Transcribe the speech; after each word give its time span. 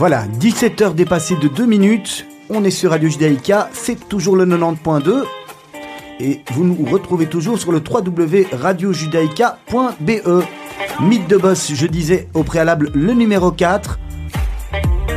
Voilà, 0.00 0.24
17h 0.40 0.94
dépassées 0.94 1.36
de 1.36 1.46
2 1.46 1.66
minutes. 1.66 2.26
On 2.48 2.64
est 2.64 2.70
sur 2.70 2.92
Radio 2.92 3.10
Judaïka, 3.10 3.68
c'est 3.74 4.08
toujours 4.08 4.34
le 4.34 4.46
90.2. 4.46 5.24
Et 6.20 6.40
vous 6.52 6.64
nous 6.64 6.86
retrouvez 6.90 7.26
toujours 7.26 7.58
sur 7.58 7.70
le 7.70 7.82
www.radiojudaïka.be. 7.86 10.42
Mythe 11.02 11.28
de 11.28 11.36
boss, 11.36 11.72
je 11.74 11.86
disais 11.86 12.28
au 12.32 12.44
préalable 12.44 12.90
le 12.94 13.12
numéro 13.12 13.50
4. 13.50 14.00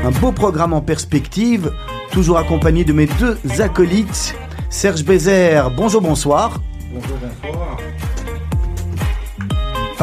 Un 0.04 0.12
beau 0.12 0.34
programme 0.34 0.74
en 0.74 0.82
perspective, 0.82 1.72
toujours 2.12 2.38
accompagné 2.38 2.84
de 2.84 2.92
mes 2.92 3.06
deux 3.06 3.38
acolytes. 3.62 4.36
Serge 4.70 5.06
Bézère, 5.06 5.72
bonjour, 5.72 6.02
bonsoir. 6.02 6.60
Bonjour, 6.94 7.16
bonsoir. 7.42 7.78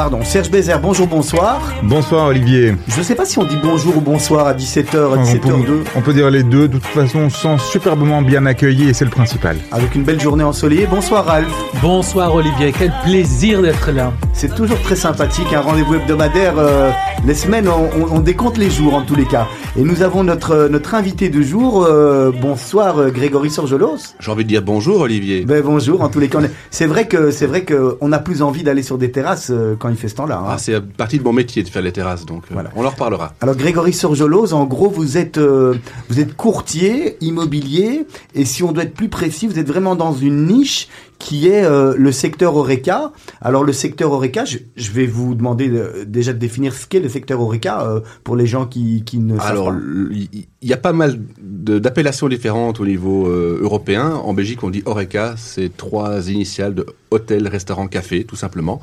Pardon, 0.01 0.21
Serge 0.25 0.51
Bézère, 0.51 0.81
bonjour, 0.81 1.07
bonsoir. 1.07 1.61
Bonsoir 1.83 2.29
Olivier. 2.29 2.75
Je 2.89 3.01
ne 3.01 3.03
sais 3.03 3.15
pas 3.15 3.27
si 3.27 3.39
on 3.39 3.45
dit 3.45 3.59
bonjour 3.63 3.99
ou 3.99 4.01
bonsoir 4.01 4.47
à 4.47 4.55
17h, 4.55 4.97
à 4.97 5.09
On 5.19 5.23
17h02. 5.23 5.65
peut, 5.67 5.85
on 5.95 6.01
peut 6.01 6.15
dire 6.15 6.31
les 6.31 6.43
deux, 6.43 6.69
de 6.69 6.79
toute 6.79 6.87
façon 6.87 7.19
on 7.19 7.29
se 7.29 7.37
sent 7.43 7.57
superbement 7.71 8.23
bien 8.23 8.47
accueilli 8.47 8.89
et 8.89 8.95
c'est 8.95 9.05
le 9.05 9.11
principal. 9.11 9.59
Avec 9.71 9.95
une 9.95 10.05
belle 10.05 10.19
journée 10.19 10.43
ensoleillée. 10.43 10.87
Bonsoir 10.87 11.27
Ralph. 11.27 11.53
Bonsoir 11.83 12.35
Olivier, 12.35 12.73
quel 12.79 12.95
plaisir 13.05 13.61
d'être 13.61 13.91
là. 13.93 14.15
C'est 14.33 14.55
toujours 14.55 14.81
très 14.81 14.97
sympathique, 14.97 15.53
un 15.53 15.61
rendez-vous 15.61 15.97
hebdomadaire. 15.97 16.55
euh, 16.57 16.91
les 17.27 17.35
semaines, 17.35 17.69
on, 17.69 17.91
on- 18.03 18.17
on 18.17 18.21
décompte 18.21 18.57
les 18.57 18.71
jours 18.71 18.95
en 18.95 19.03
tous 19.03 19.17
les 19.17 19.27
cas. 19.27 19.49
Et 19.77 19.83
nous 19.83 20.01
avons 20.03 20.25
notre, 20.25 20.69
notre 20.71 20.95
invité 20.95 21.29
du 21.29 21.45
jour. 21.45 21.85
euh, 21.85 22.33
bonsoir 22.41 22.99
euh, 22.99 23.11
Grégory 23.11 23.51
Sorgelos. 23.51 23.99
J'ai 24.19 24.31
envie 24.31 24.45
de 24.45 24.49
dire 24.49 24.63
bonjour 24.63 25.01
Olivier. 25.03 25.45
Ben 25.45 25.63
bonjour 25.63 26.01
en 26.01 26.09
tous 26.09 26.21
les 26.21 26.29
cas. 26.29 26.39
C'est 26.71 26.87
vrai 26.87 27.07
que 27.07 27.31
c'est 27.31 27.47
vrai 27.47 27.65
que 27.65 27.99
on 28.01 28.13
a 28.13 28.19
plus 28.19 28.41
envie 28.41 28.63
d'aller 28.63 28.83
sur 28.83 28.97
des 28.97 29.11
terrasses 29.11 29.51
euh, 29.51 29.75
quand 29.79 29.90
temps-là. 29.97 30.39
hein. 30.39 30.47
Ah, 30.49 30.59
c'est 30.59 30.81
partie 30.81 31.19
de 31.19 31.25
mon 31.25 31.33
métier 31.33 31.63
de 31.63 31.69
faire 31.69 31.83
les 31.83 31.93
terrasses, 31.93 32.27
donc 32.27 32.45
euh, 32.45 32.55
Voilà. 32.55 32.71
on 32.77 32.85
en 32.85 32.91
reparlera. 32.91 33.35
Alors 33.41 33.57
Grégory 33.57 33.93
Sorgelos, 33.93 34.53
en 34.53 34.65
gros, 34.67 34.89
vous 34.91 35.17
êtes 35.19 35.39
euh, 35.39 35.75
vous 36.09 36.21
êtes 36.21 36.37
courtier 36.37 37.17
immobilier 37.21 38.07
et 38.35 38.45
si 38.45 38.63
on 38.63 38.73
doit 38.73 38.85
être 38.85 38.95
plus 38.95 39.09
précis, 39.09 39.47
vous 39.47 39.59
êtes 39.59 39.69
vraiment 39.69 39.97
dans 39.97 40.13
une 40.15 40.47
niche 40.47 40.89
qui 41.19 41.49
est 41.49 41.65
euh, 41.65 41.95
le 41.99 42.13
secteur 42.13 42.57
Oreca. 42.57 43.13
Alors 43.43 43.63
le 43.63 43.75
secteur 43.75 44.11
Oreca, 44.13 44.47
je, 44.47 44.57
je 44.77 44.91
vais 44.91 45.07
vous 45.07 45.35
demander 45.35 45.69
de- 45.69 46.05
déjà 46.07 46.33
de 46.33 46.39
définir 46.39 46.73
ce 46.73 46.87
qu'est 46.87 47.01
le 47.01 47.11
secteur 47.11 47.41
Oreca 47.43 47.83
euh, 47.83 48.01
pour 48.25 48.37
les 48.37 48.47
gens 48.47 48.65
qui, 48.67 49.03
qui 49.05 49.19
ne 49.19 49.37
savent 49.37 49.47
Alors, 49.51 49.67
pas. 49.71 49.75
l- 49.77 50.29
il 50.63 50.69
y 50.69 50.73
a 50.73 50.79
pas 50.79 50.93
mal 50.95 51.19
d'appellations 51.43 52.29
différentes 52.29 52.81
au 52.81 52.87
niveau 52.87 53.27
euh, 53.27 53.59
européen. 53.63 54.13
En 54.25 54.33
Belgique, 54.35 54.63
on 54.63 54.71
dit 54.71 54.83
Horeca, 54.87 55.35
c'est 55.37 55.75
trois 55.77 56.31
initiales 56.31 56.75
de 56.75 56.87
hôtel, 57.11 57.49
restaurant, 57.49 57.87
café, 57.87 58.25
tout 58.25 58.37
simplement. 58.37 58.81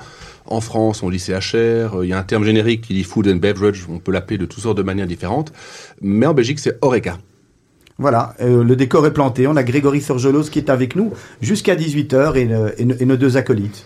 En 0.47 0.61
France, 0.61 1.03
on 1.03 1.09
dit 1.09 1.19
CHR. 1.19 1.55
euh, 1.97 2.05
Il 2.05 2.09
y 2.09 2.13
a 2.13 2.17
un 2.19 2.23
terme 2.23 2.43
générique 2.45 2.81
qui 2.81 2.93
dit 2.93 3.03
food 3.03 3.27
and 3.27 3.35
beverage. 3.37 3.85
On 3.89 3.99
peut 3.99 4.11
l'appeler 4.11 4.37
de 4.37 4.45
toutes 4.45 4.63
sortes 4.63 4.77
de 4.77 4.83
manières 4.83 5.07
différentes. 5.07 5.51
Mais 6.01 6.25
en 6.25 6.33
Belgique, 6.33 6.59
c'est 6.59 6.77
Horeca. 6.81 7.17
Voilà, 7.99 8.35
euh, 8.41 8.63
le 8.63 8.75
décor 8.75 9.05
est 9.07 9.13
planté. 9.13 9.47
On 9.47 9.55
a 9.55 9.63
Grégory 9.63 10.01
Sorgelos 10.01 10.43
qui 10.43 10.59
est 10.59 10.69
avec 10.69 10.95
nous 10.95 11.11
jusqu'à 11.41 11.75
18h 11.75 12.35
et, 12.37 12.47
euh, 12.53 12.69
et 12.77 12.85
nos- 12.85 12.95
et 12.95 13.05
nos 13.05 13.17
deux 13.17 13.37
acolytes. 13.37 13.85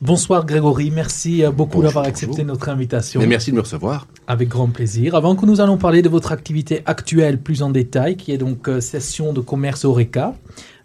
Bonsoir 0.00 0.44
Grégory, 0.44 0.90
merci 0.90 1.44
beaucoup 1.56 1.80
d'avoir 1.80 2.04
accepté 2.04 2.38
bonjour. 2.42 2.46
notre 2.46 2.68
invitation. 2.68 3.20
Mais 3.20 3.26
merci 3.26 3.52
de 3.52 3.56
me 3.56 3.62
recevoir. 3.62 4.06
Avec 4.26 4.48
grand 4.48 4.68
plaisir. 4.68 5.14
Avant 5.14 5.34
que 5.34 5.46
nous 5.46 5.60
allons 5.62 5.78
parler 5.78 6.02
de 6.02 6.08
votre 6.10 6.32
activité 6.32 6.82
actuelle 6.84 7.38
plus 7.40 7.62
en 7.62 7.70
détail, 7.70 8.16
qui 8.16 8.32
est 8.32 8.36
donc 8.38 8.68
euh, 8.68 8.80
session 8.80 9.32
de 9.32 9.40
commerce 9.40 9.84
Oreca, 9.86 10.34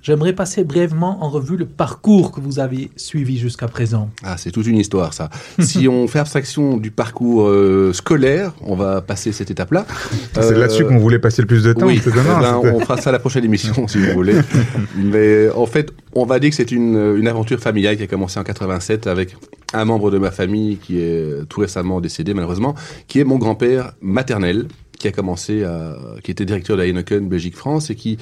j'aimerais 0.01 0.33
passer 0.33 0.63
brièvement 0.63 1.23
en 1.23 1.29
revue 1.29 1.57
le 1.57 1.65
parcours 1.65 2.31
que 2.31 2.39
vous 2.39 2.59
avez 2.59 2.89
suivi 2.95 3.37
jusqu'à 3.37 3.67
présent. 3.67 4.09
Ah, 4.23 4.37
c'est 4.37 4.51
toute 4.51 4.67
une 4.67 4.77
histoire, 4.77 5.13
ça. 5.13 5.29
si 5.59 5.87
on 5.87 6.07
fait 6.07 6.19
abstraction 6.19 6.77
du 6.77 6.91
parcours 6.91 7.47
euh, 7.47 7.91
scolaire, 7.93 8.53
on 8.61 8.75
va 8.75 9.01
passer 9.01 9.31
cette 9.31 9.51
étape-là. 9.51 9.85
C'est 10.33 10.39
Euh, 10.39 10.59
là-dessus 10.59 10.85
qu'on 10.85 10.97
voulait 10.99 11.19
passer 11.19 11.41
le 11.41 11.47
plus 11.47 11.63
de 11.63 11.73
temps. 11.73 11.85
Oui, 11.85 11.99
c'est 12.03 12.09
eh 12.09 12.13
ben, 12.13 12.61
on 12.63 12.79
fera 12.79 12.97
ça 12.97 13.09
à 13.09 13.13
la 13.13 13.19
prochaine 13.19 13.43
émission, 13.45 13.87
si 13.87 13.97
vous 13.97 14.13
voulez. 14.13 14.35
Mais 14.95 15.49
en 15.51 15.65
fait, 15.65 15.91
on 16.13 16.25
va 16.25 16.39
dire 16.39 16.49
que 16.49 16.55
c'est 16.55 16.71
une, 16.71 17.15
une 17.17 17.27
aventure 17.27 17.59
familiale 17.59 17.97
qui 17.97 18.03
a 18.03 18.07
commencé 18.07 18.39
en 18.39 18.43
87 18.43 19.07
avec 19.07 19.35
un 19.73 19.85
membre 19.85 20.11
de 20.11 20.17
ma 20.17 20.31
famille 20.31 20.77
qui 20.77 20.99
est 20.99 21.47
tout 21.47 21.61
récemment 21.61 22.01
décédé, 22.01 22.33
malheureusement, 22.33 22.75
qui 23.07 23.19
est 23.19 23.23
mon 23.23 23.37
grand-père 23.37 23.93
maternel, 24.01 24.67
qui 24.99 25.07
a 25.07 25.11
commencé 25.11 25.63
à, 25.63 25.97
qui 26.23 26.29
était 26.29 26.45
directeur 26.45 26.77
de 26.77 26.83
la 26.83 26.87
Heineken 26.87 27.27
Belgique-France 27.27 27.89
et 27.89 27.95
qui, 27.95 28.17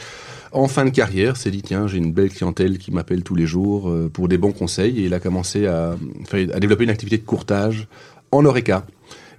en 0.53 0.67
fin 0.67 0.85
de 0.85 0.91
carrière, 0.91 1.35
s'est 1.35 1.51
dit, 1.51 1.63
tiens, 1.63 1.87
j'ai 1.87 1.97
une 1.97 2.13
belle 2.13 2.29
clientèle 2.29 2.77
qui 2.77 2.91
m'appelle 2.91 3.23
tous 3.23 3.35
les 3.35 3.47
jours 3.47 3.89
euh, 3.89 4.09
pour 4.11 4.29
des 4.29 4.37
bons 4.37 4.53
conseils 4.53 4.99
et 4.99 5.05
il 5.05 5.13
a 5.13 5.19
commencé 5.19 5.67
à, 5.67 5.97
à 6.31 6.59
développer 6.59 6.85
une 6.85 6.89
activité 6.89 7.17
de 7.17 7.25
courtage 7.25 7.87
en 8.31 8.45
Oreca. 8.45 8.85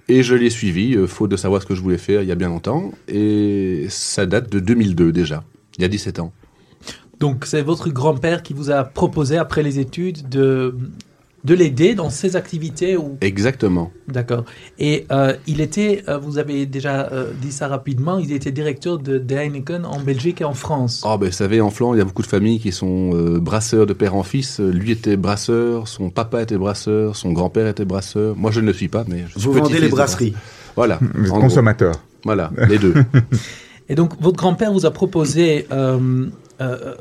Et 0.09 0.21
je 0.21 0.35
l'ai 0.35 0.49
suivi, 0.49 0.95
euh, 0.95 1.07
faute 1.07 1.31
de 1.31 1.37
savoir 1.37 1.61
ce 1.61 1.67
que 1.67 1.75
je 1.75 1.81
voulais 1.81 1.97
faire 1.97 2.21
il 2.21 2.27
y 2.27 2.31
a 2.31 2.35
bien 2.35 2.49
longtemps. 2.49 2.91
Et 3.07 3.87
ça 3.89 4.25
date 4.25 4.51
de 4.51 4.59
2002 4.59 5.11
déjà, 5.11 5.43
il 5.77 5.81
y 5.81 5.85
a 5.85 5.87
17 5.87 6.19
ans. 6.19 6.33
Donc 7.19 7.45
c'est 7.45 7.61
votre 7.61 7.89
grand-père 7.89 8.43
qui 8.43 8.53
vous 8.53 8.71
a 8.71 8.83
proposé 8.83 9.37
après 9.37 9.61
les 9.61 9.79
études 9.79 10.29
de, 10.29 10.75
de 11.43 11.53
l'aider 11.53 11.95
dans 11.95 12.09
ses 12.09 12.35
activités 12.35 12.97
ou... 12.97 13.17
Exactement. 13.21 13.91
D'accord. 14.07 14.45
Et 14.77 15.05
euh, 15.11 15.33
il 15.47 15.61
était, 15.61 16.03
euh, 16.07 16.17
vous 16.17 16.37
avez 16.37 16.65
déjà 16.65 17.09
euh, 17.11 17.31
dit 17.41 17.51
ça 17.51 17.67
rapidement, 17.67 18.17
il 18.17 18.31
était 18.31 18.51
directeur 18.51 18.97
de, 18.97 19.17
de 19.17 19.35
Heineken 19.35 19.85
en 19.85 19.99
Belgique 19.99 20.41
et 20.41 20.45
en 20.45 20.53
France. 20.53 21.03
Oh, 21.05 21.17
ben, 21.17 21.27
vous 21.27 21.31
savez, 21.31 21.61
en 21.61 21.69
Flandre, 21.69 21.95
il 21.95 21.99
y 21.99 22.01
a 22.01 22.05
beaucoup 22.05 22.21
de 22.21 22.27
familles 22.27 22.59
qui 22.59 22.71
sont 22.71 23.11
euh, 23.13 23.39
brasseurs 23.39 23.85
de 23.85 23.93
père 23.93 24.15
en 24.15 24.23
fils. 24.23 24.59
Lui 24.59 24.91
était 24.91 25.17
brasseur, 25.17 25.87
son 25.87 26.09
papa 26.09 26.41
était 26.41 26.57
brasseur, 26.57 27.15
son 27.15 27.31
grand-père 27.31 27.67
était 27.67 27.85
brasseur. 27.85 28.35
Moi, 28.35 28.51
je 28.51 28.59
ne 28.59 28.67
le 28.67 28.73
suis 28.73 28.89
pas, 28.89 29.05
mais 29.07 29.25
je 29.27 29.39
suis 29.39 29.41
Vous 29.41 29.53
vendez 29.53 29.79
les 29.79 29.89
brasseries. 29.89 30.33
Voilà. 30.75 30.99
Vous 31.13 31.25
êtes 31.25 31.31
en 31.31 31.35
gros. 31.35 31.41
consommateur. 31.41 31.95
Voilà, 32.25 32.51
les 32.67 32.77
deux. 32.77 32.93
Et 33.89 33.95
donc 33.95 34.13
votre 34.21 34.37
grand-père 34.37 34.71
vous 34.71 34.85
a 34.85 34.91
proposé 34.91 35.67
euh, 35.71 36.27
euh, 36.61 36.93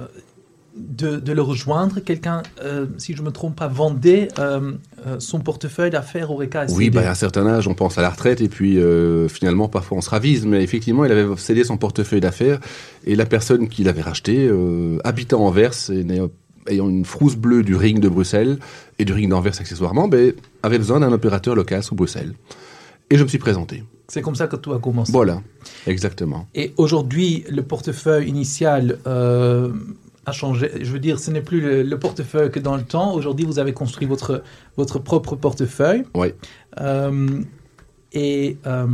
de, 0.79 1.17
de 1.17 1.33
le 1.33 1.43
rejoindre. 1.43 2.01
Quelqu'un, 2.01 2.43
euh, 2.63 2.87
si 2.99 3.15
je 3.15 3.23
me 3.23 3.31
trompe 3.31 3.57
pas, 3.57 3.69
vendait 3.69 4.29
euh, 4.39 4.73
euh, 5.07 5.17
son 5.19 5.41
portefeuille 5.41 5.91
d'affaires 5.91 6.31
au 6.31 6.37
RECA 6.37 6.67
Oui, 6.71 6.91
bah, 6.91 7.09
à 7.09 7.11
un 7.11 7.15
certain 7.15 7.47
âge, 7.47 7.69
on 7.69 7.75
pense 7.75 7.99
à 7.99 8.03
la 8.03 8.11
retraite 8.11 8.41
et 8.41 8.49
puis 8.49 8.79
euh, 8.79 9.29
finalement, 9.29 9.69
parfois, 9.69 9.99
on 9.99 10.01
se 10.01 10.11
ravise. 10.11 10.47
Mais 10.47 10.63
effectivement, 10.63 11.05
il 11.05 11.13
avait 11.13 11.27
cédé 11.37 11.65
son 11.65 11.77
portefeuille 11.77 12.21
d'affaires 12.21 12.61
et 13.05 13.17
la 13.17 13.27
personne 13.27 13.69
qui 13.69 13.85
l'avait 13.85 14.03
racheté, 14.03 14.51
habitant 15.05 15.45
Anvers 15.45 15.91
et 15.91 16.05
ayant 16.69 16.89
une 16.89 17.05
frousse 17.05 17.37
bleue 17.37 17.63
du 17.63 17.75
ring 17.77 18.01
de 18.01 18.09
Bruxelles 18.09 18.59
et 18.99 19.05
du 19.05 19.13
ring 19.13 19.31
d'Anvers 19.31 19.61
accessoirement, 19.61 20.09
ben, 20.09 20.33
avait 20.63 20.79
besoin 20.79 21.01
d'un 21.01 21.13
opérateur 21.13 21.55
local 21.55 21.83
sur 21.83 21.95
Bruxelles. 21.95 22.35
Et 23.11 23.17
je 23.17 23.23
me 23.23 23.29
suis 23.29 23.39
présenté. 23.39 23.85
C'est 24.09 24.23
comme 24.23 24.35
ça 24.35 24.47
que 24.47 24.57
tout 24.57 24.73
a 24.73 24.79
commencé. 24.79 25.13
Voilà, 25.13 25.43
exactement. 25.87 26.47
Et 26.55 26.73
aujourd'hui, 26.77 27.45
le 27.49 27.63
portefeuille 27.63 28.29
initial 28.29 28.99
a 30.27 30.33
changé. 30.33 30.71
Je 30.83 30.93
veux 30.93 30.99
dire, 30.99 31.19
ce 31.19 31.31
n'est 31.31 31.41
plus 31.43 31.61
le, 31.61 31.83
le 31.83 31.99
portefeuille 31.99 32.51
que 32.51 32.59
dans 32.61 32.77
le 32.77 32.83
temps. 32.83 33.15
Aujourd'hui, 33.15 33.47
vous 33.47 33.59
avez 33.59 33.73
construit 33.73 34.07
votre, 34.07 34.43
votre 34.77 34.99
propre 34.99 35.37
portefeuille. 35.37 36.05
Oui. 36.15 36.29
Euh, 36.81 37.41
et 38.13 38.57
euh, 38.67 38.87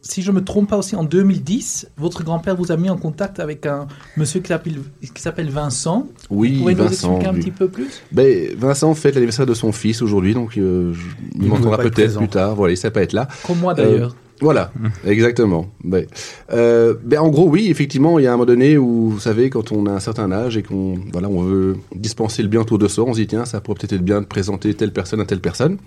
si 0.00 0.22
je 0.22 0.32
me 0.32 0.42
trompe 0.42 0.70
pas 0.70 0.76
aussi, 0.78 0.96
en 0.96 1.04
2010, 1.04 1.90
votre 1.98 2.22
grand-père 2.24 2.56
vous 2.56 2.72
a 2.72 2.76
mis 2.76 2.88
en 2.88 2.96
contact 2.96 3.40
avec 3.40 3.66
un 3.66 3.88
monsieur 4.16 4.40
qui 4.40 4.48
s'appelle 4.48 4.78
qui 5.14 5.20
s'appelle 5.20 5.50
Vincent. 5.50 6.06
Oui, 6.30 6.54
vous 6.54 6.60
pouvez 6.60 6.74
nous 6.74 6.84
Vincent. 6.84 7.10
expliquer 7.16 7.26
un 7.26 7.34
petit 7.34 7.50
peu 7.50 7.68
plus? 7.68 8.02
Ben, 8.12 8.54
Vincent 8.56 8.94
fête 8.94 9.14
l'anniversaire 9.14 9.44
de 9.46 9.54
son 9.54 9.72
fils 9.72 10.00
aujourd'hui, 10.00 10.32
donc 10.34 10.56
euh, 10.56 10.92
je- 10.94 11.00
Il 11.34 11.42
ne 11.42 11.48
m'entendra 11.48 11.78
peut-être 11.78 12.16
plus 12.16 12.28
tard. 12.28 12.54
Voilà, 12.54 12.70
il 12.72 12.76
ne 12.76 12.80
sait 12.80 12.90
pas 12.90 13.02
être 13.02 13.12
là. 13.12 13.28
Comme 13.46 13.58
moi 13.58 13.72
Euh, 13.72 13.76
d'ailleurs. 13.76 14.16
Voilà, 14.40 14.72
exactement. 15.04 15.68
Ben, 15.82 16.06
euh, 16.52 16.94
ben, 17.02 17.20
en 17.20 17.28
gros, 17.28 17.48
oui, 17.48 17.68
effectivement, 17.70 18.18
il 18.18 18.24
y 18.24 18.26
a 18.26 18.30
un 18.30 18.36
moment 18.36 18.46
donné 18.46 18.78
où, 18.78 19.10
vous 19.10 19.20
savez, 19.20 19.50
quand 19.50 19.72
on 19.72 19.86
a 19.86 19.92
un 19.92 20.00
certain 20.00 20.30
âge 20.30 20.56
et 20.56 20.62
qu'on 20.62 20.98
voilà, 21.12 21.28
on 21.28 21.42
veut 21.42 21.76
dispenser 21.94 22.42
le 22.42 22.48
bien 22.48 22.60
autour 22.60 22.78
de 22.78 22.86
soi, 22.88 23.04
on 23.04 23.14
se 23.14 23.20
dit, 23.20 23.26
tiens, 23.26 23.44
ça 23.44 23.60
pourrait 23.60 23.78
peut-être 23.78 23.94
être 23.94 24.04
bien 24.04 24.20
de 24.20 24.26
présenter 24.26 24.74
telle 24.74 24.92
personne 24.92 25.20
à 25.20 25.24
telle 25.24 25.40
personne. 25.40 25.78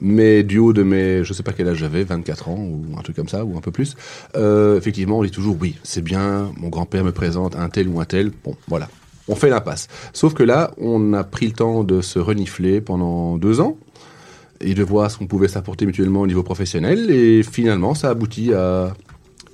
Mais 0.00 0.42
du 0.42 0.58
haut 0.58 0.72
de 0.72 0.82
mes, 0.82 1.24
je 1.24 1.32
sais 1.32 1.42
pas 1.42 1.52
quel 1.52 1.68
âge 1.68 1.76
j'avais, 1.76 2.04
24 2.04 2.48
ans 2.48 2.58
ou 2.58 2.98
un 2.98 3.02
truc 3.02 3.16
comme 3.16 3.28
ça, 3.28 3.44
ou 3.44 3.56
un 3.56 3.60
peu 3.60 3.70
plus, 3.70 3.96
euh, 4.34 4.78
effectivement, 4.78 5.18
on 5.18 5.22
dit 5.22 5.30
toujours, 5.30 5.56
oui, 5.60 5.76
c'est 5.82 6.02
bien, 6.02 6.50
mon 6.56 6.70
grand-père 6.70 7.04
me 7.04 7.12
présente 7.12 7.54
un 7.54 7.68
tel 7.68 7.86
ou 7.88 8.00
un 8.00 8.04
tel. 8.06 8.32
Bon, 8.44 8.56
voilà. 8.66 8.88
On 9.28 9.36
fait 9.36 9.50
l'impasse. 9.50 9.86
Sauf 10.12 10.34
que 10.34 10.42
là, 10.42 10.72
on 10.78 11.12
a 11.12 11.22
pris 11.22 11.46
le 11.46 11.52
temps 11.52 11.84
de 11.84 12.00
se 12.00 12.18
renifler 12.18 12.80
pendant 12.80 13.36
deux 13.36 13.60
ans 13.60 13.76
et 14.60 14.74
de 14.74 14.82
voir 14.82 15.10
ce 15.10 15.18
qu'on 15.18 15.26
pouvait 15.26 15.48
s'apporter 15.48 15.86
mutuellement 15.86 16.20
au 16.20 16.26
niveau 16.26 16.42
professionnel. 16.42 17.10
Et 17.10 17.42
finalement, 17.42 17.94
ça 17.94 18.10
aboutit 18.10 18.52
à 18.52 18.94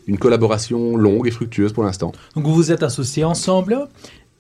une 0.06 0.18
collaboration 0.18 0.96
longue 0.96 1.26
et 1.26 1.30
fructueuse 1.30 1.72
pour 1.72 1.84
l'instant. 1.84 2.12
Donc 2.34 2.44
vous 2.44 2.54
vous 2.54 2.72
êtes 2.72 2.82
associés 2.82 3.24
ensemble 3.24 3.88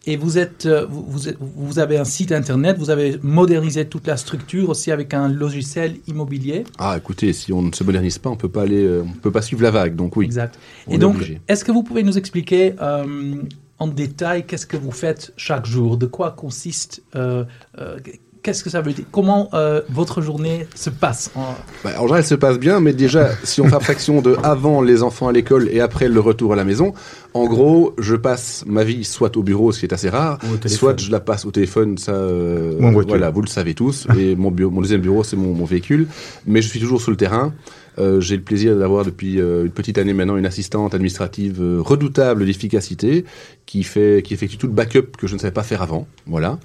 et 0.08 0.16
vous, 0.16 0.38
êtes, 0.38 0.66
euh, 0.66 0.86
vous, 0.88 1.78
avez 1.80 1.98
un 1.98 2.04
site 2.04 2.30
internet, 2.30 2.78
vous 2.78 2.90
avez 2.90 3.18
modernisé 3.22 3.86
toute 3.86 4.06
la 4.06 4.16
structure 4.16 4.68
aussi 4.68 4.92
avec 4.92 5.14
un 5.14 5.28
logiciel 5.28 5.96
immobilier. 6.06 6.62
Ah, 6.78 6.94
écoutez, 6.96 7.32
si 7.32 7.52
on 7.52 7.62
ne 7.62 7.72
se 7.72 7.82
modernise 7.82 8.18
pas, 8.18 8.30
on 8.30 8.36
peut 8.36 8.48
pas 8.48 8.62
aller, 8.62 8.84
euh, 8.84 9.02
on 9.02 9.18
peut 9.18 9.32
pas 9.32 9.42
suivre 9.42 9.62
la 9.62 9.72
vague. 9.72 9.96
Donc 9.96 10.16
oui, 10.16 10.24
Exact. 10.24 10.60
Et 10.88 10.94
est 10.94 10.98
donc, 10.98 11.16
est-ce 11.48 11.64
que 11.64 11.72
vous 11.72 11.82
pouvez 11.82 12.04
nous 12.04 12.16
expliquer 12.16 12.74
euh, 12.80 13.42
en 13.78 13.88
détail 13.88 14.46
qu'est-ce 14.46 14.66
que 14.66 14.76
vous 14.76 14.92
faites 14.92 15.32
chaque 15.36 15.66
jour? 15.66 15.96
De 15.96 16.06
quoi 16.06 16.30
consiste 16.30 17.02
euh, 17.14 17.44
euh, 17.78 17.98
qu'est-ce 18.46 18.62
que 18.62 18.70
ça 18.70 18.80
veut 18.80 18.92
dire? 18.92 19.04
Comment 19.10 19.48
euh, 19.54 19.80
votre 19.90 20.22
journée 20.22 20.66
se 20.76 20.88
passe? 20.88 21.30
En- 21.34 21.54
Bah, 21.84 21.90
en 21.98 22.02
général, 22.02 22.20
elle 22.20 22.24
se 22.26 22.34
passe 22.36 22.58
bien, 22.58 22.78
mais 22.80 22.92
déjà, 22.92 23.30
si 23.42 23.60
on 23.60 23.68
fait 23.68 23.74
abstraction 23.74 24.22
de 24.22 24.36
avant 24.44 24.80
les 24.80 25.02
enfants 25.02 25.26
à 25.28 25.32
l'école 25.32 25.68
et 25.72 25.80
après 25.80 26.08
le 26.08 26.20
retour 26.20 26.52
à 26.52 26.56
la 26.56 26.64
maison, 26.64 26.94
en 27.34 27.46
gros, 27.46 27.92
je 27.98 28.14
passe 28.14 28.62
ma 28.66 28.84
vie 28.84 29.04
soit 29.04 29.36
au 29.36 29.42
bureau, 29.42 29.72
ce 29.72 29.80
qui 29.80 29.86
est 29.86 29.92
assez 29.92 30.08
rare, 30.08 30.38
soit 30.66 30.98
je 31.00 31.10
la 31.10 31.20
passe 31.20 31.44
au 31.44 31.50
téléphone, 31.50 31.98
ça, 31.98 32.12
euh, 32.12 32.78
voilà, 33.06 33.30
vous 33.30 33.42
le 33.42 33.48
savez 33.48 33.74
tous. 33.74 34.06
Et 34.16 34.36
mon, 34.42 34.50
bureau, 34.52 34.70
mon 34.70 34.80
deuxième 34.80 35.00
bureau, 35.02 35.24
c'est 35.24 35.36
mon, 35.36 35.52
mon 35.52 35.64
véhicule, 35.64 36.06
mais 36.46 36.62
je 36.62 36.68
suis 36.68 36.80
toujours 36.80 37.02
sur 37.02 37.10
le 37.10 37.16
terrain. 37.16 37.52
Euh, 37.98 38.20
J'ai 38.20 38.36
le 38.36 38.42
plaisir 38.42 38.76
d'avoir 38.76 39.04
depuis 39.06 39.40
euh, 39.40 39.64
une 39.64 39.70
petite 39.70 39.96
année 39.98 40.12
maintenant 40.12 40.36
une 40.36 40.44
assistante 40.46 40.94
administrative 40.94 41.60
euh, 41.62 41.80
redoutable 41.80 42.44
d'efficacité 42.44 43.24
qui 43.64 43.82
fait, 43.84 44.22
qui 44.22 44.34
effectue 44.34 44.58
tout 44.58 44.66
le 44.66 44.72
backup 44.74 45.16
que 45.18 45.26
je 45.26 45.34
ne 45.34 45.40
savais 45.40 45.52
pas 45.52 45.62
faire 45.62 45.80
avant. 45.82 46.06
Voilà. 46.26 46.58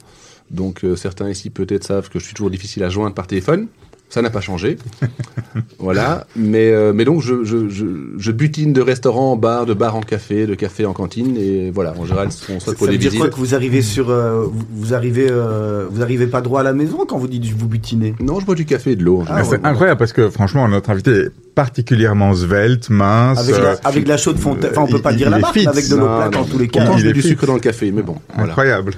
Donc 0.51 0.83
euh, 0.83 0.95
certains 0.95 1.29
ici 1.29 1.49
peut-être 1.49 1.83
savent 1.83 2.09
que 2.09 2.19
je 2.19 2.25
suis 2.25 2.33
toujours 2.33 2.51
difficile 2.51 2.83
à 2.83 2.89
joindre 2.89 3.15
par 3.15 3.27
téléphone. 3.27 3.67
Ça 4.11 4.21
n'a 4.21 4.29
pas 4.29 4.41
changé. 4.41 4.77
voilà. 5.79 6.27
Mais, 6.35 6.69
euh, 6.69 6.91
mais 6.93 7.05
donc, 7.05 7.21
je, 7.21 7.45
je, 7.45 7.69
je, 7.69 7.85
je 8.17 8.31
butine 8.33 8.73
de 8.73 8.81
restaurant 8.81 9.31
en 9.31 9.35
bar, 9.37 9.65
de 9.65 9.73
bar 9.73 9.95
en 9.95 10.01
café, 10.01 10.45
de 10.45 10.53
café 10.53 10.85
en 10.85 10.91
cantine. 10.91 11.37
Et 11.37 11.71
voilà, 11.71 11.93
en 11.97 12.03
général, 12.05 12.27
on 12.49 12.59
soit 12.59 12.73
Ça 12.73 12.77
pour 12.77 12.87
veut 12.87 12.91
des 12.91 12.97
dire 12.97 13.11
visites. 13.11 13.21
quoi 13.21 13.29
que 13.29 13.37
vous 13.37 13.55
arrivez 13.55 13.81
sur, 13.81 14.09
euh, 14.09 14.45
vous, 14.71 14.93
arrivez, 14.93 15.27
euh, 15.29 15.85
vous 15.89 16.01
arrivez 16.01 16.27
pas 16.27 16.41
droit 16.41 16.59
à 16.59 16.63
la 16.63 16.73
maison 16.73 17.05
quand 17.07 17.17
vous 17.17 17.29
dites 17.29 17.45
vous 17.45 17.69
butinez. 17.69 18.13
Non, 18.19 18.39
je 18.41 18.45
bois 18.45 18.55
du 18.55 18.65
café 18.65 18.91
et 18.91 18.95
de 18.97 19.03
l'eau. 19.03 19.21
en 19.21 19.25
Ah, 19.29 19.43
c'est 19.45 19.65
incroyable 19.65 19.97
parce 19.97 20.11
que 20.13 20.29
franchement, 20.29 20.67
notre 20.67 20.89
invité 20.89 21.11
est 21.11 21.31
particulièrement 21.55 22.33
svelte, 22.35 22.89
mince. 22.89 23.39
Avec, 23.39 23.55
euh, 23.55 23.63
la, 23.63 23.77
avec 23.89 24.07
la 24.09 24.17
chaude 24.17 24.39
fontaine. 24.39 24.71
Enfin, 24.71 24.81
on 24.81 24.87
il- 24.87 24.91
peut 24.91 25.01
pas 25.01 25.11
il- 25.13 25.17
dire 25.19 25.27
il 25.27 25.31
la 25.31 25.39
marque, 25.39 25.57
fit. 25.57 25.67
avec 25.67 25.87
de 25.89 25.95
l'eau 25.95 26.05
plate 26.05 26.33
dans 26.33 26.43
tous 26.43 26.59
les 26.59 26.67
Pourtant, 26.67 26.91
cas. 26.91 26.97
je 26.97 27.01
Il 27.03 27.07
mets 27.07 27.13
du 27.13 27.21
fit. 27.21 27.29
sucre 27.29 27.45
dans 27.45 27.53
le 27.53 27.59
café, 27.61 27.91
mais 27.91 28.01
bon, 28.01 28.15
voilà. 28.35 28.49
Incroyable. 28.51 28.93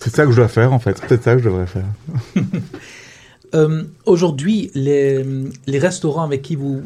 c'est 0.00 0.14
ça 0.14 0.24
que 0.26 0.32
je 0.32 0.36
dois 0.36 0.48
faire 0.48 0.72
en 0.72 0.80
fait. 0.80 0.96
C'est 0.98 1.06
peut-être 1.06 1.22
ça 1.22 1.32
que 1.36 1.38
je 1.42 1.44
devrais 1.48 1.66
faire. 1.66 1.84
Euh, 3.54 3.82
Aujourd'hui, 4.06 4.70
les, 4.74 5.24
les 5.66 5.78
restaurants 5.78 6.24
avec 6.24 6.42
qui 6.42 6.56
vous 6.56 6.82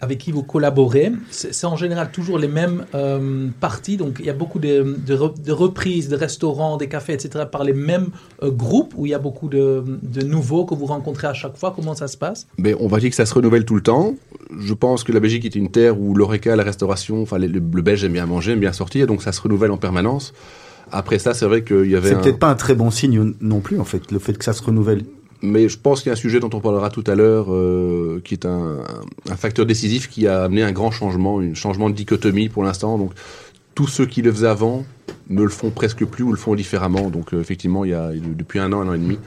avec 0.00 0.18
qui 0.18 0.32
vous 0.32 0.42
collaborez, 0.42 1.12
c'est 1.30 1.64
en 1.64 1.76
général 1.76 2.10
toujours 2.12 2.38
les 2.38 2.46
mêmes 2.48 2.84
euh, 2.94 3.48
parties. 3.58 3.96
Donc, 3.96 4.16
il 4.20 4.26
y 4.26 4.30
a 4.30 4.32
beaucoup 4.34 4.58
de, 4.58 4.96
de, 5.04 5.16
re- 5.16 5.40
de 5.42 5.52
reprises 5.52 6.08
de 6.08 6.16
restaurants, 6.16 6.76
des 6.76 6.88
cafés, 6.88 7.14
etc. 7.14 7.44
par 7.50 7.64
les 7.64 7.72
mêmes 7.72 8.08
euh, 8.42 8.50
groupes 8.50 8.92
où 8.96 9.06
il 9.06 9.10
y 9.10 9.14
a 9.14 9.18
beaucoup 9.18 9.48
de, 9.48 9.82
de 10.02 10.22
nouveaux 10.22 10.64
que 10.66 10.74
vous 10.74 10.86
rencontrez 10.86 11.26
à 11.26 11.32
chaque 11.32 11.56
fois. 11.56 11.72
Comment 11.74 11.94
ça 11.94 12.06
se 12.06 12.16
passe? 12.16 12.46
Mais 12.58 12.74
on 12.78 12.86
va 12.86 12.98
dire 12.98 13.10
que 13.10 13.16
ça 13.16 13.24
se 13.26 13.34
renouvelle 13.34 13.64
tout 13.64 13.76
le 13.76 13.80
temps. 13.80 14.14
Je 14.60 14.74
pense 14.74 15.04
que 15.04 15.12
la 15.12 15.20
Belgique 15.20 15.44
est 15.44 15.54
une 15.56 15.70
terre 15.70 15.98
où 16.00 16.14
l'oreca, 16.14 16.54
la 16.54 16.64
restauration, 16.64 17.22
enfin, 17.22 17.38
le, 17.38 17.46
le 17.46 17.82
Belge 17.82 18.04
aime 18.04 18.12
bien 18.12 18.26
manger, 18.26 18.52
aime 18.52 18.60
bien 18.60 18.72
sortir, 18.72 19.06
donc 19.06 19.22
ça 19.22 19.32
se 19.32 19.40
renouvelle 19.40 19.70
en 19.70 19.78
permanence. 19.78 20.32
Après 20.90 21.18
ça, 21.18 21.34
c'est 21.34 21.44
vrai 21.46 21.64
qu'il 21.64 21.90
y 21.90 21.96
avait 21.96 22.10
C'est 22.10 22.14
un... 22.14 22.20
peut-être 22.20 22.38
pas 22.38 22.50
un 22.50 22.54
très 22.56 22.74
bon 22.74 22.90
signe 22.90 23.34
non 23.40 23.60
plus, 23.60 23.78
en 23.78 23.84
fait, 23.84 24.10
le 24.12 24.18
fait 24.18 24.34
que 24.34 24.44
ça 24.44 24.52
se 24.52 24.62
renouvelle. 24.62 25.04
Mais 25.40 25.68
je 25.68 25.78
pense 25.78 26.00
qu'il 26.00 26.08
y 26.08 26.10
a 26.10 26.14
un 26.14 26.16
sujet 26.16 26.40
dont 26.40 26.50
on 26.52 26.60
parlera 26.60 26.90
tout 26.90 27.04
à 27.06 27.14
l'heure, 27.14 27.52
euh, 27.52 28.20
qui 28.24 28.34
est 28.34 28.44
un, 28.44 28.78
facteur 29.36 29.66
décisif 29.66 30.08
qui 30.08 30.26
a 30.26 30.44
amené 30.44 30.62
un 30.62 30.72
grand 30.72 30.90
changement, 30.90 31.40
un 31.40 31.54
changement 31.54 31.90
de 31.90 31.94
dichotomie 31.94 32.48
pour 32.48 32.64
l'instant. 32.64 32.98
Donc, 32.98 33.12
tous 33.74 33.86
ceux 33.86 34.06
qui 34.06 34.22
le 34.22 34.32
faisaient 34.32 34.48
avant 34.48 34.84
ne 35.30 35.42
le 35.42 35.48
font 35.48 35.70
presque 35.70 36.04
plus 36.04 36.24
ou 36.24 36.32
le 36.32 36.38
font 36.38 36.56
différemment. 36.56 37.10
Donc, 37.10 37.32
euh, 37.32 37.40
effectivement, 37.40 37.84
il 37.84 37.92
y 37.92 37.94
a 37.94 38.10
depuis 38.12 38.58
un 38.58 38.72
an, 38.72 38.80
un 38.80 38.88
an 38.88 38.94
et 38.94 38.98
demi, 38.98 39.18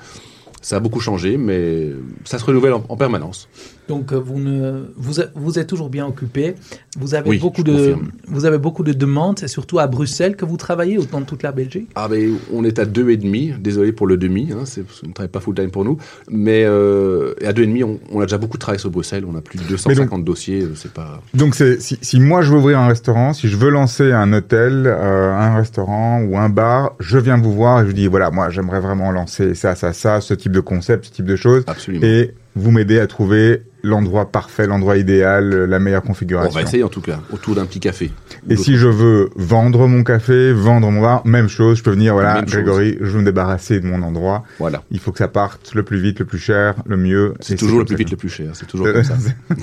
ça 0.62 0.76
a 0.76 0.80
beaucoup 0.80 1.00
changé, 1.00 1.38
mais 1.38 1.90
ça 2.26 2.40
se 2.40 2.46
renouvelle 2.46 2.74
en, 2.74 2.84
en 2.90 2.98
permanence. 2.98 3.48
Donc, 3.88 4.14
euh, 4.14 4.18
vous, 4.18 4.40
ne, 4.40 4.86
vous, 4.96 5.20
êtes- 5.20 5.32
vous 5.36 5.60
êtes 5.60 5.68
toujours 5.68 5.90
bien 5.90 6.06
occupé. 6.06 6.56
Vous 6.98 7.14
avez, 7.16 7.30
Oui, 7.30 7.40
beaucoup 7.40 7.64
de, 7.64 7.72
confirme. 7.74 8.12
vous 8.28 8.46
avez 8.46 8.58
beaucoup 8.58 8.84
de 8.84 8.94
demandes. 8.94 9.40
C'est 9.40 9.48
surtout 9.48 9.80
à 9.80 9.88
Bruxelles 9.88 10.36
que 10.36 10.46
vous 10.46 10.56
travaillez, 10.58 10.98
autant 10.98 11.20
de 11.20 11.26
toute 11.26 11.44
la 11.44 11.52
Belgique? 11.52 11.90
Ah 11.96 12.08
ben 12.08 12.36
on 12.54 12.64
est 12.64 12.80
à 12.80 12.86
deux 12.86 13.10
et 13.10 13.18
demi. 13.18 13.54
Désolé 13.60 13.92
pour 13.92 14.08
le 14.08 14.18
demi, 14.18 14.50
hein, 14.52 14.64
c'est, 14.66 14.84
on 15.04 15.08
ne 15.10 15.14
travaille 15.14 15.30
pas 15.32 15.40
full 15.40 15.56
time 15.56 15.72
pour 15.72 15.84
nous, 15.84 15.98
mais 16.30 16.64
euh, 16.66 17.34
à 17.46 17.52
deux 17.54 17.64
et 17.64 17.68
demi, 17.68 17.84
on, 17.84 18.00
on 18.12 18.20
a 18.22 18.26
déjà 18.26 18.38
beaucoup 18.38 18.58
de 18.58 18.62
travail 18.62 18.80
sur 18.80 18.90
Bruxelles. 18.92 19.26
On 19.28 19.36
a 19.36 19.42
plus 19.42 19.58
de 19.60 19.64
250 19.64 20.24
dossiers. 20.24 20.62
euh, 20.62 20.72
C'est 20.76 20.94
pas. 20.94 21.22
Donc 21.34 21.56
c'est 21.56 21.82
si, 21.82 21.98
si 22.02 22.20
moi 22.20 22.42
je 22.44 22.52
veux 22.52 22.60
ouvrir 22.60 22.80
un 22.80 22.88
restaurant, 22.88 23.34
si 23.34 23.48
je 23.50 23.58
veux 23.58 23.70
lancer 23.70 24.12
un 24.12 24.32
hôtel, 24.34 24.84
euh, 24.86 25.34
un 25.34 25.56
restaurant 25.56 26.22
ou 26.22 26.38
un 26.38 26.50
bar, 26.50 26.94
je 27.00 27.18
viens 27.18 27.38
vous 27.38 27.54
voir 27.54 27.80
et 27.80 27.84
je 27.84 27.88
vous 27.88 27.94
dis 27.94 28.08
voilà 28.08 28.32
moi 28.32 28.50
j'aimerais 28.50 28.80
vraiment 28.80 29.12
lancer 29.12 29.54
ça 29.56 29.76
ça 29.76 29.92
ça 29.94 30.22
ce 30.22 30.34
type 30.34 30.52
de 30.52 30.60
concept, 30.62 31.06
ce 31.06 31.12
type 31.12 31.26
de 31.26 31.36
choses 31.36 31.64
Absolument. 31.68 32.06
et 32.06 32.34
vous 32.56 32.72
m'aidez 32.72 33.00
à 33.00 33.08
trouver 33.08 33.64
l'endroit 33.84 34.32
parfait, 34.32 34.68
l'endroit 34.68 34.98
idéal, 34.98 35.54
euh, 35.54 35.66
la 35.66 35.80
meilleure 35.80 36.04
on 36.04 36.08
configuration. 36.08 36.54
va 36.54 36.62
essayer 36.62 36.84
en 36.84 36.90
tout 36.90 37.02
cas 37.02 37.20
autour 37.32 37.56
d'un 37.56 37.66
petit 37.66 37.80
café. 37.80 38.12
Et 38.50 38.56
si 38.56 38.78
je 38.78 38.88
veux 38.88 39.30
vendre 39.36 39.88
mon 39.88 40.04
café, 40.04 40.54
vendre 40.54 40.92
mon 40.92 41.02
bar, 41.02 41.26
même 41.26 41.48
chose, 41.48 41.78
je 41.78 41.84
peux 41.84 41.92
venir 41.92 42.14
voilà 42.14 42.36
Même 42.36 42.48
chose. 42.48 42.54
Grégory, 42.54 42.98
je 43.00 43.06
veux 43.06 43.20
me 43.20 43.26
débarrasser 43.26 43.80
de 43.80 43.88
mon 43.88 44.02
endroit. 44.04 44.44
Voilà. 44.60 44.84
Il 44.92 45.00
faut 45.00 45.12
que 45.12 45.18
ça 45.18 45.28
parte 45.28 45.74
le 45.74 45.84
plus 45.84 46.00
vite, 46.00 46.20
le 46.20 46.26
plus 46.26 46.40
cher, 46.40 46.76
le 46.86 46.98
mieux. 46.98 47.34
C'est 47.40 47.56
toujours 47.56 47.80
le 47.80 47.86
plus 47.86 47.96
vite, 47.96 48.12
le 48.12 48.18
plus 48.18 48.30
cher. 48.30 48.52
C'est 48.54 48.68
toujours 48.68 48.92
comme 48.92 49.04
ça. 49.04 49.18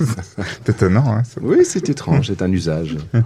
C'est 0.64 0.70
étonnant. 0.70 1.12
Hein, 1.12 1.23
ça. 1.25 1.41
Oui, 1.43 1.58
c'est 1.64 1.88
étrange. 1.88 2.26
C'est 2.29 2.43
un 2.43 2.50
usage. 2.50 2.96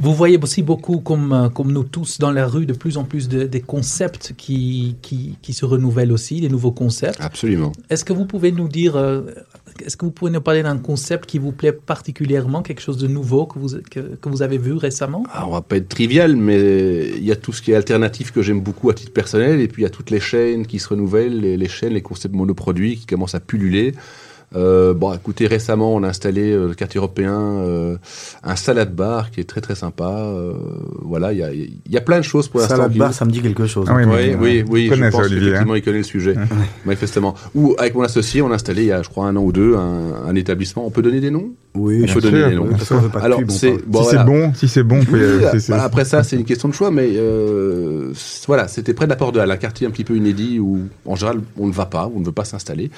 Vous 0.00 0.14
voyez 0.14 0.38
aussi 0.42 0.62
beaucoup, 0.62 1.00
comme, 1.00 1.32
euh, 1.32 1.48
comme 1.50 1.72
nous 1.72 1.84
tous 1.84 2.18
dans 2.18 2.32
la 2.32 2.46
rue, 2.46 2.64
de 2.64 2.72
plus 2.72 2.96
en 2.96 3.04
plus 3.04 3.28
de, 3.28 3.44
des 3.44 3.60
concepts 3.60 4.32
qui, 4.36 4.96
qui, 5.02 5.36
qui 5.42 5.52
se 5.52 5.66
renouvellent 5.66 6.12
aussi, 6.12 6.40
des 6.40 6.48
nouveaux 6.48 6.72
concepts. 6.72 7.20
Absolument. 7.20 7.72
Est-ce 7.90 8.04
que 8.06 8.14
vous 8.14 8.24
pouvez 8.24 8.50
nous 8.50 8.66
dire, 8.66 8.96
euh, 8.96 9.20
est-ce 9.84 9.98
que 9.98 10.06
vous 10.06 10.10
pouvez 10.10 10.30
nous 10.30 10.40
parler 10.40 10.62
d'un 10.62 10.78
concept 10.78 11.26
qui 11.26 11.38
vous 11.38 11.52
plaît 11.52 11.72
particulièrement, 11.72 12.62
quelque 12.62 12.80
chose 12.80 12.96
de 12.96 13.08
nouveau 13.08 13.44
que 13.44 13.58
vous, 13.58 13.76
que, 13.90 14.00
que 14.00 14.28
vous 14.30 14.40
avez 14.40 14.56
vu 14.56 14.72
récemment? 14.72 15.24
Alors, 15.32 15.50
on 15.50 15.52
va 15.52 15.60
pas 15.60 15.76
être 15.76 15.88
trivial, 15.88 16.34
mais 16.34 17.10
il 17.18 17.24
y 17.24 17.30
a 17.30 17.36
tout 17.36 17.52
ce 17.52 17.60
qui 17.60 17.72
est 17.72 17.76
alternatif 17.76 18.32
que 18.32 18.40
j'aime 18.40 18.62
beaucoup 18.62 18.88
à 18.88 18.94
titre 18.94 19.12
personnel, 19.12 19.60
et 19.60 19.68
puis 19.68 19.82
il 19.82 19.84
y 19.84 19.88
a 19.88 19.90
toutes 19.90 20.10
les 20.10 20.20
chaînes 20.20 20.66
qui 20.66 20.78
se 20.78 20.88
renouvellent, 20.88 21.40
les, 21.40 21.58
les 21.58 21.68
chaînes, 21.68 21.92
les 21.92 22.02
concepts 22.02 22.34
monoproduits 22.34 22.96
qui 22.96 23.06
commencent 23.06 23.34
à 23.34 23.40
pulluler. 23.40 23.92
Euh, 24.56 24.94
bon, 24.94 25.14
écoutez, 25.14 25.46
récemment, 25.46 25.94
on 25.94 26.02
a 26.02 26.08
installé 26.08 26.50
euh, 26.50 26.68
le 26.68 26.74
quartier 26.74 26.98
européen 26.98 27.38
euh, 27.38 27.96
un 28.42 28.56
salade 28.56 28.92
bar 28.94 29.30
qui 29.30 29.40
est 29.40 29.44
très 29.48 29.60
très 29.60 29.76
sympa. 29.76 30.08
Euh, 30.08 30.54
voilà, 31.02 31.32
il 31.32 31.38
y 31.38 31.42
a, 31.42 31.52
il 31.52 31.80
y 31.88 31.96
a 31.96 32.00
plein 32.00 32.18
de 32.18 32.24
choses 32.24 32.48
pour 32.48 32.60
l'instant. 32.60 32.76
Salade 32.76 32.96
bar, 32.96 33.14
ça 33.14 33.24
me 33.24 33.30
dit 33.30 33.40
quelque 33.42 33.66
chose. 33.66 33.86
Ah 33.88 33.94
oui, 33.94 34.04
Oui, 34.04 34.34
oui, 34.40 34.60
euh, 34.60 34.64
oui, 34.68 34.90
je 34.92 35.04
pense 35.10 35.20
Olivier, 35.20 35.40
qu'effectivement, 35.40 35.74
il 35.76 35.82
connaît 35.82 35.98
le 35.98 36.04
sujet, 36.04 36.34
manifestement. 36.84 37.34
Ou 37.54 37.74
avec 37.78 37.94
mon 37.94 38.02
associé, 38.02 38.42
on 38.42 38.50
a 38.50 38.54
installé 38.54 38.82
il 38.82 38.88
y 38.88 38.92
a, 38.92 39.02
je 39.02 39.08
crois, 39.08 39.26
un 39.26 39.36
an 39.36 39.42
ou 39.42 39.52
deux, 39.52 39.76
un, 39.76 40.26
un 40.26 40.34
établissement. 40.34 40.84
On 40.84 40.90
peut 40.90 41.02
donner 41.02 41.20
des 41.20 41.30
noms? 41.30 41.50
Oui, 41.74 42.02
Bien 42.02 42.14
peut 42.14 42.20
donner 42.20 42.38
sûr, 42.40 42.48
des 42.48 42.54
noms. 42.56 42.64
bien 42.64 42.76
parce 42.76 42.88
qu'on 42.88 42.98
veut 42.98 43.08
pas 43.10 43.20
de 43.20 43.24
Alors, 43.26 43.40
c'est 43.48 43.70
bon, 43.70 43.78
si 43.78 43.82
voilà. 43.86 44.08
c'est 44.10 44.24
bon, 44.24 44.54
si 44.54 44.68
c'est 44.68 44.82
bon, 44.82 45.00
Oui, 45.12 45.20
bah, 45.68 45.84
après 45.84 46.04
ça, 46.04 46.24
c'est 46.24 46.34
une 46.34 46.44
question 46.44 46.68
de 46.68 46.74
choix, 46.74 46.90
mais 46.90 47.10
euh, 47.14 48.12
voilà, 48.48 48.66
c'était 48.66 48.92
près 48.92 49.04
de 49.06 49.10
la 49.10 49.16
Porte 49.16 49.36
de 49.36 49.40
Halle, 49.40 49.50
un 49.52 49.56
quartier 49.56 49.86
un 49.86 49.90
petit 49.90 50.02
peu 50.02 50.16
inédit 50.16 50.58
où, 50.58 50.88
en 51.06 51.14
général, 51.14 51.40
on 51.56 51.68
ne 51.68 51.72
va 51.72 51.86
pas, 51.86 52.10
on 52.12 52.18
ne 52.18 52.24
veut 52.24 52.32
pas 52.32 52.44
s'installer. 52.44 52.90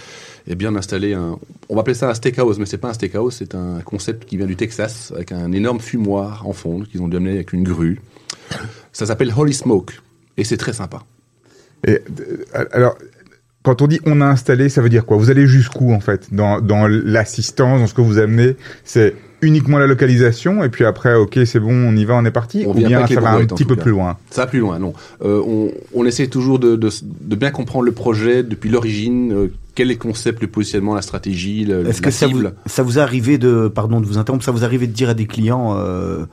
Et 0.46 0.54
bien, 0.54 0.72
on 0.72 0.76
a 0.76 0.78
installé 0.78 1.12
un, 1.12 1.36
on 1.68 1.74
va 1.74 1.82
appeler 1.82 1.94
ça 1.94 2.08
un 2.08 2.14
steakhouse, 2.14 2.58
mais 2.58 2.64
c'est 2.64 2.78
pas 2.78 2.88
un 2.88 2.94
steakhouse, 2.94 3.34
c'est 3.34 3.54
un 3.54 3.80
concept 3.84 4.24
qui 4.24 4.38
vient 4.38 4.46
du 4.46 4.56
Texas, 4.56 5.12
avec 5.14 5.32
un 5.32 5.52
énorme 5.52 5.80
fumoir 5.80 6.46
en 6.48 6.54
fonte 6.54 6.88
qu'ils 6.88 7.02
ont 7.02 7.08
dû 7.08 7.16
amener 7.18 7.32
avec 7.32 7.52
une 7.52 7.64
grue. 7.64 8.00
Ça 8.92 9.04
s'appelle 9.04 9.32
Holy 9.36 9.52
Smoke, 9.52 9.92
et 10.38 10.44
c'est 10.44 10.56
très 10.56 10.72
sympa. 10.72 11.02
Et, 11.86 12.00
euh, 12.20 12.64
alors, 12.72 12.96
quand 13.62 13.82
on 13.82 13.86
dit 13.86 14.00
on 14.06 14.20
a 14.20 14.26
installé, 14.26 14.68
ça 14.68 14.82
veut 14.82 14.88
dire 14.88 15.04
quoi? 15.06 15.16
Vous 15.16 15.30
allez 15.30 15.46
jusqu'où 15.46 15.92
en 15.92 16.00
fait? 16.00 16.32
Dans, 16.32 16.60
dans 16.60 16.86
l'assistance, 16.88 17.80
dans 17.80 17.86
ce 17.86 17.94
que 17.94 18.00
vous 18.00 18.18
amenez 18.18 18.56
C'est 18.84 19.14
uniquement 19.40 19.78
la 19.78 19.86
localisation 19.88 20.62
et 20.62 20.68
puis 20.68 20.84
après, 20.84 21.14
ok, 21.16 21.40
c'est 21.46 21.58
bon, 21.58 21.72
on 21.72 21.96
y 21.96 22.04
va, 22.04 22.14
on 22.14 22.24
est 22.24 22.30
parti? 22.30 22.64
On 22.66 22.70
Ou 22.70 22.74
bien 22.74 22.98
avec 22.98 23.10
les 23.10 23.14
ça 23.16 23.20
va 23.20 23.32
un 23.32 23.44
petit 23.44 23.62
tout 23.64 23.68
peu 23.70 23.74
cas. 23.76 23.82
plus 23.82 23.90
loin 23.90 24.16
Ça 24.30 24.42
va 24.42 24.46
plus 24.46 24.60
loin, 24.60 24.78
non. 24.78 24.94
Euh, 25.24 25.42
on, 25.44 25.72
on 25.94 26.04
essaie 26.06 26.28
toujours 26.28 26.58
de, 26.60 26.76
de, 26.76 26.88
de 27.02 27.36
bien 27.36 27.50
comprendre 27.50 27.84
le 27.84 27.92
projet 27.92 28.44
depuis 28.44 28.70
l'origine, 28.70 29.32
euh, 29.32 29.52
quel 29.74 29.90
est 29.90 29.94
le 29.94 29.98
concept, 29.98 30.42
le 30.42 30.46
positionnement, 30.48 30.94
la 30.94 31.02
stratégie, 31.02 31.64
le, 31.64 31.86
Est-ce 31.88 32.00
la 32.02 32.06
que 32.06 32.10
ça 32.12 32.26
vous, 32.28 32.36
cible. 32.36 32.54
ça 32.66 32.82
vous 32.84 32.98
arrivait 33.00 33.38
de, 33.38 33.66
pardon 33.66 34.00
de 34.00 34.06
vous 34.06 34.18
interrompre, 34.18 34.44
ça 34.44 34.52
vous 34.52 34.64
arrivait 34.64 34.86
de 34.86 34.92
dire 34.92 35.08
à 35.08 35.14
des 35.14 35.26
clients, 35.26 35.76
euh, 35.76 36.24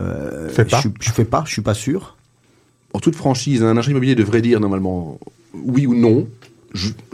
euh, 0.00 0.48
Fais 0.48 0.64
pas. 0.64 0.80
Je, 0.80 0.88
je 1.00 1.10
fais 1.12 1.24
pas, 1.24 1.44
je 1.46 1.52
suis 1.52 1.62
pas 1.62 1.74
sûr? 1.74 2.16
En 2.94 2.98
toute 2.98 3.14
franchise, 3.14 3.62
un 3.62 3.76
agent 3.76 3.90
immobilier 3.90 4.14
devrait 4.16 4.42
dire 4.42 4.58
normalement 4.58 5.18
oui 5.54 5.86
ou 5.86 5.94
non. 5.94 6.26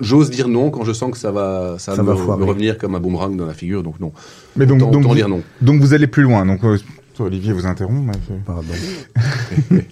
J'ose 0.01 0.31
dire 0.31 0.49
non 0.49 0.71
quand 0.71 0.85
je 0.85 0.93
sens 0.93 1.11
que 1.13 1.19
ça 1.19 1.31
va, 1.31 1.77
ça, 1.79 1.95
Ça 1.97 2.03
me, 2.03 2.09
va 2.09 2.17
foirer. 2.17 2.41
me 2.41 2.45
revenir 2.47 2.79
comme 2.79 2.95
un 2.95 3.01
boomerang 3.01 3.37
dans 3.37 3.47
la 3.47 3.55
figure, 3.55 3.83
donc 3.83 4.01
non. 4.01 4.13
Mais 4.57 4.67
donc, 4.67 4.79
Autant- 4.79 4.91
donc, 4.91 5.01
autant 5.01 5.09
vous, 5.11 5.15
dire 5.15 5.29
non. 5.29 5.43
donc 5.61 5.81
vous 5.81 5.95
allez 5.95 6.07
plus 6.07 6.23
loin. 6.23 6.45
Donc, 6.47 6.63
euh, 6.65 6.79
Olivier 7.19 7.53
vous 7.53 7.67
interrompt. 7.67 8.05
mais 8.07 8.37
Pardon. 8.45 8.63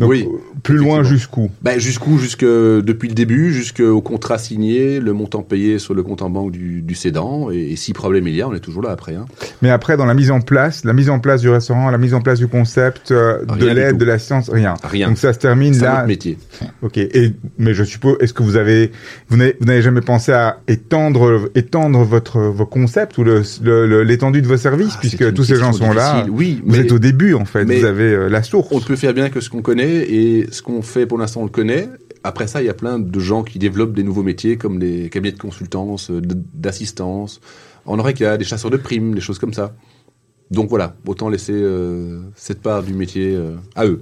Donc, 0.00 0.10
Oui, 0.10 0.26
euh, 0.26 0.36
plus 0.62 0.76
loin 0.78 1.02
jusqu'où? 1.04 1.50
Ben, 1.62 1.78
jusqu'où? 1.78 2.18
Jusque 2.18 2.44
depuis 2.44 3.08
le 3.08 3.14
début, 3.14 3.52
jusqu'au 3.52 4.00
contrat 4.00 4.38
signé, 4.38 4.98
le 4.98 5.12
montant 5.12 5.42
payé 5.42 5.78
sur 5.78 5.94
le 5.94 6.02
compte 6.02 6.22
en 6.22 6.30
banque 6.30 6.52
du, 6.52 6.82
du 6.82 6.94
cédant, 6.94 7.50
et, 7.50 7.72
et 7.72 7.76
si 7.76 7.92
problème 7.92 8.26
il 8.26 8.34
y 8.34 8.42
a, 8.42 8.48
on 8.48 8.54
est 8.54 8.60
toujours 8.60 8.82
là 8.82 8.90
après. 8.90 9.14
Hein. 9.14 9.26
Mais 9.62 9.70
après, 9.70 9.96
dans 9.96 10.06
la 10.06 10.14
mise 10.14 10.30
en 10.30 10.40
place, 10.40 10.84
la 10.84 10.92
mise 10.92 11.10
en 11.10 11.18
place 11.20 11.40
du 11.42 11.48
restaurant, 11.48 11.90
la 11.90 11.98
mise 11.98 12.14
en 12.14 12.20
place 12.20 12.38
du 12.38 12.48
concept, 12.48 13.10
euh, 13.10 13.44
de 13.44 13.66
l'aide, 13.66 13.96
de 13.98 14.04
l'assistance, 14.04 14.48
rien. 14.50 14.74
Rien. 14.82 15.08
Donc 15.08 15.18
ça 15.18 15.32
se 15.32 15.38
termine 15.38 15.78
là. 15.78 15.94
notre 15.96 16.06
métier. 16.08 16.38
Ok. 16.82 16.96
Et 16.98 17.32
mais 17.58 17.74
je 17.74 17.84
suppose, 17.84 18.16
est-ce 18.20 18.32
que 18.34 18.42
vous 18.42 18.56
avez, 18.56 18.90
vous 19.28 19.36
n'avez, 19.36 19.82
jamais 19.82 20.00
pensé 20.00 20.32
à 20.32 20.58
étendre, 20.68 21.50
étendre 21.54 22.02
votre 22.04 22.40
vos 22.40 22.66
concepts 22.66 23.18
ou 23.18 23.24
le- 23.24 23.42
le- 23.62 23.86
le- 23.86 24.02
l'étendue 24.02 24.42
de 24.42 24.46
vos 24.48 24.56
services, 24.56 24.94
Ah, 24.96 25.00
puisque 25.00 25.32
tous 25.34 25.44
ces 25.44 25.56
gens 25.56 25.72
sont 25.72 25.92
là. 25.92 26.24
Oui, 26.30 26.62
Vous 26.64 26.72
mais 26.72 26.78
êtes 26.80 26.92
au 26.92 26.98
début 26.98 27.34
en 27.34 27.44
fait. 27.44 27.64
vous 27.64 27.84
avez 27.84 28.12
euh, 28.14 28.28
la 28.28 28.42
source. 28.42 28.68
on 28.70 28.78
ne 28.78 28.84
peut 28.84 28.96
faire 28.96 29.14
bien 29.14 29.28
que 29.30 29.40
ce 29.40 29.50
qu'on 29.50 29.62
connaît, 29.62 29.89
et 29.90 30.46
ce 30.50 30.62
qu'on 30.62 30.82
fait 30.82 31.06
pour 31.06 31.18
l'instant, 31.18 31.40
on 31.40 31.44
le 31.44 31.50
connaît. 31.50 31.88
Après 32.22 32.46
ça, 32.46 32.62
il 32.62 32.66
y 32.66 32.70
a 32.70 32.74
plein 32.74 32.98
de 32.98 33.20
gens 33.20 33.42
qui 33.42 33.58
développent 33.58 33.94
des 33.94 34.02
nouveaux 34.02 34.22
métiers 34.22 34.56
comme 34.56 34.78
les 34.78 35.08
cabinets 35.08 35.32
de 35.32 35.38
consultance, 35.38 36.10
euh, 36.10 36.20
d'assistance. 36.54 37.40
En 37.86 37.98
Oreca, 37.98 38.36
des 38.36 38.44
chasseurs 38.44 38.70
de 38.70 38.76
primes, 38.76 39.14
des 39.14 39.22
choses 39.22 39.38
comme 39.38 39.54
ça. 39.54 39.74
Donc 40.50 40.68
voilà, 40.68 40.94
autant 41.06 41.28
laisser 41.28 41.54
euh, 41.54 42.20
cette 42.34 42.60
part 42.60 42.82
du 42.82 42.92
métier 42.92 43.34
euh, 43.34 43.56
à 43.74 43.86
eux. 43.86 44.00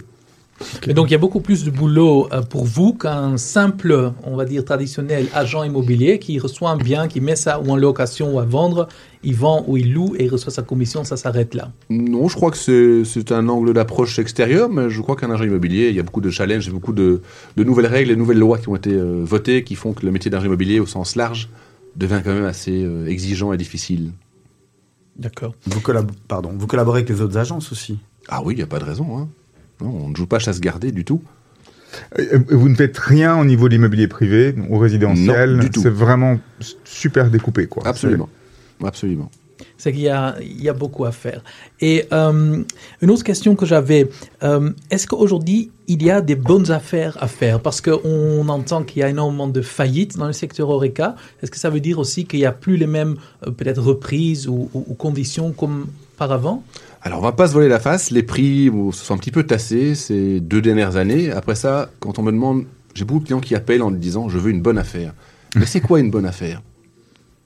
Mais 0.88 0.94
donc 0.94 1.08
il 1.08 1.12
y 1.12 1.14
a 1.14 1.18
beaucoup 1.18 1.40
plus 1.40 1.64
de 1.64 1.70
boulot 1.70 2.28
pour 2.50 2.64
vous 2.64 2.92
qu'un 2.92 3.36
simple, 3.36 4.12
on 4.24 4.34
va 4.34 4.44
dire 4.44 4.64
traditionnel 4.64 5.28
agent 5.32 5.62
immobilier 5.62 6.18
qui 6.18 6.40
reçoit 6.40 6.70
un 6.70 6.76
bien, 6.76 7.06
qui 7.06 7.20
met 7.20 7.36
ça 7.36 7.60
ou 7.60 7.70
en 7.70 7.76
location 7.76 8.34
ou 8.34 8.40
à 8.40 8.44
vendre, 8.44 8.88
il 9.24 9.34
vend 9.34 9.64
ou 9.66 9.76
il 9.76 9.92
loue 9.92 10.14
et 10.16 10.24
il 10.24 10.28
reçoit 10.28 10.52
sa 10.52 10.62
commission, 10.62 11.04
ça 11.04 11.16
s'arrête 11.16 11.54
là. 11.54 11.72
Non, 11.90 12.28
je 12.28 12.36
crois 12.36 12.50
que 12.50 13.02
c'est 13.04 13.32
un 13.32 13.48
angle 13.48 13.72
d'approche 13.72 14.18
extérieur, 14.18 14.68
mais 14.68 14.90
je 14.90 15.00
crois 15.00 15.16
qu'un 15.16 15.30
agent 15.30 15.44
immobilier, 15.44 15.88
il 15.88 15.96
y 15.96 16.00
a 16.00 16.02
beaucoup 16.02 16.20
de 16.20 16.30
challenges, 16.30 16.68
et 16.68 16.70
beaucoup 16.70 16.92
de, 16.92 17.20
de 17.56 17.64
nouvelles 17.64 17.86
règles 17.86 18.10
et 18.10 18.14
de 18.14 18.18
nouvelles 18.18 18.38
lois 18.38 18.58
qui 18.58 18.68
ont 18.68 18.76
été 18.76 18.92
euh, 18.92 19.22
votées, 19.24 19.64
qui 19.64 19.74
font 19.74 19.92
que 19.92 20.06
le 20.06 20.12
métier 20.12 20.30
d'agent 20.30 20.46
immobilier 20.46 20.78
au 20.80 20.86
sens 20.86 21.16
large 21.16 21.48
devient 21.96 22.20
quand 22.24 22.32
même 22.32 22.44
assez 22.44 22.84
euh, 22.84 23.06
exigeant 23.06 23.52
et 23.52 23.56
difficile. 23.56 24.12
D'accord. 25.16 25.54
Vous, 25.66 25.80
collab- 25.80 26.12
pardon, 26.28 26.52
vous 26.56 26.68
collaborez 26.68 27.00
avec 27.00 27.08
les 27.08 27.20
autres 27.20 27.36
agences 27.38 27.72
aussi? 27.72 27.98
Ah 28.28 28.40
oui, 28.44 28.54
il 28.54 28.58
n'y 28.58 28.62
a 28.62 28.66
pas 28.66 28.78
de 28.78 28.84
raison. 28.84 29.18
Hein. 29.18 29.28
Non, 29.80 29.92
on 30.04 30.08
ne 30.10 30.14
joue 30.14 30.26
pas 30.26 30.38
chasse 30.38 30.60
gardée 30.60 30.92
du 30.92 31.04
tout. 31.04 31.20
Vous 32.50 32.68
ne 32.68 32.74
faites 32.74 32.98
rien 32.98 33.36
au 33.40 33.44
niveau 33.44 33.68
de 33.68 33.72
l'immobilier 33.74 34.06
privé 34.06 34.54
ou 34.68 34.78
résidentiel? 34.78 35.56
Non, 35.56 35.62
du 35.64 35.70
tout. 35.70 35.80
C'est 35.80 35.90
vraiment 35.90 36.38
super 36.84 37.30
découpé, 37.30 37.66
quoi. 37.66 37.84
Absolument. 37.86 38.28
Absolument. 38.84 39.30
C'est 39.76 39.92
qu'il 39.92 40.02
y 40.02 40.08
a, 40.08 40.36
il 40.40 40.62
y 40.62 40.68
a 40.68 40.72
beaucoup 40.72 41.04
à 41.04 41.10
faire. 41.12 41.42
Et 41.80 42.04
euh, 42.12 42.62
une 43.02 43.10
autre 43.10 43.24
question 43.24 43.56
que 43.56 43.66
j'avais, 43.66 44.08
euh, 44.44 44.70
est-ce 44.90 45.06
qu'aujourd'hui, 45.06 45.70
il 45.88 46.02
y 46.02 46.10
a 46.10 46.20
des 46.20 46.36
bonnes 46.36 46.70
affaires 46.70 47.16
à 47.20 47.26
faire? 47.26 47.60
Parce 47.60 47.80
qu'on 47.80 48.48
entend 48.48 48.84
qu'il 48.84 49.00
y 49.00 49.02
a 49.02 49.08
énormément 49.08 49.48
de 49.48 49.60
faillites 49.62 50.16
dans 50.16 50.26
le 50.26 50.32
secteur 50.32 50.68
Oreca. 50.68 51.16
Est-ce 51.42 51.50
que 51.50 51.58
ça 51.58 51.70
veut 51.70 51.80
dire 51.80 51.98
aussi 51.98 52.24
qu'il 52.24 52.38
n'y 52.40 52.46
a 52.46 52.52
plus 52.52 52.76
les 52.76 52.86
mêmes, 52.86 53.16
euh, 53.46 53.50
peut-être, 53.50 53.82
reprises 53.82 54.46
ou, 54.48 54.68
ou- 54.74 54.84
ou 54.86 54.94
conditions 54.94 55.50
comme 55.52 55.86
par 56.16 56.30
avant 56.30 56.62
Alors, 57.02 57.18
on 57.18 57.22
va 57.22 57.32
pas 57.32 57.48
se 57.48 57.52
voler 57.52 57.68
la 57.68 57.80
face. 57.80 58.10
Les 58.12 58.22
prix 58.22 58.70
bon, 58.70 58.92
se 58.92 59.04
sont 59.04 59.14
un 59.14 59.18
petit 59.18 59.32
peu 59.32 59.44
tassés 59.44 59.94
ces 59.96 60.38
deux 60.40 60.60
dernières 60.60 60.96
années. 60.96 61.30
Après 61.32 61.54
ça, 61.56 61.90
quand 62.00 62.18
on 62.20 62.22
me 62.22 62.30
demande, 62.32 62.64
j'ai 62.94 63.04
beaucoup 63.04 63.20
de 63.20 63.24
clients 63.26 63.40
qui 63.40 63.54
appellent 63.56 63.82
en 63.82 63.90
me 63.90 63.98
disant, 63.98 64.28
je 64.28 64.38
veux 64.38 64.50
une 64.50 64.62
bonne 64.62 64.78
affaire. 64.78 65.14
Mais 65.56 65.66
c'est 65.66 65.80
quoi 65.80 65.98
une 66.00 66.10
bonne 66.10 66.26
affaire? 66.26 66.62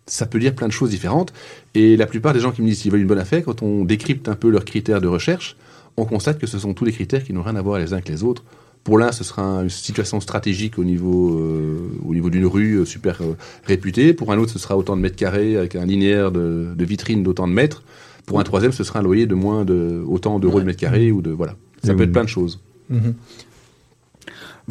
Ça 0.07 0.27
peut 0.27 0.39
dire 0.39 0.55
plein 0.55 0.67
de 0.67 0.73
choses 0.73 0.91
différentes. 0.91 1.33
Et 1.75 1.97
la 1.97 2.07
plupart 2.07 2.33
des 2.35 2.41
gens 2.41 2.51
qui 2.53 2.61
me 2.63 2.67
disent 2.69 2.83
qu'ils 2.83 2.91
veulent 2.91 3.01
une 3.03 3.07
bonne 3.07 3.19
affaire, 3.19 3.43
quand 3.45 3.63
on 3.63 3.85
décrypte 3.85 4.29
un 4.29 4.35
peu 4.35 4.51
leurs 4.51 4.65
critères 4.65 5.01
de 5.01 5.09
recherche, 5.09 5.57
on 5.97 6.05
constate 6.05 6.39
que 6.39 6.47
ce 6.47 6.59
sont 6.59 6.75
tous 6.75 6.85
les 6.85 6.93
critères 6.93 7.23
qui 7.23 7.33
n'ont 7.33 7.43
rien 7.43 7.57
à 7.57 7.63
voir 7.63 7.79
les 7.79 7.91
uns 7.93 7.97
avec 7.97 8.09
les 8.09 8.23
autres. 8.25 8.43
Pour 8.85 8.99
l'un, 8.99 9.13
ce 9.13 9.23
sera 9.23 9.63
une 9.63 9.71
situation 9.71 10.21
stratégique 10.21 10.77
au 10.77 10.83
niveau, 10.85 11.39
euh, 11.39 11.89
au 12.05 12.15
niveau 12.15 12.31
d'une 12.31 12.47
rue 12.47 12.79
euh, 12.81 12.85
super 12.85 13.19
euh, 13.23 13.37
réputée. 13.65 14.13
Pour 14.13 14.33
un 14.33 14.39
autre, 14.39 14.51
ce 14.51 14.59
sera 14.59 14.77
autant 14.77 14.97
de 14.97 15.01
mètres 15.03 15.15
carrés 15.15 15.57
avec 15.57 15.77
un 15.77 15.87
linéaire 15.87 16.33
de, 16.33 16.67
de 16.75 16.85
vitrine 16.85 17.23
d'autant 17.23 17.47
de 17.47 17.53
mètres. 17.53 17.85
Pour 18.27 18.41
un 18.41 18.43
troisième, 18.45 18.73
ce 18.73 18.83
sera 18.83 18.99
un 18.99 19.03
loyer 19.03 19.27
de 19.27 19.37
moins 19.37 19.65
de 19.65 20.03
autant 20.07 20.41
d'euros 20.41 20.59
le 20.59 20.65
mètre 20.65 20.81
carré 20.81 21.13
ou 21.13 21.23
de 21.23 21.31
voilà. 21.31 21.55
Ça 21.85 21.93
Et 21.93 21.95
peut 21.95 22.01
oui. 22.01 22.07
être 22.07 22.13
plein 22.13 22.25
de 22.25 22.29
choses. 22.29 22.59
Mhm. 22.91 23.15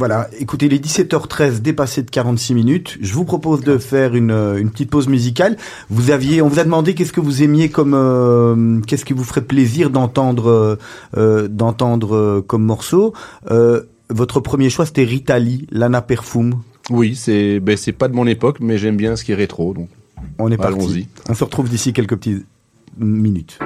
Voilà, 0.02 0.30
écoutez, 0.40 0.68
les 0.68 0.80
17h13 0.80 1.62
dépassé 1.62 2.02
de 2.02 2.10
46 2.10 2.56
minutes. 2.56 2.98
Je 3.02 3.14
vous 3.14 3.24
propose 3.24 3.62
de 3.62 3.78
faire 3.78 4.16
une, 4.16 4.32
euh, 4.32 4.58
une 4.58 4.72
petite 4.72 4.90
pause 4.90 5.08
musicale. 5.08 5.58
Vous 5.92 6.10
aviez, 6.10 6.42
on 6.42 6.48
vous 6.48 6.58
a 6.58 6.64
demandé 6.64 6.96
qu'est-ce 6.96 7.14
que 7.14 7.20
vous 7.20 7.44
aimiez 7.44 7.70
comme, 7.70 7.94
euh, 7.94 8.82
qu'est-ce 8.88 9.06
qui 9.06 9.14
vous 9.14 9.24
ferait 9.24 9.44
plaisir 9.44 9.92
d'entendre, 9.92 10.50
euh, 10.50 10.76
euh, 11.18 11.48
d'entendre 11.48 12.16
euh, 12.16 12.42
comme 12.42 12.64
morceau. 12.64 13.14
Euh, 13.52 13.84
votre 14.10 14.40
premier 14.40 14.72
choix 14.72 14.88
c'était 14.88 15.04
Rita 15.04 15.38
Lee, 15.38 15.68
Lana 15.70 16.02
Perfum. 16.02 16.64
Oui, 16.90 17.16
c'est 17.16 17.60
ben, 17.60 17.78
c'est 17.78 17.92
pas 17.92 18.08
de 18.08 18.16
mon 18.16 18.26
époque, 18.26 18.58
mais 18.60 18.80
j'aime 18.80 18.98
bien 18.98 19.16
ce 19.16 19.24
qui 19.24 19.34
est 19.34 19.36
rétro. 19.36 19.76
Donc 19.76 19.90
On 20.40 20.50
est 20.50 20.58
parti. 20.58 20.80
Allons-y. 20.80 21.08
On 21.30 21.36
se 21.36 21.44
retrouve 21.44 21.70
d'ici 21.70 21.94
quelques 21.94 22.16
petites 22.16 22.48
minutes. 22.98 23.60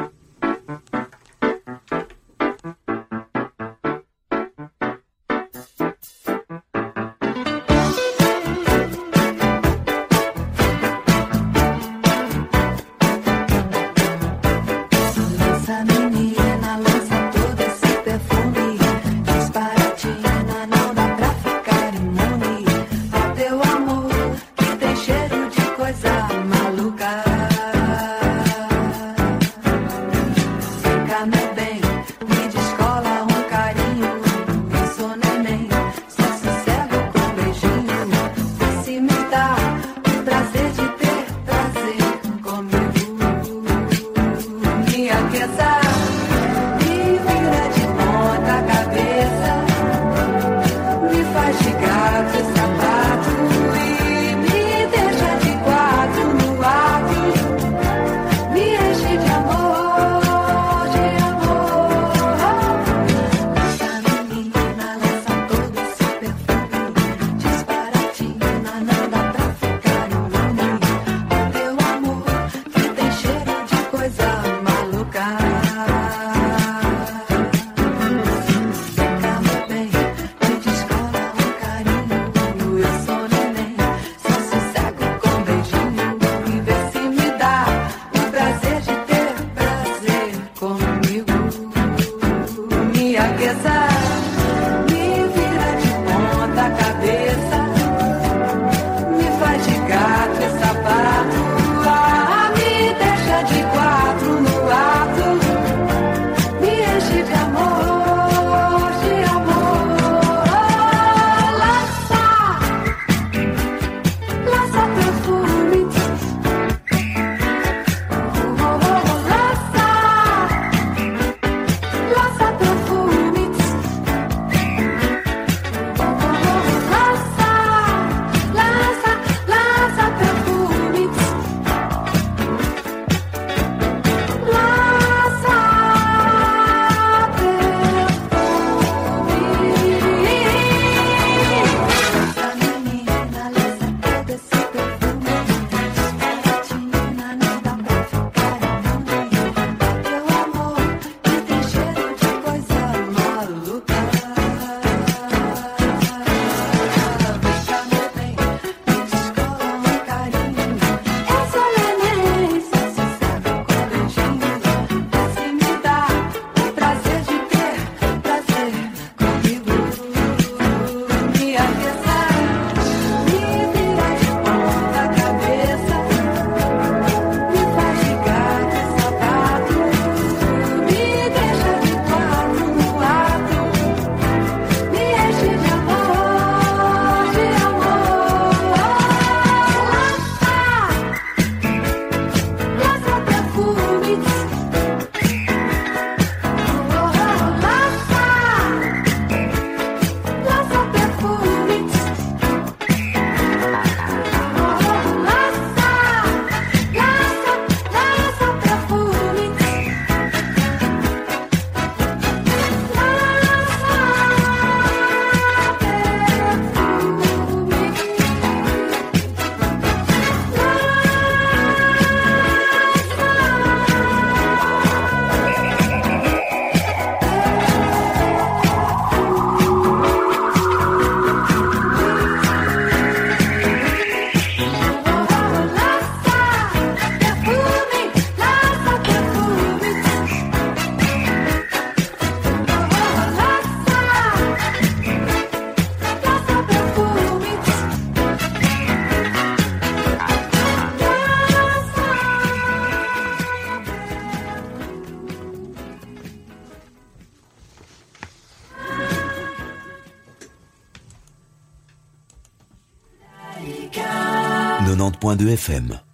90.2 265.26 265.58
FM. 265.58 266.05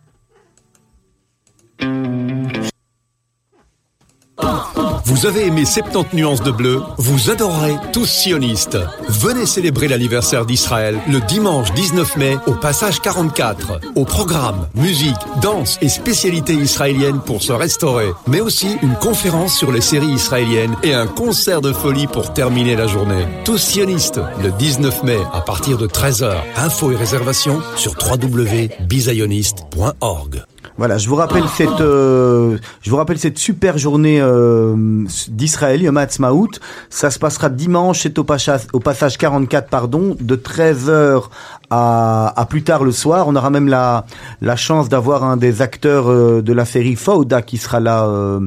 Vous 5.21 5.27
avez 5.27 5.45
aimé 5.45 5.65
70 5.65 6.15
nuances 6.15 6.41
de 6.41 6.49
bleu 6.49 6.81
Vous 6.97 7.29
adorerez 7.29 7.75
tous 7.93 8.07
sionistes. 8.07 8.79
Venez 9.07 9.45
célébrer 9.45 9.87
l'anniversaire 9.87 10.47
d'Israël 10.47 10.99
le 11.07 11.19
dimanche 11.19 11.71
19 11.73 12.17
mai 12.17 12.37
au 12.47 12.53
passage 12.53 12.99
44. 13.01 13.81
Au 13.93 14.03
programme, 14.03 14.67
musique, 14.73 15.13
danse 15.39 15.77
et 15.83 15.89
spécialités 15.89 16.55
israéliennes 16.55 17.19
pour 17.19 17.43
se 17.43 17.53
restaurer. 17.53 18.11
Mais 18.25 18.41
aussi 18.41 18.79
une 18.81 18.95
conférence 18.95 19.55
sur 19.55 19.71
les 19.71 19.81
séries 19.81 20.07
israéliennes 20.07 20.75
et 20.81 20.95
un 20.95 21.05
concert 21.05 21.61
de 21.61 21.71
folie 21.71 22.07
pour 22.07 22.33
terminer 22.33 22.75
la 22.75 22.87
journée. 22.87 23.27
Tous 23.45 23.59
sionistes 23.59 24.19
le 24.41 24.49
19 24.49 25.03
mai 25.03 25.19
à 25.33 25.41
partir 25.41 25.77
de 25.77 25.85
13h. 25.85 26.33
Infos 26.55 26.93
et 26.93 26.95
réservations 26.95 27.61
sur 27.75 27.93
www.bizioniste.org. 27.93 30.40
Voilà, 30.81 30.97
je 30.97 31.07
vous 31.09 31.15
rappelle 31.15 31.43
cette, 31.55 31.79
euh, 31.79 32.57
je 32.81 32.89
vous 32.89 32.95
rappelle 32.97 33.19
cette 33.19 33.37
super 33.37 33.77
journée 33.77 34.19
euh, 34.19 35.05
d'Israël, 35.27 35.83
Yom 35.83 35.95
Ha'atzmaut. 35.95 36.47
Ça 36.89 37.11
se 37.11 37.19
passera 37.19 37.49
dimanche, 37.51 37.99
c'est 38.01 38.17
au, 38.17 38.23
passage- 38.23 38.65
au 38.73 38.79
passage 38.79 39.19
44, 39.19 39.69
pardon, 39.69 40.17
de 40.19 40.35
13h 40.35 41.25
à, 41.71 42.33
à 42.35 42.45
plus 42.45 42.63
tard 42.63 42.83
le 42.83 42.91
soir. 42.91 43.27
On 43.27 43.35
aura 43.35 43.49
même 43.49 43.67
la, 43.67 44.05
la 44.41 44.55
chance 44.55 44.89
d'avoir 44.89 45.23
un 45.23 45.37
des 45.37 45.61
acteurs 45.61 46.09
euh, 46.09 46.41
de 46.41 46.53
la 46.53 46.65
série 46.65 46.95
Fauda 46.95 47.41
qui 47.41 47.57
sera 47.57 47.79
là 47.79 48.05
euh, 48.05 48.41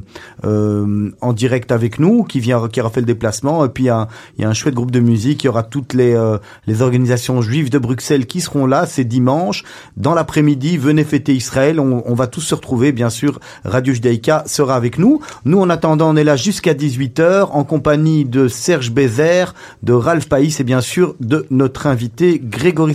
euh, 0.45 1.11
en 1.21 1.33
direct 1.33 1.73
avec 1.73 1.99
nous, 1.99 2.23
qui 2.23 2.39
vient, 2.39 2.69
qui 2.69 2.81
aura 2.81 2.91
fait 2.91 3.01
le 3.01 3.07
déplacement. 3.07 3.65
Et 3.65 3.69
puis 3.71 3.85
il 3.85 3.87
y 3.87 3.91
a, 3.91 4.09
y 4.39 4.45
a 4.45 4.49
un 4.49 4.53
chouette 4.53 4.75
groupe 4.75 4.91
de 4.91 5.01
musique. 5.01 5.43
Il 5.43 5.47
y 5.47 5.51
aura 5.51 5.63
toutes 5.63 5.95
les, 5.95 6.15
euh, 6.15 6.39
les 6.67 6.83
organisations 6.83 7.41
juives 7.41 7.71
de 7.71 7.79
Bruxelles 7.79 8.27
qui 8.27 8.43
seront 8.43 8.67
là. 8.67 8.87
C'est 8.87 9.05
dimanche 9.05 9.65
dans 9.97 10.15
l'après-midi. 10.15 10.77
Venez 10.77 11.05
fêter 11.05 11.35
Israël. 11.35 11.81
On, 11.81 12.03
on 12.05 12.15
va 12.15 12.27
tous 12.27 12.43
se 12.43 12.55
retrouver, 12.55 12.93
bien 12.93 13.11
sûr. 13.11 13.41
Radio 13.65 13.95
Judaïka 13.95 14.45
sera 14.47 14.77
avec 14.77 14.99
nous. 14.99 15.21
Nous, 15.47 15.59
en 15.59 15.71
attendant, 15.71 16.11
on 16.11 16.17
est 16.17 16.25
là 16.25 16.37
jusqu'à 16.37 16.75
18h 16.75 17.49
en 17.51 17.65
compagnie 17.65 18.27
de 18.27 18.49
Serge 18.49 18.91
Bézère, 18.91 19.55
de 19.83 19.95
Ralph 19.95 20.29
Païs 20.29 20.61
et 20.61 20.65
bien 20.65 20.83
sûr 20.83 21.15
de 21.21 21.47
notre 21.51 21.87
invité 21.87 22.39
Grégory 22.43 22.95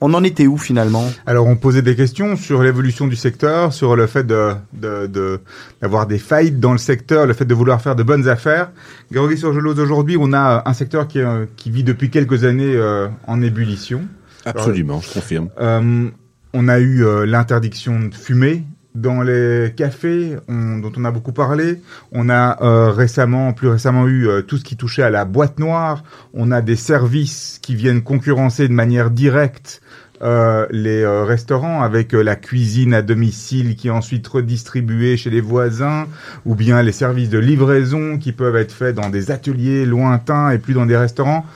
On 0.00 0.14
en 0.14 0.24
était 0.24 0.46
où 0.46 0.56
finalement? 0.58 1.04
Alors, 1.26 1.46
on 1.46 1.56
posait 1.56 1.82
des 1.82 1.94
questions 1.96 2.36
sur 2.36 2.62
l'évolution 2.62 3.06
du 3.06 3.16
secteur, 3.16 3.72
sur 3.72 3.96
le 3.96 4.06
fait 4.06 4.24
de, 4.24 4.52
de, 4.72 5.06
de- 5.06 5.40
d'avoir 5.80 6.06
des 6.06 6.18
failles 6.18 6.50
dans 6.52 6.72
le 6.72 6.78
secteur, 6.78 7.26
le 7.26 7.32
fait 7.34 7.44
de 7.44 7.54
vouloir 7.54 7.80
faire 7.80 7.96
de 7.96 8.02
bonnes 8.02 8.28
affaires. 8.28 8.70
Grégory 9.10 9.38
Surgelos, 9.38 9.78
aujourd'hui, 9.78 10.16
on 10.18 10.32
a 10.32 10.62
un 10.66 10.72
secteur 10.72 11.08
qui, 11.08 11.20
euh, 11.20 11.46
qui 11.56 11.70
vit 11.70 11.84
depuis 11.84 12.10
quelques 12.10 12.44
années 12.44 12.74
euh, 12.74 13.08
en 13.26 13.42
ébullition. 13.42 14.02
Absolument, 14.44 15.00
je 15.00 15.12
confirme. 15.12 15.48
Euh, 15.60 16.08
on 16.54 16.68
a 16.68 16.78
eu 16.78 17.04
euh, 17.04 17.26
l'interdiction 17.26 18.00
de 18.00 18.14
fumer 18.14 18.64
dans 18.94 19.22
les 19.22 19.72
cafés, 19.76 20.36
on- 20.48 20.78
dont 20.78 20.92
on 20.96 21.04
a 21.04 21.10
beaucoup 21.10 21.32
parlé. 21.32 21.80
On 22.12 22.28
a 22.28 22.62
euh, 22.62 22.90
récemment, 22.90 23.52
plus 23.52 23.68
récemment, 23.68 24.06
eu 24.08 24.28
euh, 24.28 24.42
tout 24.42 24.56
ce 24.58 24.64
qui 24.64 24.76
touchait 24.76 25.02
à 25.02 25.10
la 25.10 25.24
boîte 25.24 25.58
noire. 25.58 26.02
On 26.34 26.50
a 26.50 26.60
des 26.62 26.76
services 26.76 27.58
qui 27.62 27.74
viennent 27.74 28.02
concurrencer 28.02 28.66
de 28.66 28.72
manière 28.72 29.10
directe 29.10 29.80
euh, 30.20 30.66
les 30.72 31.02
euh, 31.02 31.22
restaurants 31.22 31.82
avec 31.82 32.12
euh, 32.12 32.22
la 32.22 32.34
cuisine 32.34 32.92
à 32.92 33.02
domicile 33.02 33.76
qui 33.76 33.86
est 33.86 33.92
ensuite 33.92 34.26
redistribuée 34.26 35.16
chez 35.16 35.30
les 35.30 35.40
voisins, 35.40 36.06
ou 36.44 36.56
bien 36.56 36.82
les 36.82 36.90
services 36.90 37.30
de 37.30 37.38
livraison 37.38 38.18
qui 38.18 38.32
peuvent 38.32 38.56
être 38.56 38.72
faits 38.72 38.96
dans 38.96 39.10
des 39.10 39.30
ateliers 39.30 39.86
lointains 39.86 40.50
et 40.50 40.58
plus 40.58 40.74
dans 40.74 40.86
des 40.86 40.96
restaurants. 40.96 41.46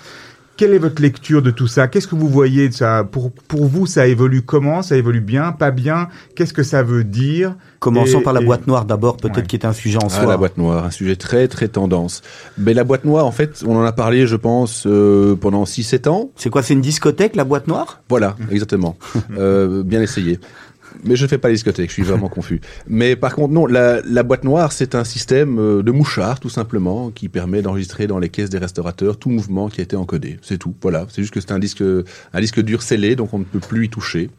Quelle 0.58 0.74
est 0.74 0.78
votre 0.78 1.00
lecture 1.00 1.40
de 1.42 1.50
tout 1.50 1.66
ça? 1.66 1.88
Qu'est-ce 1.88 2.06
que 2.06 2.14
vous 2.14 2.28
voyez 2.28 2.68
de 2.68 2.74
ça? 2.74 3.04
Pour, 3.10 3.32
pour 3.32 3.64
vous, 3.66 3.86
ça 3.86 4.06
évolue 4.06 4.42
comment? 4.42 4.82
Ça 4.82 4.96
évolue 4.96 5.20
bien, 5.22 5.50
pas 5.52 5.70
bien? 5.70 6.08
Qu'est-ce 6.36 6.52
que 6.52 6.62
ça 6.62 6.82
veut 6.82 7.04
dire? 7.04 7.56
Commençons 7.80 8.20
Et- 8.20 8.22
par 8.22 8.32
la 8.34 8.42
et- 8.42 8.44
boîte 8.44 8.66
noire 8.66 8.84
d'abord, 8.84 9.16
peut-être 9.16 9.36
Ouais. 9.38 9.46
qui 9.46 9.56
est 9.56 9.64
un 9.64 9.72
sujet 9.72 9.96
en 9.96 10.06
Ah, 10.06 10.10
soi. 10.10 10.26
la 10.26 10.36
boîte 10.36 10.58
noire, 10.58 10.84
un 10.84 10.90
sujet 10.90 11.16
très 11.16 11.48
très 11.48 11.68
tendance. 11.68 12.22
Mais 12.58 12.74
la 12.74 12.84
boîte 12.84 13.04
noire, 13.04 13.26
en 13.26 13.32
fait, 13.32 13.64
on 13.66 13.74
en 13.76 13.82
a 13.82 13.92
parlé, 13.92 14.26
je 14.26 14.36
pense, 14.36 14.84
euh, 14.86 15.34
pendant 15.36 15.64
6-7 15.64 16.06
ans. 16.06 16.30
C'est 16.36 16.50
quoi 16.50 16.62
C'est 16.62 16.74
une 16.74 16.80
discothèque, 16.82 17.34
la 17.34 17.44
boîte 17.44 17.66
noire? 17.66 18.00
Voilà, 18.08 18.36
exactement. 18.50 18.96
Euh, 19.38 19.82
bien 19.82 20.02
essayé. 20.02 20.38
Mais 21.04 21.16
je 21.16 21.24
ne 21.24 21.28
fais 21.28 21.38
pas 21.38 21.48
les 21.48 21.54
discothèques, 21.54 21.88
je 21.90 21.94
suis 21.94 22.02
vraiment 22.02 22.28
confus. 22.30 22.60
Mais 22.86 23.16
par 23.16 23.34
contre, 23.34 23.52
non, 23.52 23.66
la, 23.66 24.00
la 24.02 24.22
boîte 24.22 24.44
noire, 24.44 24.72
c'est 24.72 24.94
un 24.94 25.04
système 25.04 25.58
euh, 25.58 25.82
de 25.82 25.90
mouchard, 25.92 26.40
tout 26.40 26.48
simplement, 26.48 27.10
qui 27.10 27.28
permet 27.28 27.62
d'enregistrer 27.62 28.06
dans 28.06 28.18
les 28.18 28.28
caisses 28.28 28.50
des 28.50 28.58
restaurateurs 28.58 29.16
tout 29.18 29.30
mouvement 29.30 29.68
qui 29.68 29.80
a 29.80 29.84
été 29.84 29.96
encodé. 29.96 30.38
C'est 30.42 30.58
tout. 30.58 30.74
Voilà. 30.82 31.06
C'est 31.10 31.22
juste 31.22 31.34
que 31.34 31.40
c'est 31.40 31.52
un 31.52 31.58
disque, 31.58 31.82
un 32.32 32.40
disque 32.40 32.60
dur 32.60 32.82
scellé, 32.82 33.16
donc 33.16 33.34
on 33.34 33.38
ne 33.38 33.44
peut 33.44 33.60
plus 33.60 33.86
y 33.86 33.88
toucher. 33.88 34.30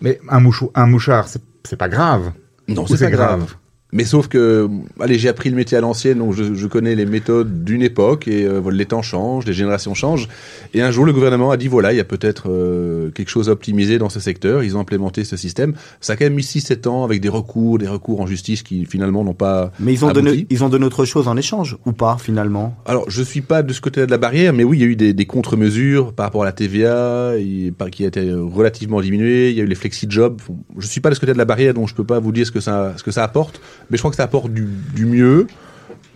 Mais 0.00 0.20
un, 0.28 0.40
mouchou- 0.40 0.70
un 0.74 0.86
mouchard, 0.86 1.28
c'est 1.28 1.76
pas 1.76 1.88
grave. 1.88 2.32
Non, 2.68 2.86
c'est 2.86 2.98
pas 2.98 3.10
grave. 3.10 3.38
grave 3.38 3.54
Mais 3.92 4.04
sauf 4.04 4.28
que, 4.28 4.68
allez, 5.00 5.18
j'ai 5.18 5.28
appris 5.30 5.48
le 5.48 5.56
métier 5.56 5.78
à 5.78 5.80
l'ancienne, 5.80 6.18
donc 6.18 6.34
je, 6.34 6.54
je 6.54 6.66
connais 6.66 6.94
les 6.94 7.06
méthodes 7.06 7.64
d'une 7.64 7.80
époque 7.82 8.28
et 8.28 8.44
euh, 8.46 8.60
les 8.70 8.84
temps 8.84 9.00
changent, 9.00 9.46
les 9.46 9.54
générations 9.54 9.94
changent. 9.94 10.28
Et 10.74 10.82
un 10.82 10.90
jour, 10.90 11.06
le 11.06 11.12
gouvernement 11.14 11.50
a 11.50 11.56
dit 11.56 11.68
voilà, 11.68 11.94
il 11.94 11.96
y 11.96 12.00
a 12.00 12.04
peut-être 12.04 12.50
euh, 12.50 12.97
quelque 13.10 13.28
chose 13.28 13.48
à 13.48 13.52
optimiser 13.52 13.98
dans 13.98 14.08
ce 14.08 14.20
secteur. 14.20 14.62
Ils 14.62 14.76
ont 14.76 14.80
implémenté 14.80 15.24
ce 15.24 15.36
système. 15.36 15.74
Ça 16.00 16.12
a 16.12 16.16
quand 16.16 16.24
même 16.24 16.34
mis 16.34 16.42
6-7 16.42 16.88
ans 16.88 17.04
avec 17.04 17.20
des 17.20 17.28
recours, 17.28 17.78
des 17.78 17.88
recours 17.88 18.20
en 18.20 18.26
justice 18.26 18.62
qui 18.62 18.84
finalement 18.84 19.24
n'ont 19.24 19.34
pas. 19.34 19.72
Mais 19.80 19.92
ils 19.92 20.04
ont, 20.04 20.08
abouti. 20.08 20.24
donné, 20.24 20.46
ils 20.50 20.64
ont 20.64 20.68
donné 20.68 20.84
autre 20.86 21.04
chose 21.04 21.28
en 21.28 21.36
échange, 21.36 21.76
ou 21.86 21.92
pas 21.92 22.16
finalement? 22.18 22.76
Alors, 22.86 23.08
je 23.10 23.22
suis 23.22 23.40
pas 23.40 23.62
de 23.62 23.72
ce 23.72 23.80
côté-là 23.80 24.06
de 24.06 24.10
la 24.10 24.18
barrière, 24.18 24.52
mais 24.52 24.64
oui, 24.64 24.78
il 24.78 24.80
y 24.80 24.84
a 24.84 24.86
eu 24.88 24.96
des, 24.96 25.12
des 25.12 25.26
contre-mesures 25.26 26.12
par 26.12 26.24
rapport 26.26 26.42
à 26.42 26.46
la 26.46 26.52
TVA, 26.52 27.32
et 27.38 27.72
par- 27.76 27.90
qui 27.90 28.04
a 28.04 28.08
été 28.08 28.32
relativement 28.32 29.00
diminuée. 29.00 29.50
Il 29.50 29.56
y 29.56 29.60
a 29.60 29.64
eu 29.64 29.66
les 29.68 29.74
flexi-jobs. 29.74 30.40
Je 30.78 30.86
suis 30.86 31.00
pas 31.00 31.10
de 31.10 31.14
ce 31.14 31.20
côté 31.20 31.32
de 31.32 31.38
la 31.38 31.44
barrière, 31.44 31.74
donc 31.74 31.88
je 31.88 31.94
peux 31.94 32.04
pas 32.04 32.18
vous 32.20 32.32
dire 32.32 32.46
ce 32.46 32.52
que 32.52 32.60
ça, 32.60 32.94
ce 32.96 33.02
que 33.02 33.10
ça 33.10 33.24
apporte. 33.24 33.60
Mais 33.90 33.96
je 33.96 34.02
crois 34.02 34.10
que 34.10 34.16
ça 34.16 34.24
apporte 34.24 34.52
du, 34.52 34.68
du 34.94 35.06
mieux. 35.06 35.46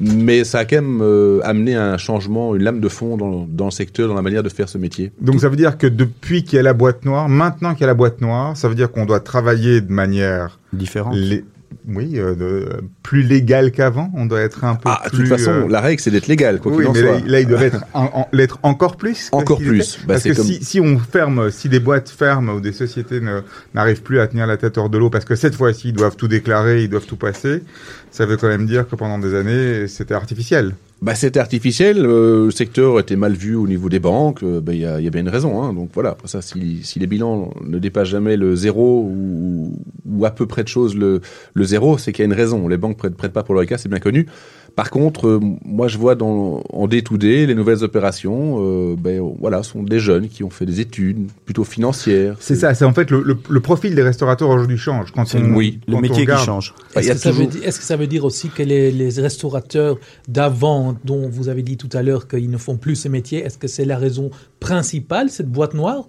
Mais 0.01 0.45
ça 0.45 0.61
a 0.61 0.65
quand 0.65 0.77
même 0.77 1.01
euh, 1.03 1.41
amené 1.45 1.75
un 1.75 1.97
changement, 1.99 2.55
une 2.57 2.63
lame 2.63 2.81
de 2.81 2.89
fond 2.89 3.17
dans, 3.17 3.47
dans 3.49 3.67
le 3.67 3.71
secteur, 3.71 4.09
dans 4.09 4.15
la 4.15 4.23
manière 4.23 4.43
de 4.43 4.49
faire 4.49 4.69
ce 4.69 4.79
métier. 4.79 5.13
Donc 5.21 5.41
ça 5.41 5.49
veut 5.49 5.57
dire 5.57 5.79
que 5.79 5.87
depuis 5.87 6.43
qu'il 6.45 6.57
y 6.57 6.59
a 6.59 6.63
la 6.63 6.73
boîte 6.73 7.05
noire, 7.05 7.29
maintenant 7.29 7.73
qu'il 7.75 7.83
y 7.83 7.85
a 7.85 7.89
la 7.89 7.95
boîte 7.95 8.21
noire, 8.21 8.57
ça 8.57 8.69
veut 8.69 8.75
dire 8.75 8.91
qu'on 8.91 9.07
doit 9.07 9.21
travailler 9.21 9.81
de 9.81 9.93
manière 9.93 10.59
Différent. 10.73 11.13
lé- 11.15 11.45
oui, 11.87 12.13
euh, 12.19 12.35
de- 12.35 12.69
plus 13.03 13.23
légale 13.23 13.71
qu'avant. 13.73 14.11
On 14.15 14.27
doit 14.27 14.41
être 14.41 14.65
un 14.65 14.75
peu 14.75 14.89
Ah, 14.91 15.03
de 15.05 15.11
plus. 15.11 15.19
toute 15.21 15.29
façon, 15.29 15.51
euh, 15.51 15.69
la 15.69 15.81
règle, 15.81 16.01
c'est 16.01 16.11
d'être 16.11 16.27
légal, 16.29 16.59
quoi 16.61 16.73
oui, 16.73 16.87
en 16.87 16.93
mais 16.93 17.01
soit. 17.01 17.13
là, 17.13 17.21
là, 17.27 17.41
il 17.41 17.47
doit 17.47 17.61
être 17.65 17.85
en- 17.95 18.05
en- 18.15 18.29
l'être 18.33 18.59
encore 18.63 18.97
plus. 18.97 19.29
Encore 19.33 19.59
plus. 19.59 19.99
Bah, 20.01 20.15
parce 20.15 20.25
que 20.25 20.33
comme- 20.35 20.45
si, 20.47 20.65
si 20.65 20.81
on 20.81 20.99
ferme, 20.99 21.51
si 21.51 21.69
des 21.69 21.81
boîtes 21.81 22.09
ferment 22.11 22.53
ou 22.55 22.61
des 22.61 22.73
sociétés 22.73 23.21
n'arrivent 23.75 24.03
plus 24.03 24.21
à 24.21 24.27
tenir 24.27 24.47
la 24.47 24.57
tête 24.57 24.79
hors 24.79 24.89
de 24.91 24.99
l'eau, 24.99 25.11
parce 25.11 25.25
que 25.25 25.35
cette 25.37 25.55
fois-ci, 25.55 25.89
ils 25.89 25.93
doivent 25.95 26.17
tout 26.17 26.29
déclarer, 26.29 26.83
ils 26.83 26.89
doivent 26.89 27.07
tout 27.07 27.17
passer, 27.17 27.63
ça 28.11 28.27
veut 28.27 28.37
quand 28.37 28.49
même 28.49 28.67
dire 28.67 28.89
que 28.89 28.97
pendant 28.97 29.19
des 29.19 29.35
années, 29.35 29.89
c'était 29.89 30.15
artificiel. 30.15 30.75
Bah, 31.03 31.17
c'était 31.17 31.41
artificiel, 31.41 32.07
euh, 32.07 32.45
le 32.45 32.51
secteur 32.53 33.01
était 33.01 33.17
mal 33.17 33.33
vu 33.33 33.57
au 33.57 33.67
niveau 33.67 33.89
des 33.89 33.99
banques, 33.99 34.45
euh, 34.45 34.61
bah, 34.61 34.73
il 34.73 34.79
y, 34.79 34.83
y 34.83 34.87
a 34.87 35.11
bien 35.11 35.23
une 35.23 35.29
raison. 35.29 35.61
Hein, 35.61 35.73
donc 35.73 35.91
voilà, 35.93 36.11
après 36.11 36.29
ça, 36.29 36.41
si, 36.43 36.85
si 36.85 37.01
les 37.01 37.09
bilans 37.09 37.53
ne 37.61 37.81
dépassent 37.81 38.07
jamais 38.07 38.37
le 38.37 38.55
zéro 38.55 39.03
ou, 39.11 39.83
ou 40.07 40.25
à 40.25 40.31
peu 40.31 40.47
près 40.47 40.63
de 40.63 40.69
choses 40.69 40.95
le, 40.95 41.21
le 41.55 41.65
zéro, 41.65 41.99
c'est 41.99 42.13
qu'il 42.13 42.23
y 42.23 42.27
a 42.27 42.27
une 42.27 42.33
raison. 42.33 42.69
Les 42.69 42.77
banques 42.77 42.99
prêtent, 42.99 43.17
prêtent 43.17 43.33
pas 43.33 43.43
pour 43.43 43.57
leur 43.57 43.67
cas, 43.67 43.79
c'est 43.79 43.89
bien 43.89 43.99
connu. 43.99 44.29
Par 44.75 44.89
contre, 44.91 45.27
euh, 45.29 45.41
moi 45.67 45.87
je 45.89 45.99
vois 45.99 46.15
dans, 46.15 46.63
en 46.73 46.89
day-to-day, 46.89 47.45
les 47.47 47.55
nouvelles 47.55 47.85
opérations, 47.85 48.57
euh, 48.61 48.97
ben, 48.99 49.21
voilà, 49.39 49.63
sont 49.63 49.83
des 49.83 49.99
jeunes 49.99 50.29
qui 50.29 50.45
ont 50.45 50.51
fait 50.51 50.65
des 50.65 50.81
études 50.81 51.29
plutôt 51.45 51.65
financières. 51.65 52.37
C'est 52.41 52.55
ça, 52.57 52.73
c'est 52.75 52.87
en 52.87 52.95
fait 52.95 53.11
le, 53.11 53.23
le- 53.23 53.37
le 53.49 53.61
profil 53.61 53.95
des 53.95 54.03
restaurateurs 54.03 54.49
aujourd'hui 54.49 54.79
change. 54.79 55.13
Quand 55.13 55.27
C'est- 55.27 55.39
on, 55.39 55.55
oui, 55.55 55.81
Le 55.87 55.97
on 55.97 56.01
métier 56.01 56.25
qui 56.27 56.37
change. 56.37 56.75
Bah, 56.95 57.03
Est-ce 57.03 57.13
que, 57.13 57.19
ça 57.19 57.31
veut 57.31 57.37
toujours- 57.37 57.51
dire- 57.51 57.65
est-ce 57.69 57.79
que 57.81 57.85
ça 57.85 57.97
veut 57.97 58.07
dire 58.07 58.25
aussi 58.25 58.49
que 58.49 58.63
les, 58.63 58.91
les 58.91 59.11
restaurateurs 59.21 59.99
d'avant, 60.27 60.97
dont 61.05 61.29
vous 61.29 61.49
avez 61.51 61.63
dit 61.63 61.77
tout 61.77 61.91
à 61.93 62.03
l'heure 62.03 62.27
qu'ils 62.27 62.51
ne 62.51 62.57
font 62.57 62.77
plus 62.79 62.97
ce 62.97 63.09
métier, 63.09 63.41
est-ce 63.45 63.59
que 63.59 63.69
c'est 63.69 63.85
la 63.85 63.99
raison 63.99 64.31
principale, 64.61 65.29
cette 65.29 65.51
boîte 65.51 65.75
noire? 65.75 66.05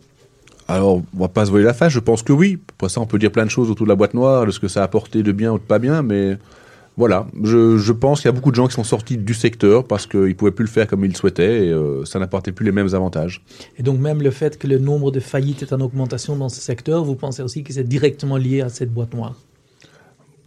Alors, 0.69 1.01
on 1.13 1.19
va 1.19 1.27
pas 1.27 1.45
se 1.45 1.49
voiler 1.51 1.65
la 1.65 1.73
face, 1.73 1.91
je 1.91 1.99
pense 1.99 2.23
que 2.23 2.31
oui. 2.31 2.59
Après 2.77 2.87
ça, 2.87 3.01
on 3.01 3.05
peut 3.05 3.19
dire 3.19 3.31
plein 3.31 3.43
de 3.45 3.49
choses 3.49 3.69
autour 3.69 3.85
de 3.85 3.89
la 3.91 3.95
boîte 3.97 4.13
noire, 4.13 4.45
de 4.45 4.51
ce 4.51 4.59
que 4.61 4.69
ça 4.69 4.79
a 4.79 4.83
apporté 4.83 5.21
de 5.21 5.31
bien 5.33 5.51
ou 5.51 5.57
de 5.57 5.63
pas 5.63 5.79
bien, 5.79 6.01
mais 6.01 6.37
voilà. 6.95 7.27
Je, 7.41 7.77
je 7.77 7.91
pense 7.91 8.21
qu'il 8.21 8.27
y 8.27 8.29
a 8.29 8.33
beaucoup 8.33 8.51
de 8.51 8.55
gens 8.55 8.67
qui 8.67 8.73
sont 8.73 8.83
sortis 8.83 9.17
du 9.17 9.33
secteur 9.33 9.85
parce 9.85 10.05
qu'ils 10.05 10.35
pouvaient 10.35 10.51
plus 10.51 10.65
le 10.65 10.69
faire 10.69 10.87
comme 10.87 11.03
ils 11.03 11.09
le 11.09 11.15
souhaitaient 11.15 11.67
et 11.67 11.71
euh, 11.71 12.05
ça 12.05 12.19
n'apportait 12.19 12.51
plus 12.51 12.65
les 12.65 12.71
mêmes 12.71 12.93
avantages. 12.93 13.43
Et 13.77 13.83
donc 13.83 13.99
même 13.99 14.21
le 14.21 14.31
fait 14.31 14.57
que 14.57 14.67
le 14.67 14.77
nombre 14.77 15.11
de 15.11 15.19
faillites 15.19 15.63
est 15.63 15.73
en 15.73 15.81
augmentation 15.81 16.35
dans 16.35 16.49
ce 16.49 16.61
secteur, 16.61 17.03
vous 17.03 17.15
pensez 17.15 17.41
aussi 17.41 17.63
que 17.63 17.73
c'est 17.73 17.87
directement 17.87 18.37
lié 18.37 18.61
à 18.61 18.69
cette 18.69 18.93
boîte 18.93 19.13
noire? 19.13 19.35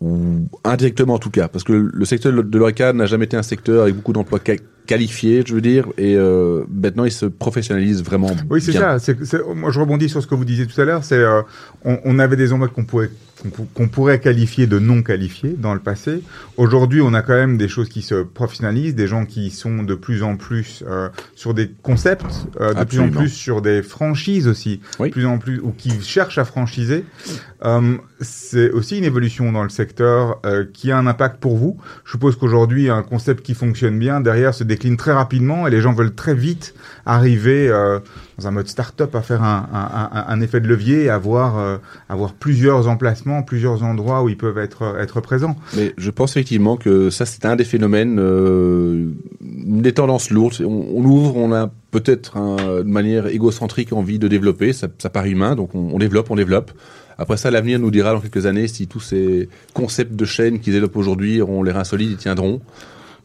Ou 0.00 0.46
indirectement 0.62 1.14
en 1.14 1.18
tout 1.18 1.30
cas, 1.30 1.48
parce 1.48 1.64
que 1.64 1.72
le 1.72 2.04
secteur 2.04 2.32
de 2.32 2.58
l'ORECA 2.58 2.92
n'a 2.92 3.06
jamais 3.06 3.24
été 3.24 3.36
un 3.36 3.42
secteur 3.42 3.82
avec 3.82 3.96
beaucoup 3.96 4.12
d'emplois 4.12 4.38
qualifiés, 4.86 5.42
je 5.46 5.54
veux 5.54 5.60
dire, 5.60 5.86
et 5.98 6.14
euh, 6.16 6.64
maintenant 6.72 7.04
ils 7.04 7.12
se 7.12 7.26
professionnalisent 7.26 8.02
vraiment. 8.02 8.30
Oui, 8.50 8.60
c'est 8.62 8.72
ça. 8.72 8.98
C'est, 8.98 9.24
c'est- 9.24 9.42
moi, 9.54 9.70
je 9.70 9.80
rebondis 9.80 10.08
sur 10.08 10.22
ce 10.22 10.26
que 10.26 10.34
vous 10.34 10.44
disiez 10.44 10.66
tout 10.66 10.80
à 10.80 10.84
l'heure. 10.84 11.04
C'est, 11.04 11.16
euh, 11.16 11.42
on, 11.84 11.98
on 12.04 12.18
avait 12.18 12.36
des 12.36 12.52
emplois 12.52 12.68
qu'on 12.68 12.84
pourrait 12.84 13.10
qu'on 13.42 13.50
pou- 13.50 13.68
qu'on 13.74 13.88
pourrait 13.88 14.18
qualifier 14.18 14.66
de 14.66 14.78
non 14.78 15.02
qualifiés 15.02 15.54
dans 15.58 15.74
le 15.74 15.80
passé. 15.80 16.22
Aujourd'hui, 16.56 17.02
on 17.02 17.12
a 17.12 17.20
quand 17.20 17.34
même 17.34 17.58
des 17.58 17.68
choses 17.68 17.90
qui 17.90 18.00
se 18.00 18.22
professionnalisent, 18.22 18.94
des 18.94 19.06
gens 19.06 19.26
qui 19.26 19.50
sont 19.50 19.82
de 19.82 19.94
plus 19.94 20.22
en 20.22 20.36
plus 20.36 20.82
euh, 20.88 21.10
sur 21.34 21.52
des 21.52 21.70
concepts, 21.82 22.46
euh, 22.62 22.72
de 22.72 22.84
plus 22.84 22.98
en 23.00 23.10
plus 23.10 23.28
sur 23.28 23.60
des 23.60 23.82
franchises 23.82 24.48
aussi, 24.48 24.80
Oui. 24.98 25.08
de 25.08 25.12
plus 25.12 25.26
en 25.26 25.36
plus 25.36 25.58
ou 25.60 25.72
qui 25.76 25.90
cherchent 26.00 26.38
à 26.38 26.46
franchiser. 26.46 27.04
Euh, 27.66 27.96
c'est 28.20 28.70
aussi 28.70 28.98
une 28.98 29.04
évolution 29.04 29.50
dans 29.50 29.64
le 29.64 29.68
secteur 29.68 30.40
euh, 30.46 30.64
qui 30.72 30.92
a 30.92 30.98
un 30.98 31.06
impact 31.06 31.40
pour 31.40 31.56
vous. 31.56 31.76
Je 32.04 32.12
suppose 32.12 32.36
qu'aujourd'hui, 32.36 32.88
un 32.88 33.02
concept 33.02 33.44
qui 33.44 33.54
fonctionne 33.54 33.98
bien 33.98 34.20
derrière 34.20 34.54
se 34.54 34.62
décline 34.62 34.96
très 34.96 35.12
rapidement 35.12 35.66
et 35.66 35.70
les 35.70 35.80
gens 35.80 35.92
veulent 35.92 36.14
très 36.14 36.34
vite 36.34 36.74
arriver 37.06 37.68
euh, 37.68 37.98
dans 38.38 38.46
un 38.46 38.50
mode 38.52 38.68
start-up 38.68 39.14
à 39.14 39.22
faire 39.22 39.42
un, 39.42 40.40
effet 40.40 40.60
de 40.60 40.68
levier 40.68 41.04
et 41.04 41.10
avoir, 41.10 41.80
plusieurs 42.38 42.86
emplacements, 42.86 43.42
plusieurs 43.42 43.82
endroits 43.82 44.22
où 44.22 44.28
ils 44.28 44.36
peuvent 44.36 44.58
être, 44.58 45.20
présents. 45.20 45.56
Mais 45.74 45.94
je 45.96 46.10
pense 46.10 46.32
effectivement 46.32 46.76
que 46.76 47.08
ça, 47.08 47.24
c'est 47.24 47.46
un 47.46 47.56
des 47.56 47.64
phénomènes, 47.64 48.16
des 49.40 49.92
tendances 49.92 50.30
lourdes. 50.30 50.56
On, 50.60 50.86
on 50.94 51.04
ouvre, 51.04 51.36
on 51.36 51.52
a 51.54 51.70
peut-être 51.90 52.36
de 52.36 52.82
manière 52.82 53.26
égocentrique 53.28 53.94
envie 53.94 54.18
de 54.18 54.28
développer, 54.28 54.74
ça, 54.74 54.88
ça 54.98 55.08
paraît 55.08 55.30
humain, 55.30 55.56
donc 55.56 55.74
on, 55.74 55.94
on 55.94 55.98
développe, 55.98 56.30
on 56.30 56.36
développe. 56.36 56.72
Après 57.18 57.36
ça, 57.36 57.50
l'avenir 57.50 57.78
nous 57.78 57.90
dira 57.90 58.12
dans 58.12 58.20
quelques 58.20 58.46
années 58.46 58.68
si 58.68 58.86
tous 58.86 59.00
ces 59.00 59.48
concepts 59.72 60.14
de 60.14 60.24
chaînes 60.24 60.60
qu'ils 60.60 60.72
développent 60.72 60.96
aujourd'hui 60.96 61.40
auront 61.40 61.62
les 61.62 61.72
reins 61.72 61.84
solides, 61.84 62.10
ils 62.10 62.16
tiendront. 62.16 62.60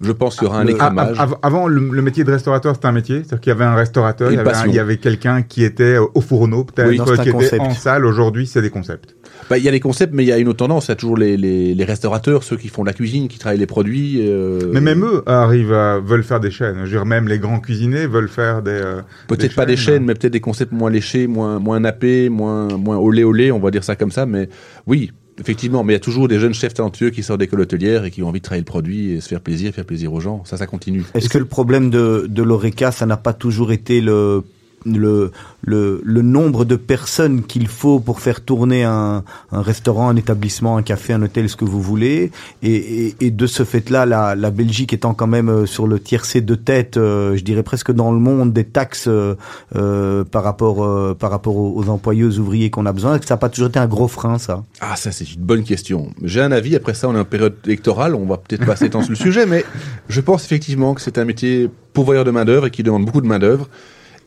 Je 0.02 0.12
pense 0.12 0.36
qu'il 0.36 0.48
y 0.48 0.50
aura 0.50 0.60
un 0.62 0.64
Le- 0.64 0.74
Ah, 0.80 0.86
écrémage. 0.88 1.20
av- 1.20 1.36
avant, 1.44 1.68
le, 1.68 1.80
le 1.92 2.02
métier 2.02 2.24
de 2.24 2.32
restaurateur, 2.32 2.74
c'était 2.76 2.88
un 2.88 2.92
métier? 2.92 3.18
C'est-à-dire 3.18 3.40
qu'il 3.40 3.50
y 3.52 3.56
avait 3.56 3.66
un 3.66 3.76
restaurateur, 3.76 4.32
il 4.32 4.36
y 4.36 4.40
avait, 4.40 4.50
un- 4.50 4.52
passion. 4.54 4.72
il 4.72 4.76
y 4.76 4.80
avait 4.80 4.98
quelqu'un 4.98 5.42
qui 5.44 5.64
était 5.64 5.98
au 5.98 6.22
fourneau, 6.22 6.64
peut-être, 6.64 6.90
Oui, 6.90 7.00
qui 7.00 7.22
était 7.22 7.32
concept. 7.32 7.62
en 7.62 7.70
salle. 7.72 8.06
Aujourd'hui, 8.06 8.48
c'est 8.48 8.62
des 8.62 8.70
concepts. 8.72 9.16
Bah, 9.50 9.58
il 9.58 9.64
y 9.64 9.68
a 9.68 9.72
les 9.72 9.80
concepts, 9.80 10.14
mais 10.14 10.24
il 10.24 10.28
y 10.28 10.32
a 10.32 10.38
une 10.38 10.48
autre 10.48 10.58
tendance. 10.58 10.88
Il 10.88 10.90
y 10.90 10.92
a 10.94 10.96
toujours 10.96 11.18
les, 11.18 11.36
les, 11.38 11.74
les 11.76 11.84
restaurateurs, 11.86 12.44
ceux 12.44 12.58
qui 12.58 12.68
font 12.68 12.82
de 12.84 12.88
la 12.88 12.94
cuisine, 12.94 13.28
qui 13.28 13.38
travaillent 13.38 13.60
les 13.60 13.66
produits. 13.68 14.18
euh, 14.22 14.72
Mais 14.74 14.82
même 14.82 15.04
eux 15.04 15.24
arrivent 15.26 15.74
à, 15.74 16.00
veulent 16.00 16.24
faire 16.24 16.40
des 16.40 16.52
chaînes. 16.52 16.76
Je 16.80 16.82
veux 16.84 16.90
dire, 16.90 17.06
même 17.06 17.28
les 17.28 17.38
grands 17.40 17.60
cuisiniers 17.60 18.08
veulent 18.08 18.30
faire 18.30 18.62
des. 18.62 18.72
euh, 18.72 19.02
Peut-être 19.28 19.56
pas 19.56 19.66
des 19.66 19.76
chaînes, 19.78 20.04
mais 20.06 20.14
peut-être 20.16 20.34
des 20.34 20.40
concepts 20.40 20.72
moins 20.72 20.90
léchés, 20.90 21.28
moins, 21.28 21.60
moins 21.60 21.80
nappés, 21.80 22.30
moins, 22.30 22.68
moins 22.78 22.98
olé 22.98 23.24
olé, 23.24 23.52
on 23.52 23.60
va 23.60 23.72
dire 23.72 23.84
ça 23.84 23.96
comme 23.96 24.12
ça. 24.12 24.26
Mais 24.26 24.48
oui, 24.88 25.12
effectivement, 25.40 25.84
mais 25.84 25.94
il 25.94 25.96
y 25.96 25.98
a 25.98 26.02
toujours 26.02 26.28
des 26.28 26.40
jeunes 26.40 26.54
chefs 26.54 26.74
talentueux 26.74 27.10
qui 27.10 27.24
sortent 27.24 27.40
d'école 27.40 27.62
hôtelière 27.62 28.06
et 28.06 28.12
qui 28.12 28.24
ont 28.24 28.28
envie 28.28 28.40
de 28.40 28.44
travailler 28.44 28.62
le 28.62 28.66
produit 28.66 29.12
et 29.12 29.22
se 29.22 29.28
faire 29.28 29.42
plaisir, 29.42 29.74
faire 29.74 29.86
plaisir 29.86 30.14
aux 30.14 30.20
gens. 30.20 30.44
Ça, 30.46 30.58
ça 30.58 30.68
continue. 30.68 31.04
Est-ce 31.14 31.30
que 31.30 31.38
le 31.38 31.46
problème 31.46 31.90
de, 31.90 32.28
de 32.30 32.44
l'ORECA, 32.44 32.92
ça 32.92 33.06
n'a 33.06 33.18
pas 33.18 33.34
toujours 33.34 33.72
été 33.72 34.02
le, 34.02 34.44
le, 34.86 35.32
le, 35.64 36.22
nombre 36.22 36.66
de 36.66 36.76
personnes 36.76 37.44
qu'il 37.44 37.68
faut 37.68 38.00
pour 38.00 38.20
faire 38.20 38.42
tourner 38.42 38.84
un, 38.84 39.24
restaurant, 39.52 40.10
un 40.10 40.16
établissement, 40.16 40.78
un 40.78 40.84
café, 40.84 41.14
un 41.14 41.22
hôtel, 41.22 41.50
ce 41.50 41.56
que 41.56 41.66
vous 41.66 41.82
voulez 41.82 42.32
Et, 42.64 43.14
de 43.32 43.48
ce 43.48 43.64
fait-là, 43.64 44.06
la, 44.06 44.36
la 44.36 44.52
Belgique 44.52 44.94
étant 44.94 45.14
quand 45.14 45.28
même 45.28 45.50
euh, 45.50 45.66
sur 45.66 45.88
le 45.88 46.00
tiercé 46.00 46.42
de 46.42 46.56
tête, 46.56 46.98
euh, 46.98 47.36
je 47.36 47.44
dirais 47.44 47.64
presque 47.64 47.92
dans 47.92 48.12
le 48.12 48.20
monde 48.20 48.54
des 48.54 48.66
taxes 48.66 49.08
euh, 49.08 50.24
par 50.26 50.44
rapport, 50.44 51.16
par 51.18 51.32
rapport 51.32 51.56
aux, 51.56 51.84
aux 51.84 52.40
ouvriers 52.40 52.70
qu'on 52.70 52.86
a 52.86 52.94
besoin, 52.94 53.14
est-ce 53.14 53.22
que 53.22 53.28
ça 53.28 53.36
n'a 53.36 53.40
pas 53.40 53.50
toujours 53.50 53.70
été 53.70 53.80
un 53.80 53.88
gros 53.88 54.08
frein, 54.08 54.38
ça 54.38 54.64
Ah, 54.80 54.96
ça, 54.96 55.12
c'est 55.12 55.32
une 55.34 55.42
bonne 55.42 55.64
question. 55.64 56.10
J'ai 56.24 56.42
un 56.42 56.52
avis. 56.52 56.76
Après 56.76 56.94
ça, 56.94 57.10
on 57.10 57.16
est 57.16 57.20
en 57.20 57.26
période 57.26 57.56
électorale. 57.66 58.16
On 58.16 58.26
va 58.26 58.38
peut-être 58.38 58.66
pas 58.66 58.76
s'étendre 58.76 59.06
sur 59.06 59.12
le 59.12 59.18
sujet, 59.32 59.46
mais 59.46 59.66
je 60.10 60.22
pense 60.22 60.46
effectivement 60.46 60.94
que 60.94 61.02
c'est 61.02 61.18
un 61.18 61.26
métier 61.26 61.70
pourvoyeur 61.94 62.24
de 62.24 62.32
main-d'œuvre 62.32 62.68
et 62.68 62.72
qui 62.72 62.84
demande 62.84 63.06
beaucoup 63.06 63.22
de 63.22 63.28
main-d'œuvre. 63.28 63.68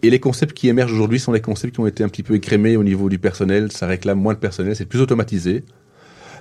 Et 0.05 0.11
les 0.11 0.21
concepts 0.21 0.53
qui 0.53 0.69
émergent 0.69 0.93
aujourd'hui 0.93 1.19
sont 1.19 1.33
les 1.33 1.41
concepts 1.41 1.77
qui 1.77 1.81
ont 1.81 1.87
été 1.87 2.05
un 2.05 2.11
petit 2.11 2.23
peu 2.23 2.35
écrémés 2.35 2.77
au 2.77 2.85
niveau 2.85 3.09
du 3.09 3.19
personnel. 3.19 3.73
Ça 3.73 3.87
réclame 3.87 4.21
moins 4.21 4.35
de 4.35 4.39
personnel, 4.39 4.77
c'est 4.77 4.85
plus 4.85 5.01
automatisé. 5.01 5.65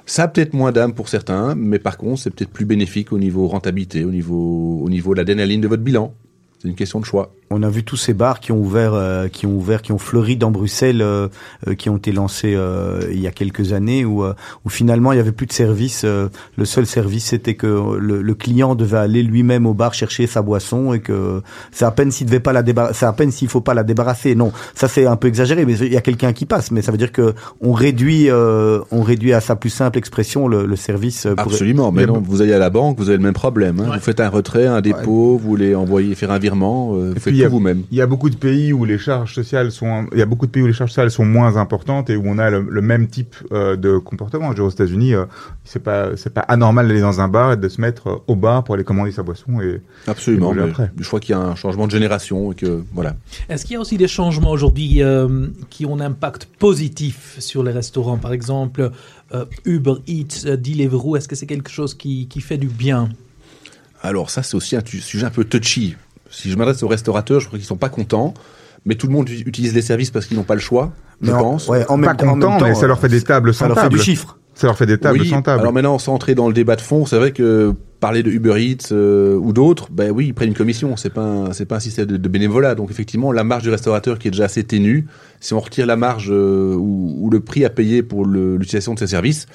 Ça 0.06 0.24
a 0.24 0.28
peut-être 0.28 0.54
moins 0.54 0.74
d'âme 0.74 0.94
pour 0.94 1.08
certains, 1.08 1.56
mais 1.56 1.80
par 1.80 1.96
contre, 1.96 2.24
c'est 2.24 2.30
peut-être 2.30 2.52
plus 2.52 2.66
bénéfique 2.66 3.14
au 3.14 3.18
niveau 3.18 3.48
rentabilité, 3.48 4.04
au 4.04 4.12
niveau, 4.12 4.82
au 4.84 4.90
niveau 4.90 5.14
de 5.14 5.20
la 5.20 5.24
dernière 5.24 5.46
ligne 5.46 5.62
de 5.62 5.70
votre 5.70 5.82
bilan. 5.82 6.14
C'est 6.64 6.70
une 6.70 6.76
question 6.76 7.02
de 7.02 7.06
choix. 7.06 7.34
On 7.52 7.62
a 7.62 7.70
vu 7.70 7.84
tous 7.84 7.98
ces 7.98 8.14
bars 8.16 8.40
qui 8.40 8.52
ont 8.52 8.58
ouvert, 8.58 8.94
euh, 8.96 9.28
qui 9.28 9.46
ont 9.46 9.52
ouvert, 9.54 9.82
qui 9.84 9.92
ont 9.92 9.98
fleuri 10.00 10.38
dans 10.38 10.50
Bruxelles, 10.50 11.02
euh, 11.04 11.28
euh, 11.68 11.76
qui 11.76 11.90
ont 11.90 11.98
été 11.98 12.12
lancés 12.14 12.54
euh, 12.56 13.02
il 13.12 13.20
y 13.20 13.28
a 13.28 13.32
quelques 13.32 13.74
années, 13.74 14.06
où, 14.06 14.24
euh, 14.24 14.34
où 14.66 14.70
finalement 14.70 15.12
il 15.12 15.18
y 15.18 15.20
avait 15.20 15.34
plus 15.34 15.46
de 15.46 15.52
service. 15.52 16.02
euh, 16.06 16.30
le 16.58 16.66
seul 16.66 16.88
service 16.88 17.26
c'était 17.26 17.54
que 17.56 17.68
le, 18.00 18.22
le 18.24 18.34
client 18.34 18.74
devait 18.76 18.98
aller 18.98 19.22
lui-même 19.24 19.68
au 19.68 19.74
bar 19.76 19.94
chercher 19.94 20.26
sa 20.26 20.42
boisson 20.42 20.94
et 20.94 21.00
que 21.02 21.42
c'est 21.72 21.86
à 21.86 21.92
peine 21.92 22.10
s'il 22.12 22.26
devait 22.28 22.40
pas 22.40 22.54
la 22.54 22.64
débarrasser, 22.64 23.00
c'est 23.00 23.06
à 23.06 23.14
peine 23.14 23.30
s'il 23.30 23.50
faut 23.50 23.62
pas 23.62 23.74
la 23.76 23.84
débarrasser. 23.84 24.34
Non, 24.36 24.52
ça 24.74 24.88
c'est 24.88 25.06
un 25.06 25.18
peu 25.18 25.28
exagéré, 25.28 25.66
mais 25.66 25.74
il 25.78 25.94
y 25.94 25.98
a 25.98 26.02
quelqu'un 26.02 26.32
qui 26.34 26.46
passe. 26.46 26.72
Mais 26.72 26.82
ça 26.82 26.92
veut 26.94 26.98
dire 26.98 27.12
que 27.12 27.36
on 27.62 27.74
réduit, 27.74 28.30
euh, 28.32 28.80
on 28.90 29.04
réduit 29.04 29.34
à 29.34 29.42
sa 29.42 29.56
plus 29.58 29.70
simple 29.70 29.98
expression 30.00 30.48
le, 30.48 30.66
le 30.66 30.76
service. 30.78 31.28
pour- 31.36 31.52
Absolument. 31.52 31.92
Mais 31.92 32.06
non, 32.08 32.22
vous 32.26 32.42
allez 32.42 32.54
à 32.54 32.58
la 32.60 32.70
banque, 32.72 32.98
vous 32.98 33.10
avez 33.10 33.18
le 33.18 33.24
même 33.24 33.34
problème. 33.34 33.80
hein. 33.82 33.90
Ouais. 33.90 33.98
Vous 33.98 34.04
faites 34.04 34.22
un 34.22 34.30
retrait, 34.30 34.66
un 34.66 34.82
dépôt, 34.82 35.38
vous 35.38 35.50
voulez 35.50 35.76
envoyer, 35.76 36.16
faire 36.16 36.32
un 36.32 36.40
virement, 36.40 36.53
euh, 36.62 37.14
faites 37.16 37.34
il 37.34 37.38
y 37.38 37.44
a- 37.44 37.48
tout 37.48 37.54
vous-même. 37.54 37.84
Il 37.92 37.98
y 37.98 38.02
a 38.02 38.06
beaucoup 38.08 38.30
de 38.30 38.36
pays 38.36 38.74
où 38.74 38.86
les 38.86 38.98
charges 38.98 39.34
sociales 39.34 39.72
sont, 39.72 40.06
il 40.12 40.20
y 40.20 40.22
a 40.22 40.26
beaucoup 40.26 40.46
de 40.46 40.52
pays 40.52 40.62
où 40.64 40.68
les 40.68 40.74
charges 40.74 40.92
sociales 40.92 41.10
sont 41.12 41.26
moins 41.26 41.58
importantes 41.58 42.10
et 42.10 42.16
où 42.16 42.24
on 42.26 42.38
a 42.38 42.50
le, 42.50 42.62
le 42.70 42.82
même 42.82 43.08
type 43.08 43.36
euh, 43.52 43.76
de 43.76 43.98
comportement. 43.98 44.46
Je 44.46 44.50
veux 44.50 44.56
dire, 44.56 44.66
aux 44.66 44.70
États-Unis, 44.70 45.14
euh, 45.16 45.26
c'est 45.64 45.82
pas, 45.82 46.16
c'est 46.18 46.34
pas 46.34 46.42
anormal 46.42 46.88
d'aller 46.88 47.02
dans 47.02 47.22
un 47.22 47.28
bar 47.28 47.54
et 47.54 47.58
de 47.58 47.68
se 47.70 47.82
mettre 47.82 48.08
euh, 48.08 48.16
au 48.28 48.36
bar 48.36 48.64
pour 48.64 48.76
aller 48.76 48.84
commander 48.84 49.12
sa 49.12 49.24
boisson 49.24 49.62
et 49.62 49.82
Absolument. 50.08 50.54
Et 50.56 50.60
après. 50.60 50.92
je 51.00 51.08
crois 51.08 51.20
qu'il 51.20 51.32
y 51.34 51.38
a 51.38 51.42
un 51.42 51.56
changement 51.56 51.88
de 51.88 51.92
génération 51.92 52.52
et 52.52 52.56
que 52.56 52.84
voilà. 52.94 53.16
Est-ce 53.50 53.66
qu'il 53.66 53.74
y 53.74 53.78
a 53.78 53.80
aussi 53.82 53.98
des 53.98 54.08
changements 54.08 54.52
aujourd'hui 54.52 55.02
euh, 55.02 55.48
qui 55.70 55.86
ont 55.86 55.96
un 55.98 56.02
impact 56.02 56.48
positif 56.60 57.36
sur 57.40 57.64
les 57.64 57.72
restaurants? 57.72 58.18
Par 58.18 58.34
exemple, 58.34 58.92
euh, 59.34 59.46
Uber 59.66 59.96
Eats, 60.08 60.46
euh, 60.46 60.58
Deliveroo, 60.58 61.16
est-ce 61.16 61.28
que 61.28 61.36
c'est 61.36 61.46
quelque 61.48 61.72
chose 61.72 61.94
qui, 61.94 62.28
qui 62.28 62.42
fait 62.42 62.58
du 62.58 62.68
bien? 62.68 63.10
Alors 64.02 64.30
ça, 64.30 64.44
c'est 64.44 64.56
aussi 64.56 64.76
un 64.76 64.82
sujet 64.86 65.26
un 65.26 65.30
peu 65.30 65.46
touchy. 65.46 65.96
Si 66.34 66.50
je 66.52 66.58
m'adresse 66.58 66.82
aux 66.84 66.88
restaurateurs, 66.88 67.40
je 67.40 67.48
crois 67.48 67.60
qu'ils 67.60 67.68
sont 67.68 67.78
pas 67.78 67.90
contents. 67.90 68.34
Mais 68.86 68.96
tout 68.96 69.08
le 69.08 69.14
monde 69.14 69.30
utilise 69.30 69.74
les 69.74 69.82
services 69.82 70.12
parce 70.12 70.26
qu'ils 70.26 70.36
n'ont 70.36 70.44
pas 70.44 70.56
le 70.56 70.60
choix, 70.60 70.92
je 71.22 71.32
pense. 71.32 71.70
ouais, 71.70 71.86
en 71.88 71.96
même, 71.96 72.18
pas 72.18 72.24
en 72.26 72.26
même 72.36 72.42
content, 72.42 72.58
temps, 72.58 72.66
mais 72.66 72.76
ça 72.76 72.86
leur 72.86 73.00
fait 73.00 73.08
des 73.08 73.22
tables 73.22 73.54
ça 73.54 73.60
sans 73.62 73.68
leur 73.70 73.78
fait 73.78 73.84
table. 73.84 73.96
du 73.98 74.02
chiffre. 74.04 74.38
Ça 74.56 74.68
leur 74.68 74.78
fait 74.78 74.86
des 74.86 74.98
tables 74.98 75.20
oui, 75.22 75.30
sans 75.30 75.42
table. 75.42 75.62
alors 75.62 75.72
maintenant, 75.72 75.98
sans 75.98 76.14
entrer 76.14 76.36
dans 76.36 76.48
le 76.48 76.54
débat 76.54 76.76
de 76.76 76.82
fond, 76.82 77.06
c'est 77.06 77.16
vrai 77.18 77.32
que 77.32 77.74
parler 78.02 78.24
de 78.24 78.30
Uber 78.30 78.56
Eats 78.62 78.92
euh, 78.92 79.36
ou 79.38 79.54
d'autres, 79.54 79.88
ben 79.90 80.12
oui, 80.12 80.28
ils 80.28 80.34
prennent 80.34 80.50
une 80.50 80.54
commission. 80.54 80.98
C'est 80.98 81.12
pas 81.12 81.22
un, 81.24 81.54
c'est 81.54 81.66
pas 81.66 81.78
un 81.78 81.80
système 81.80 82.06
de, 82.08 82.18
de 82.18 82.28
bénévolat. 82.30 82.76
Donc 82.76 82.92
effectivement, 82.92 83.32
la 83.32 83.46
marge 83.46 83.64
du 83.64 83.70
restaurateur 83.70 84.20
qui 84.20 84.28
est 84.28 84.32
déjà 84.32 84.44
assez 84.46 84.66
ténue, 84.66 85.08
si 85.40 85.54
on 85.54 85.62
retire 85.62 85.86
la 85.86 85.96
marge 85.96 86.28
euh, 86.30 86.76
ou, 86.76 87.16
ou 87.22 87.30
le 87.30 87.40
prix 87.40 87.64
à 87.64 87.70
payer 87.70 88.04
pour 88.04 88.26
le- 88.26 88.58
l'utilisation 88.58 88.94
de 88.96 89.00
ces 89.00 89.08
services, 89.08 89.48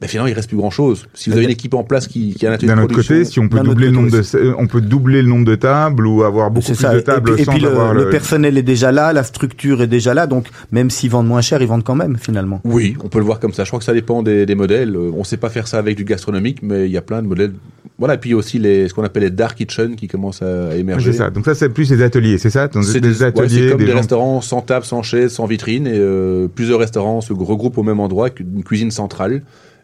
ben 0.00 0.08
finalement, 0.08 0.28
il 0.28 0.32
reste 0.34 0.48
plus 0.48 0.56
grand 0.56 0.70
chose. 0.70 1.06
Si 1.14 1.30
vous 1.30 1.36
avez 1.36 1.44
une 1.44 1.50
équipe 1.50 1.74
en 1.74 1.84
place 1.84 2.08
qui, 2.08 2.34
qui 2.34 2.46
a 2.46 2.50
un 2.50 2.54
atelier 2.54 2.68
D'un 2.68 2.76
de 2.78 2.82
autre 2.82 2.94
côté, 2.94 3.24
si 3.24 3.38
on 3.38 3.48
peut 3.48 3.56
D'un 3.58 3.62
autre 3.62 3.70
doubler 3.74 3.86
le 3.86 3.92
côté 3.92 4.16
nombre 4.16 4.50
de, 4.50 4.54
on 4.58 4.66
peut 4.66 4.80
doubler 4.80 5.22
le 5.22 5.28
nombre 5.28 5.44
de 5.44 5.54
tables 5.54 6.06
ou 6.06 6.22
avoir 6.24 6.50
beaucoup 6.50 6.66
plus 6.66 6.74
ça. 6.74 6.92
de 6.94 6.98
Et 6.98 7.02
tables 7.04 7.32
puis, 7.34 7.42
et 7.42 7.44
sans 7.44 7.52
puis 7.52 7.60
le, 7.60 7.68
avoir 7.68 7.94
le 7.94 8.10
personnel 8.10 8.58
est 8.58 8.62
déjà 8.62 8.90
là, 8.90 9.12
la 9.12 9.22
structure 9.22 9.80
est 9.82 9.86
déjà 9.86 10.14
là, 10.14 10.26
donc 10.26 10.46
même 10.72 10.90
s'ils 10.90 11.10
vendent 11.10 11.28
moins 11.28 11.40
cher, 11.40 11.62
ils 11.62 11.68
vendent 11.68 11.84
quand 11.84 11.94
même 11.94 12.16
finalement. 12.18 12.60
Oui, 12.64 12.96
on 13.04 13.08
peut 13.08 13.18
le 13.18 13.24
voir 13.24 13.38
comme 13.38 13.52
ça. 13.52 13.62
Je 13.64 13.70
crois 13.70 13.78
que 13.78 13.84
ça 13.84 13.92
dépend 13.94 14.22
des, 14.22 14.44
des 14.46 14.54
modèles. 14.54 14.96
Euh, 14.96 15.10
On 15.16 15.24
sait 15.24 15.36
pas 15.36 15.50
faire 15.50 15.68
ça 15.68 15.78
avec 15.78 15.96
du 15.96 16.04
gastronomique, 16.04 16.58
mais 16.62 16.86
il 16.86 16.92
y 16.92 16.96
a 16.96 17.02
plein 17.02 17.22
de 17.22 17.28
modèles. 17.28 17.52
Voilà, 17.98 18.14
et 18.14 18.18
puis 18.18 18.30
il 18.30 18.32
y 18.32 18.34
a 18.34 18.38
aussi 18.38 18.58
les, 18.58 18.88
ce 18.88 18.94
qu'on 18.94 19.04
appelle 19.04 19.22
les 19.22 19.30
dark 19.30 19.56
kitchen 19.56 19.94
qui 19.94 20.08
commencent 20.08 20.42
à, 20.42 20.70
Ah, 20.72 20.76
émerger. 20.76 21.12
C'est 21.12 21.18
ça. 21.18 21.30
Donc 21.30 21.44
ça, 21.44 21.54
c'est 21.54 21.68
plus 21.68 21.88
les 21.90 22.02
ateliers, 22.02 22.38
c'est 22.38 22.50
ça? 22.50 22.68
C'est 22.82 23.00
des, 23.00 23.08
des, 23.08 23.22
ateliers, 23.22 23.68
comme 23.68 23.78
des 23.78 23.84
des, 23.84 23.90
gens- 23.92 23.98
restaurants 23.98 24.40
sans 24.40 24.62
table, 24.62 24.84
sans 24.84 25.02
chaise, 25.02 25.30
sans 25.32 25.46
vitrine, 25.46 25.86
et 25.86 25.92
euh, 25.94 26.48
plusieurs 26.52 26.80
restaurants 26.80 27.20
se 27.20 27.32
regroupent 27.32 27.78
au 27.78 27.82
même 27.84 28.00
endroit, 28.00 28.30
une 28.40 28.64
cuisine 28.64 28.90
centrale, 28.90 29.42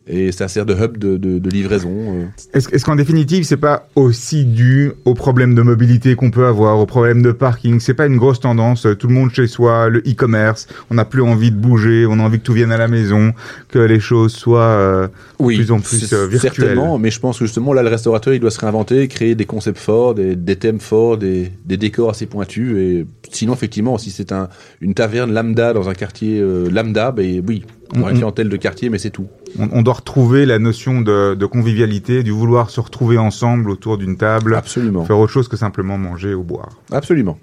et 0.08 0.32
ça 0.32 0.48
sert 0.48 0.64
de 0.66 0.74
hub 0.74 0.96
de, 0.96 1.16
de, 1.16 1.38
de 1.38 1.50
livraison. 1.50 1.90
euh. 1.92 2.24
Est-ce 2.54 2.84
qu'en 2.84 2.96
définitive, 2.96 3.44
c'est 3.44 3.56
pas 3.56 3.88
aussi 3.94 4.44
dû 4.44 4.92
aux 5.04 5.14
problèmes 5.14 5.54
de 5.54 5.62
mobilité 5.62 6.14
qu'on 6.14 6.30
peut 6.30 6.46
avoir, 6.46 6.78
aux 6.78 6.86
problèmes 6.86 7.22
de 7.22 7.32
parking? 7.32 7.78
C'est 7.80 7.94
pas 7.94 8.06
une 8.06 8.16
grosse 8.16 8.40
tendance. 8.40 8.86
euh, 8.86 8.94
Tout 8.94 9.08
le 9.08 9.14
monde 9.14 9.30
chez 9.32 9.46
soi, 9.46 9.88
le 9.88 9.98
e-commerce, 10.00 10.66
on 10.90 10.94
n'a 10.94 11.04
plus 11.04 11.22
envie 11.22 11.50
de 11.50 11.56
bouger, 11.56 12.06
on 12.08 12.18
a 12.18 12.22
envie 12.22 12.38
que 12.38 12.44
tout 12.44 12.54
vienne 12.54 12.72
à 12.72 12.78
la 12.78 12.88
maison, 12.88 13.32
que 13.68 13.78
les 13.78 14.00
choses 14.00 14.32
soient 14.32 14.60
euh, 14.62 15.08
de 15.40 15.44
plus 15.44 15.70
en 15.70 15.80
plus 15.80 16.12
euh, 16.12 16.26
virtuelles. 16.26 16.52
Certainement, 16.54 16.98
mais 16.98 17.10
je 17.10 17.20
pense 17.20 17.38
que 17.38 17.44
justement, 17.44 17.72
là, 17.72 17.82
le 17.82 17.88
restaurateur, 17.88 18.34
il 18.34 18.40
doit 18.40 18.50
se 18.50 18.60
réinventer, 18.60 19.08
créer 19.08 19.34
des 19.34 19.44
concepts 19.46 19.78
forts, 19.78 20.14
des, 20.14 20.36
des 20.36 20.56
thèmes 20.56 20.80
forts, 20.80 21.18
des, 21.18 21.52
des 21.64 21.76
décors 21.76 22.10
assez 22.10 22.26
pointus, 22.26 22.76
et 22.76 23.06
sinon, 23.30 23.52
effectivement, 23.52 23.98
si 23.98 24.10
c'est 24.10 24.32
un, 24.32 24.48
une 24.80 24.94
taverne 24.94 25.32
lambda 25.32 25.72
dans 25.72 25.88
un 25.88 25.94
quartier 25.94 26.40
euh, 26.40 26.68
lambda, 26.70 27.12
ben 27.12 27.42
oui, 27.46 27.64
on 27.94 28.00
aura 28.00 28.10
une 28.10 28.16
clientèle 28.18 28.48
de 28.48 28.56
quartier, 28.56 28.90
mais 28.90 28.98
c'est 28.98 29.10
tout. 29.10 29.26
On, 29.58 29.68
on 29.72 29.82
doit 29.82 29.94
retrouver 29.94 30.46
la 30.46 30.58
notion 30.58 31.00
de, 31.00 31.34
de 31.34 31.46
convivialité, 31.46 32.22
du 32.22 32.30
vouloir 32.30 32.70
se 32.70 32.80
retrouver 32.80 33.18
ensemble 33.18 33.70
autour 33.70 33.98
d'une 33.98 34.16
table, 34.16 34.54
Absolument. 34.54 35.04
faire 35.04 35.18
autre 35.18 35.32
chose 35.32 35.48
que 35.48 35.56
simplement 35.56 35.98
manger 35.98 36.34
ou 36.34 36.42
boire. 36.42 36.70
Absolument. 36.90 37.38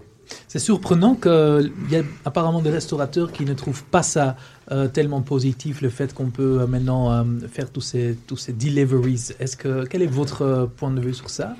C'est 0.47 0.59
surprenant 0.59 1.15
qu'il 1.15 1.71
y 1.91 1.95
a 1.95 2.01
apparemment 2.25 2.61
des 2.61 2.71
restaurateurs 2.71 3.31
qui 3.31 3.45
ne 3.45 3.53
trouvent 3.53 3.83
pas 3.83 4.01
ça 4.03 4.35
euh, 4.71 4.87
tellement 4.87 5.21
positif, 5.21 5.81
le 5.81 5.89
fait 5.89 6.13
qu'on 6.13 6.31
peut 6.31 6.61
euh, 6.61 6.67
maintenant 6.67 7.11
euh, 7.11 7.23
faire 7.51 7.69
tous 7.69 7.81
ces, 7.81 8.17
tous 8.25 8.37
ces 8.37 8.53
deliveries. 8.53 9.33
Est-ce 9.39 9.55
que, 9.55 9.85
quel 9.85 10.01
est 10.01 10.07
votre 10.07 10.67
point 10.77 10.91
de 10.91 10.99
vue 10.99 11.13
sur 11.13 11.29
ça? 11.29 11.55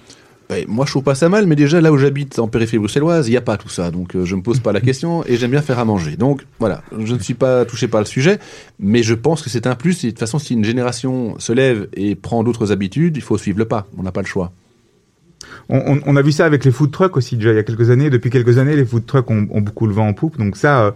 Moi, 0.67 0.86
je 0.86 0.91
trouve 0.91 1.03
pas 1.03 1.15
ça 1.15 1.27
mal, 1.27 1.47
mais 1.47 1.55
déjà, 1.55 1.81
là 1.81 1.91
où 1.91 1.97
j'habite, 1.97 2.38
en 2.39 2.47
périphérie 2.47 2.79
bruxelloise, 2.79 3.27
il 3.27 3.31
n'y 3.31 3.38
a 3.38 3.41
pas 3.41 3.58
tout 3.58 3.69
ça. 3.69 3.91
Donc, 3.91 4.15
euh, 4.15 4.25
je 4.25 4.36
me 4.36 4.41
pose 4.41 4.60
pas 4.60 4.71
la 4.71 4.81
question 4.81 5.23
et 5.25 5.38
j'aime 5.38 5.51
bien 5.51 5.62
faire 5.62 5.79
à 5.79 5.86
manger. 5.86 6.17
Donc, 6.17 6.45
voilà, 6.60 6.84
je 6.97 7.13
ne 7.13 7.19
suis 7.19 7.34
pas 7.34 7.65
touché 7.65 7.88
par 7.88 8.01
le 8.01 8.05
sujet, 8.05 8.39
mais 8.79 9.01
je 9.01 9.15
pense 9.15 9.41
que 9.41 9.49
c'est 9.49 9.67
un 9.67 9.75
plus. 9.75 10.03
Et 10.03 10.08
de 10.08 10.12
toute 10.12 10.19
façon, 10.19 10.38
si 10.38 10.53
une 10.53 10.63
génération 10.63 11.36
se 11.39 11.51
lève 11.51 11.88
et 11.93 12.15
prend 12.15 12.43
d'autres 12.43 12.71
habitudes, 12.71 13.17
il 13.17 13.23
faut 13.23 13.38
suivre 13.38 13.58
le 13.58 13.65
pas. 13.65 13.88
On 13.97 14.03
n'a 14.03 14.12
pas 14.12 14.21
le 14.21 14.27
choix. 14.27 14.51
On, 15.69 16.15
a 16.15 16.21
vu 16.21 16.31
ça 16.31 16.45
avec 16.45 16.65
les 16.65 16.71
food 16.71 16.91
trucks 16.91 17.17
aussi 17.17 17.38
déjà 17.38 17.51
il 17.51 17.55
y 17.55 17.60
a 17.60 17.63
quelques 17.63 17.89
années. 17.89 18.10
Depuis 18.10 18.29
quelques 18.29 18.58
années, 18.58 18.75
les 18.75 18.86
food 18.86 19.05
trucks 19.05 19.29
ont, 19.29 19.47
ont 19.51 19.62
beaucoup 19.62 19.88
le 19.88 19.93
vent 19.93 20.08
en 20.08 20.13
poupe. 20.13 20.38
Donc 20.38 20.58
ça, 20.58 20.86
euh, 20.86 20.91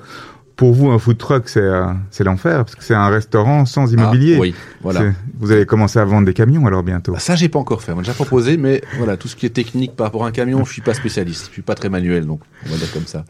pour 0.59 0.73
vous, 0.73 0.89
un 0.91 0.99
food 0.99 1.17
truck, 1.17 1.47
c'est 1.47 1.61
euh, 1.61 1.85
c'est 2.11 2.25
l'enfer 2.25 2.57
parce 2.65 2.75
que 2.75 2.83
c'est 2.83 2.93
un 2.93 3.07
restaurant 3.07 3.65
sans 3.65 3.93
immobilier. 3.93 4.35
Ah, 4.35 4.41
oui, 4.41 4.53
voilà. 4.81 4.99
C'est- 4.99 5.13
Vous 5.39 5.53
allez 5.53 5.65
commencer 5.65 5.99
à 5.99 6.03
vendre 6.05 6.25
des 6.25 6.33
camions 6.33 6.67
alors 6.67 6.83
bientôt. 6.83 7.13
Bah, 7.13 7.19
ça, 7.19 7.35
j'ai 7.37 7.47
pas 7.47 7.59
encore 7.59 7.81
fait. 7.81 7.93
On 7.93 7.95
m'a 7.95 8.01
déjà 8.01 8.13
proposé, 8.13 8.57
mais 8.57 8.81
voilà, 8.97 9.15
tout 9.15 9.29
ce 9.29 9.37
qui 9.37 9.45
est 9.45 9.51
technique 9.51 9.95
par 9.95 10.07
rapport 10.07 10.25
à 10.25 10.27
un 10.27 10.31
camion, 10.31 10.65
je 10.65 10.73
suis 10.73 10.81
pas 10.81 10.93
spécialiste. 10.93 11.45
Je 11.47 11.53
suis 11.53 11.61
pas 11.61 11.75
très 11.75 11.87
manuel, 11.87 12.25
donc 12.25 12.41
on 12.65 12.71
va 12.71 12.75
dire 12.75 12.91
comme 12.91 13.05
ça. 13.07 13.23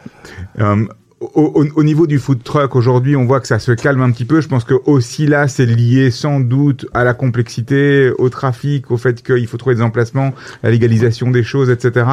Euh, 0.60 0.86
au, 1.20 1.28
au- 1.36 1.68
au 1.76 1.84
niveau 1.84 2.08
du 2.08 2.18
food 2.18 2.42
truck, 2.44 2.76
aujourd'hui, 2.76 3.16
on 3.16 3.26
voit 3.26 3.42
que 3.42 3.48
ça 3.48 3.60
se 3.60 3.74
calme 3.74 4.02
un 4.02 4.10
petit 4.12 4.26
peu. 4.26 4.42
Je 4.42 4.48
pense 4.48 4.64
que 4.64 4.74
aussi 4.86 5.28
là, 5.28 5.48
c'est 5.48 5.66
lié 5.68 6.12
sans 6.12 6.40
doute 6.40 6.88
à 6.94 7.04
la 7.04 7.14
complexité, 7.14 8.10
au 8.18 8.30
trafic, 8.30 8.90
au 8.90 8.98
fait 8.98 9.22
qu'il 9.22 9.46
faut 9.46 9.58
trouver 9.58 9.76
des 9.76 9.82
emplacements, 9.84 10.34
la 10.64 10.72
légalisation 10.72 11.30
des 11.30 11.44
choses, 11.44 11.70
etc. 11.70 12.06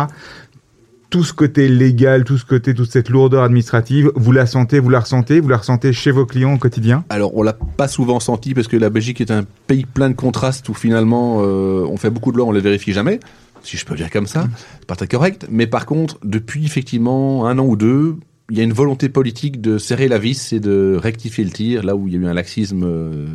Tout 1.09 1.23
ce 1.23 1.33
côté 1.33 1.69
légal, 1.69 2.25
tout 2.25 2.37
ce 2.37 2.45
côté, 2.45 2.75
toute 2.75 2.91
cette 2.91 3.11
lourdeur 3.11 3.45
administrative, 3.45 4.11
vous 4.17 4.33
la 4.33 4.45
sentez, 4.45 4.81
vous 4.81 4.89
la 4.89 5.01
ressentez, 5.01 5.39
vous 5.39 5.49
la 5.49 5.59
ressentez 5.59 5.93
chez 5.93 6.11
vos 6.11 6.27
clients 6.27 6.55
au 6.55 6.59
quotidien? 6.59 7.05
Alors, 7.11 7.37
on 7.37 7.43
l'a 7.43 7.53
pas 7.53 7.87
souvent 7.87 8.19
senti 8.19 8.55
parce 8.55 8.67
que 8.67 8.77
la 8.77 8.91
Belgique 8.91 9.21
est 9.21 9.31
un 9.31 9.45
pays 9.69 9.85
plein 9.85 10.11
de 10.11 10.15
contrastes 10.17 10.69
où 10.69 10.75
finalement 10.75 11.43
euh, 11.43 11.87
on 11.89 11.97
fait 11.97 12.11
beaucoup 12.11 12.33
de 12.33 12.39
lois, 12.39 12.47
on 12.47 12.53
les 12.53 12.61
vérifie 12.61 12.93
jamais, 12.93 13.21
si 13.63 13.77
je 13.77 13.85
peux 13.85 13.95
dire 13.95 14.11
comme 14.11 14.27
ça. 14.27 14.49
C'est 14.81 14.87
pas 14.87 14.97
très 14.97 15.07
correct. 15.07 15.47
Mais 15.49 15.69
par 15.69 15.87
contre, 15.87 16.19
depuis 16.25 16.65
effectivement 16.65 17.47
un 17.47 17.57
an 17.61 17.67
ou 17.67 17.77
deux, 17.77 18.17
il 18.51 18.59
y 18.59 18.61
a 18.61 18.65
une 18.65 18.73
volonté 18.73 19.09
politique 19.09 19.61
de 19.61 19.79
serrer 19.79 20.09
la 20.09 20.19
vis 20.19 20.53
et 20.53 20.61
de 20.61 20.97
rectifier 21.01 21.45
le 21.45 21.51
tir 21.51 21.85
là 21.85 21.95
où 21.95 22.09
il 22.09 22.15
y 22.15 22.17
a 22.17 22.21
eu 22.21 22.27
un 22.27 22.35
laxisme 22.35 22.83
euh, 22.85 23.27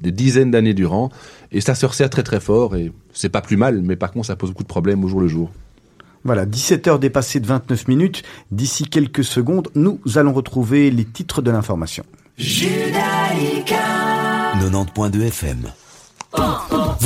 des 0.00 0.12
dizaines 0.12 0.50
d'années 0.50 0.74
durant. 0.74 1.10
Et 1.52 1.60
ça 1.60 1.74
se 1.74 1.84
resserre 1.84 2.08
très 2.10 2.22
très 2.22 2.40
fort 2.40 2.74
et 2.74 2.90
c'est 3.12 3.28
pas 3.28 3.42
plus 3.42 3.58
mal, 3.58 3.82
mais 3.82 3.96
par 3.96 4.12
contre 4.12 4.26
ça 4.26 4.36
pose 4.36 4.50
beaucoup 4.50 4.62
de 4.62 4.68
problèmes 4.68 5.04
au 5.04 5.08
jour 5.08 5.20
le 5.20 5.28
jour. 5.28 5.50
Voilà, 6.24 6.46
17h 6.46 6.98
dépassées 6.98 7.40
de 7.40 7.46
29 7.46 7.88
minutes. 7.88 8.22
D'ici 8.50 8.84
quelques 8.84 9.24
secondes, 9.24 9.68
nous 9.74 10.00
allons 10.14 10.32
retrouver 10.32 10.90
les 10.90 11.04
titres 11.04 11.42
de 11.42 11.50
l'information. 11.50 12.04
90.2 12.38 15.26
FM. 15.26 15.66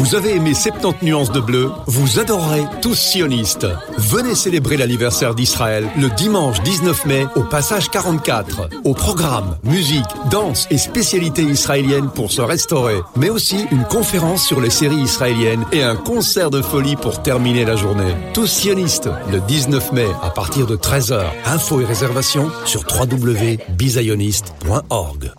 Vous 0.07 0.15
avez 0.15 0.37
aimé 0.37 0.55
70 0.55 1.05
nuances 1.05 1.33
de 1.33 1.41
bleu? 1.41 1.73
Vous 1.87 2.21
adorerez 2.21 2.65
tous 2.83 2.95
sionistes. 2.95 3.67
Venez 3.99 4.35
célébrer 4.35 4.77
l'anniversaire 4.77 5.35
d'Israël 5.35 5.89
le 5.99 6.11
dimanche 6.11 6.63
19 6.63 7.07
mai 7.07 7.27
au 7.35 7.43
passage 7.43 7.89
44. 7.91 8.69
Au 8.85 8.93
programme, 8.95 9.57
musique, 9.65 10.05
danse 10.31 10.69
et 10.71 10.79
spécialités 10.79 11.43
israéliennes 11.43 12.11
pour 12.11 12.31
se 12.31 12.43
restaurer. 12.43 13.01
Mais 13.17 13.31
aussi 13.31 13.67
une 13.73 13.85
conférence 13.85 14.47
sur 14.47 14.61
les 14.61 14.71
séries 14.71 15.01
israéliennes 15.01 15.65
et 15.73 15.83
un 15.83 15.97
concert 15.97 16.51
de 16.51 16.63
folie 16.63 16.95
pour 16.97 17.23
terminer 17.23 17.65
la 17.65 17.75
journée. 17.77 18.15
Tous 18.35 18.47
sionistes 18.47 19.09
le 19.33 19.41
19 19.41 19.93
mai 19.93 20.07
à 20.23 20.31
partir 20.31 20.67
de 20.67 20.77
13h. 20.77 21.25
Infos 21.47 21.81
et 21.81 21.85
réservations 21.85 22.51
sur 22.65 22.85
www.bizioniste.org. 22.89 25.33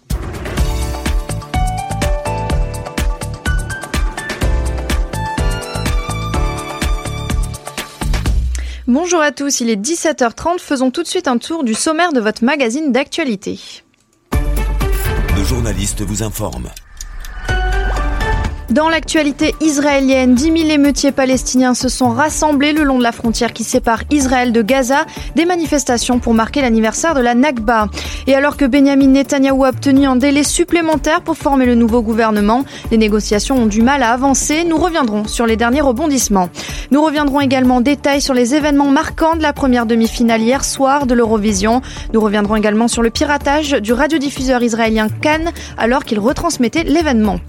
Bonjour 8.87 9.19
à 9.19 9.33
tous, 9.33 9.59
il 9.59 9.69
est 9.69 9.75
17h30, 9.75 10.59
faisons 10.59 10.91
tout 10.91 11.03
de 11.03 11.07
suite 11.09 11.27
un 11.27 11.37
tour 11.37 11.65
du 11.65 11.73
sommaire 11.73 12.13
de 12.13 12.21
votre 12.21 12.45
magazine 12.45 12.93
d'actualité. 12.93 13.59
Nos 15.35 15.43
journalistes 15.43 16.03
vous 16.03 16.23
informent. 16.23 16.69
Dans 18.69 18.89
l'actualité 18.89 19.55
israélienne, 19.61 20.35
10 20.35 20.43
000 20.43 20.55
émeutiers 20.71 21.13
palestiniens 21.13 21.73
se 21.73 21.87
sont 21.87 22.09
rassemblés 22.09 22.73
le 22.73 22.83
long 22.83 22.97
de 22.97 23.03
la 23.03 23.13
frontière 23.13 23.53
qui 23.53 23.63
sépare 23.63 24.03
Israël 24.11 24.51
de 24.51 24.61
Gaza, 24.61 25.05
des 25.37 25.45
manifestations 25.45 26.19
pour 26.19 26.33
marquer 26.33 26.61
l'anniversaire 26.61 27.15
de 27.15 27.21
la 27.21 27.33
Nakba. 27.33 27.87
Et 28.27 28.35
alors 28.35 28.57
que 28.57 28.65
Benjamin 28.65 29.07
Netanyahou 29.07 29.63
a 29.63 29.69
obtenu 29.69 30.05
un 30.05 30.17
délai 30.17 30.43
supplémentaire 30.43 31.21
pour 31.21 31.37
former 31.37 31.65
le 31.65 31.75
nouveau 31.75 32.01
gouvernement, 32.01 32.65
les 32.91 32.97
négociations 32.97 33.55
ont 33.55 33.65
du 33.67 33.81
mal 33.81 34.03
à 34.03 34.11
avancer. 34.11 34.65
Nous 34.65 34.77
reviendrons 34.77 35.25
sur 35.27 35.45
les 35.45 35.55
derniers 35.55 35.79
rebondissements. 35.79 36.49
Nous 36.91 37.01
reviendrons 37.01 37.39
également 37.39 37.77
en 37.77 37.81
détail 37.81 38.19
sur 38.19 38.33
les 38.33 38.53
événements 38.53 38.91
marquants 38.91 39.37
de 39.37 39.41
la 39.41 39.53
première 39.53 39.85
demi-finale 39.85 40.41
hier 40.41 40.65
soir 40.65 41.05
de 41.05 41.13
l'Eurovision. 41.13 41.81
Nous 42.13 42.19
reviendrons 42.19 42.57
également 42.57 42.89
sur 42.89 43.01
le 43.01 43.11
piratage 43.11 43.71
du 43.71 43.93
radiodiffuseur 43.93 44.61
israélien 44.61 45.07
Cannes 45.21 45.51
alors 45.77 46.03
qu'il 46.03 46.19
retransmettait 46.19 46.83
l'événement. 46.83 47.39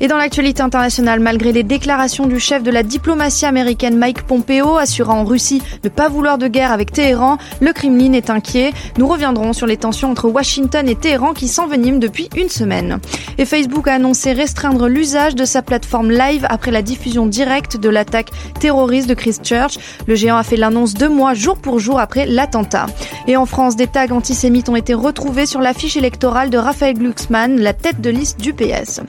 Et 0.00 0.06
dans 0.06 0.16
l'actualité 0.16 0.62
internationale, 0.68 1.18
malgré 1.20 1.50
les 1.50 1.62
déclarations 1.62 2.26
du 2.26 2.38
chef 2.38 2.62
de 2.62 2.70
la 2.70 2.82
diplomatie 2.82 3.46
américaine 3.46 3.96
Mike 3.96 4.24
Pompeo 4.24 4.76
assurant 4.76 5.20
en 5.20 5.24
Russie 5.24 5.62
de 5.82 5.88
pas 5.88 6.10
vouloir 6.10 6.36
de 6.36 6.46
guerre 6.46 6.72
avec 6.72 6.92
Téhéran, 6.92 7.38
le 7.60 7.72
Kremlin 7.72 8.12
est 8.12 8.28
inquiet. 8.28 8.74
Nous 8.98 9.08
reviendrons 9.08 9.54
sur 9.54 9.66
les 9.66 9.78
tensions 9.78 10.10
entre 10.10 10.28
Washington 10.28 10.86
et 10.86 10.94
Téhéran 10.94 11.32
qui 11.32 11.48
s'enveniment 11.48 11.98
depuis 11.98 12.28
une 12.36 12.50
semaine. 12.50 13.00
Et 13.38 13.46
Facebook 13.46 13.88
a 13.88 13.94
annoncé 13.94 14.34
restreindre 14.34 14.88
l'usage 14.88 15.34
de 15.34 15.46
sa 15.46 15.62
plateforme 15.62 16.10
live 16.10 16.46
après 16.50 16.70
la 16.70 16.82
diffusion 16.82 17.24
directe 17.24 17.78
de 17.78 17.88
l'attaque 17.88 18.28
terroriste 18.60 19.08
de 19.08 19.14
Christchurch. 19.14 19.78
Le 20.06 20.16
géant 20.16 20.36
a 20.36 20.42
fait 20.42 20.56
l'annonce 20.56 20.92
deux 20.92 21.08
mois 21.08 21.32
jour 21.32 21.56
pour 21.56 21.78
jour 21.78 21.98
après 21.98 22.26
l'attentat. 22.26 22.86
Et 23.26 23.38
en 23.38 23.46
France, 23.46 23.74
des 23.74 23.86
tags 23.86 24.10
antisémites 24.10 24.68
ont 24.68 24.76
été 24.76 24.92
retrouvés 24.92 25.46
sur 25.46 25.60
l'affiche 25.60 25.96
électorale 25.96 26.50
de 26.50 26.58
Raphaël 26.58 26.92
Glucksmann, 26.94 27.58
la 27.58 27.72
tête 27.72 28.02
de 28.02 28.10
liste 28.10 28.38
du 28.38 28.52
PS. 28.52 29.00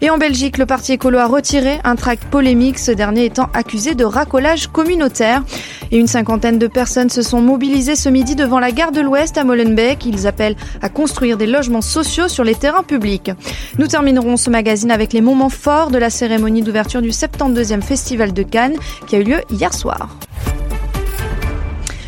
Et 0.00 0.10
en 0.10 0.18
Belgique, 0.18 0.58
le 0.58 0.66
parti 0.66 0.92
écolo 1.04 1.18
a 1.18 1.26
retiré 1.26 1.80
un 1.84 1.96
tract 1.96 2.24
polémique, 2.30 2.78
ce 2.78 2.90
dernier 2.90 3.26
étant 3.26 3.50
accusé 3.52 3.94
de 3.94 4.06
racolage 4.06 4.68
communautaire. 4.68 5.42
Et 5.90 5.98
une 5.98 6.06
cinquantaine 6.06 6.58
de 6.58 6.66
personnes 6.66 7.10
se 7.10 7.20
sont 7.20 7.42
mobilisées 7.42 7.94
ce 7.94 8.08
midi 8.08 8.34
devant 8.34 8.58
la 8.58 8.72
gare 8.72 8.90
de 8.90 9.02
l'Ouest 9.02 9.36
à 9.36 9.44
Molenbeek. 9.44 10.06
Ils 10.06 10.26
appellent 10.26 10.56
à 10.80 10.88
construire 10.88 11.36
des 11.36 11.46
logements 11.46 11.82
sociaux 11.82 12.28
sur 12.28 12.42
les 12.42 12.54
terrains 12.54 12.82
publics. 12.82 13.30
Nous 13.78 13.86
terminerons 13.86 14.38
ce 14.38 14.48
magazine 14.48 14.90
avec 14.90 15.12
les 15.12 15.20
moments 15.20 15.50
forts 15.50 15.90
de 15.90 15.98
la 15.98 16.08
cérémonie 16.08 16.62
d'ouverture 16.62 17.02
du 17.02 17.10
72e 17.10 17.82
Festival 17.82 18.32
de 18.32 18.42
Cannes 18.42 18.76
qui 19.06 19.16
a 19.16 19.18
eu 19.18 19.24
lieu 19.24 19.40
hier 19.50 19.74
soir. 19.74 20.08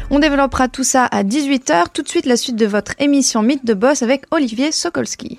On 0.08 0.20
développera 0.20 0.68
tout 0.68 0.84
ça 0.84 1.04
à 1.04 1.22
18h. 1.22 1.88
Tout 1.92 2.00
de 2.00 2.08
suite, 2.08 2.24
la 2.24 2.38
suite 2.38 2.56
de 2.56 2.64
votre 2.64 2.94
émission 2.98 3.42
Mythe 3.42 3.66
de 3.66 3.74
Boss 3.74 4.02
avec 4.02 4.22
Olivier 4.30 4.72
Sokolski. 4.72 5.38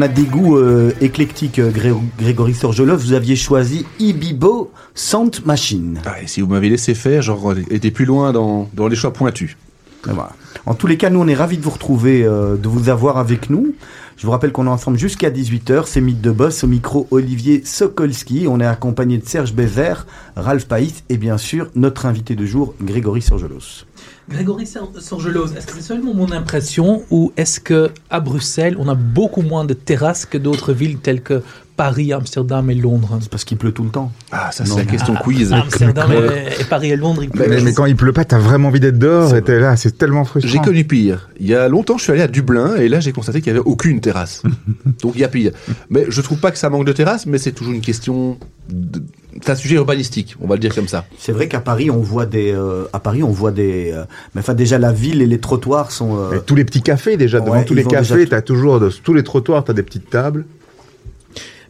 on, 0.00 0.02
a 0.02 0.08
des 0.08 0.22
goûts 0.24 0.56
euh, 0.56 0.92
éclectiques, 1.02 1.58
euh, 1.58 1.70
Gré- 1.70 1.92
Grégory 2.18 2.54
Sorgelov. 2.54 3.00
Vous 3.00 3.12
aviez 3.12 3.36
choisi 3.36 3.84
Ibibo 3.98 4.70
Sound 4.94 5.44
Machine. 5.44 6.00
Ah, 6.06 6.22
et 6.22 6.26
si 6.26 6.40
vous 6.40 6.48
m'avez 6.48 6.70
laissé 6.70 6.94
faire, 6.94 7.20
j'aurais 7.22 7.62
été 7.70 7.90
plus 7.90 8.06
loin 8.06 8.32
dans, 8.32 8.68
dans 8.74 8.88
les 8.88 8.96
choix 8.96 9.12
pointus. 9.12 9.56
Voilà. 10.04 10.30
En 10.64 10.74
tous 10.74 10.86
les 10.86 10.96
cas, 10.96 11.10
nous, 11.10 11.20
on 11.20 11.28
est 11.28 11.34
ravis 11.34 11.58
de 11.58 11.62
vous 11.62 11.70
retrouver, 11.70 12.24
euh, 12.24 12.56
de 12.56 12.68
vous 12.68 12.88
avoir 12.88 13.18
avec 13.18 13.50
nous. 13.50 13.74
Je 14.16 14.24
vous 14.26 14.32
rappelle 14.32 14.52
qu'on 14.52 14.66
est 14.66 14.70
ensemble 14.70 14.98
jusqu'à 14.98 15.30
18h. 15.30 15.82
C'est 15.86 16.00
Mythe 16.00 16.20
de 16.22 16.30
Boss. 16.30 16.64
Au 16.64 16.66
micro, 16.66 17.06
Olivier 17.10 17.62
Sokolski. 17.64 18.46
On 18.48 18.60
est 18.60 18.66
accompagné 18.66 19.18
de 19.18 19.26
Serge 19.26 19.52
Bézère, 19.52 20.06
Ralph 20.36 20.66
Païs 20.66 21.04
et 21.10 21.18
bien 21.18 21.36
sûr, 21.38 21.68
notre 21.74 22.06
invité 22.06 22.34
de 22.36 22.46
jour, 22.46 22.74
Grégory 22.82 23.20
Sorgelos. 23.22 23.84
Grégory 24.30 24.66
Sor- 24.66 24.92
Sorgelos, 24.98 25.48
est-ce 25.56 25.66
que 25.66 25.72
c'est 25.74 25.82
seulement 25.82 26.14
mon 26.14 26.30
impression 26.32 27.02
ou 27.10 27.32
est-ce 27.36 27.58
que 27.60 27.90
à 28.10 28.20
Bruxelles, 28.20 28.76
on 28.78 28.88
a 28.88 28.94
beaucoup 28.94 29.42
moins 29.42 29.64
de 29.64 29.74
terrasses 29.74 30.24
que 30.24 30.38
d'autres 30.38 30.72
villes 30.72 30.98
telles 30.98 31.20
que 31.20 31.42
Paris, 31.76 32.12
Amsterdam 32.12 32.70
et 32.70 32.74
Londres? 32.76 33.18
C'est 33.20 33.28
parce 33.30 33.42
qu'il 33.44 33.56
pleut 33.58 33.72
tout 33.72 33.82
le 33.82 33.90
temps. 33.90 34.12
Ah, 34.30 34.50
ça, 34.52 34.64
c'est 34.64 34.76
la 34.76 34.84
question 34.84 35.14
quiz. 35.16 35.52
Amsterdam 35.52 36.12
et, 36.12 36.60
et 36.60 36.64
Paris 36.64 36.90
et 36.92 36.96
Londres, 36.96 37.24
il 37.24 37.30
pleut. 37.30 37.46
Mais, 37.48 37.60
mais 37.60 37.72
quand 37.72 37.86
il 37.86 37.96
pleut 37.96 38.12
pas, 38.12 38.24
t'as 38.24 38.38
vraiment 38.38 38.68
envie 38.68 38.78
d'être 38.80 38.98
dehors 38.98 39.34
et 39.34 39.42
t'es 39.42 39.58
là, 39.58 39.76
c'est 39.76 39.98
tellement 39.98 40.24
frustrant. 40.24 40.50
J'ai 40.52 40.58
connu 40.60 40.84
pire. 40.84 41.28
Il 41.40 41.46
y 41.48 41.54
a 41.54 41.68
longtemps, 41.68 41.98
je 41.98 42.04
suis 42.04 42.12
allé 42.12 42.22
à 42.22 42.28
Dublin 42.28 42.76
et 42.76 42.88
là, 42.88 43.00
j'ai 43.00 43.12
constaté 43.12 43.40
qu'il 43.40 43.52
n'y 43.52 43.58
avait 43.58 43.68
aucune 43.68 44.00
terrasse. 44.00 44.42
Donc, 45.02 45.12
il 45.16 45.22
y 45.22 45.24
a 45.24 45.28
pire. 45.28 45.50
Mais 45.88 46.04
je 46.08 46.20
trouve 46.20 46.38
pas 46.38 46.52
que 46.52 46.58
ça 46.58 46.70
manque 46.70 46.86
de 46.86 46.92
terrasse, 46.92 47.26
mais 47.26 47.38
c'est 47.38 47.52
toujours 47.52 47.72
une 47.74 47.80
question. 47.80 48.38
de- 48.68 49.02
C'est 49.42 49.50
un 49.50 49.54
sujet 49.54 49.76
urbanistique, 49.76 50.34
on 50.40 50.46
va 50.48 50.56
le 50.56 50.60
dire 50.60 50.74
comme 50.74 50.88
ça. 50.88 51.04
C'est 51.18 51.32
vrai 51.32 51.46
qu'à 51.48 51.60
Paris, 51.60 51.90
on 51.90 51.98
voit 52.00 52.26
des, 52.26 52.52
euh, 52.52 52.84
à 52.92 52.98
Paris, 52.98 53.22
on 53.22 53.30
voit 53.30 53.52
des, 53.52 53.92
euh, 53.92 54.04
mais 54.34 54.40
enfin 54.40 54.54
déjà 54.54 54.78
la 54.78 54.92
ville 54.92 55.22
et 55.22 55.26
les 55.26 55.38
trottoirs 55.38 55.92
sont. 55.92 56.16
euh, 56.18 56.38
Et 56.38 56.40
tous 56.42 56.54
les 56.56 56.64
petits 56.64 56.82
cafés 56.82 57.16
déjà, 57.16 57.38
devant 57.40 57.52
Ouais, 57.52 57.64
tous 57.64 57.74
ils 57.74 57.76
les 57.78 57.84
cafés, 57.84 58.26
t'as 58.26 58.42
toujours, 58.42 58.80
de, 58.80 58.90
tous 58.90 59.14
les 59.14 59.22
trottoirs, 59.22 59.62
t'as 59.64 59.72
des 59.72 59.82
petites 59.84 60.10
tables. 60.10 60.44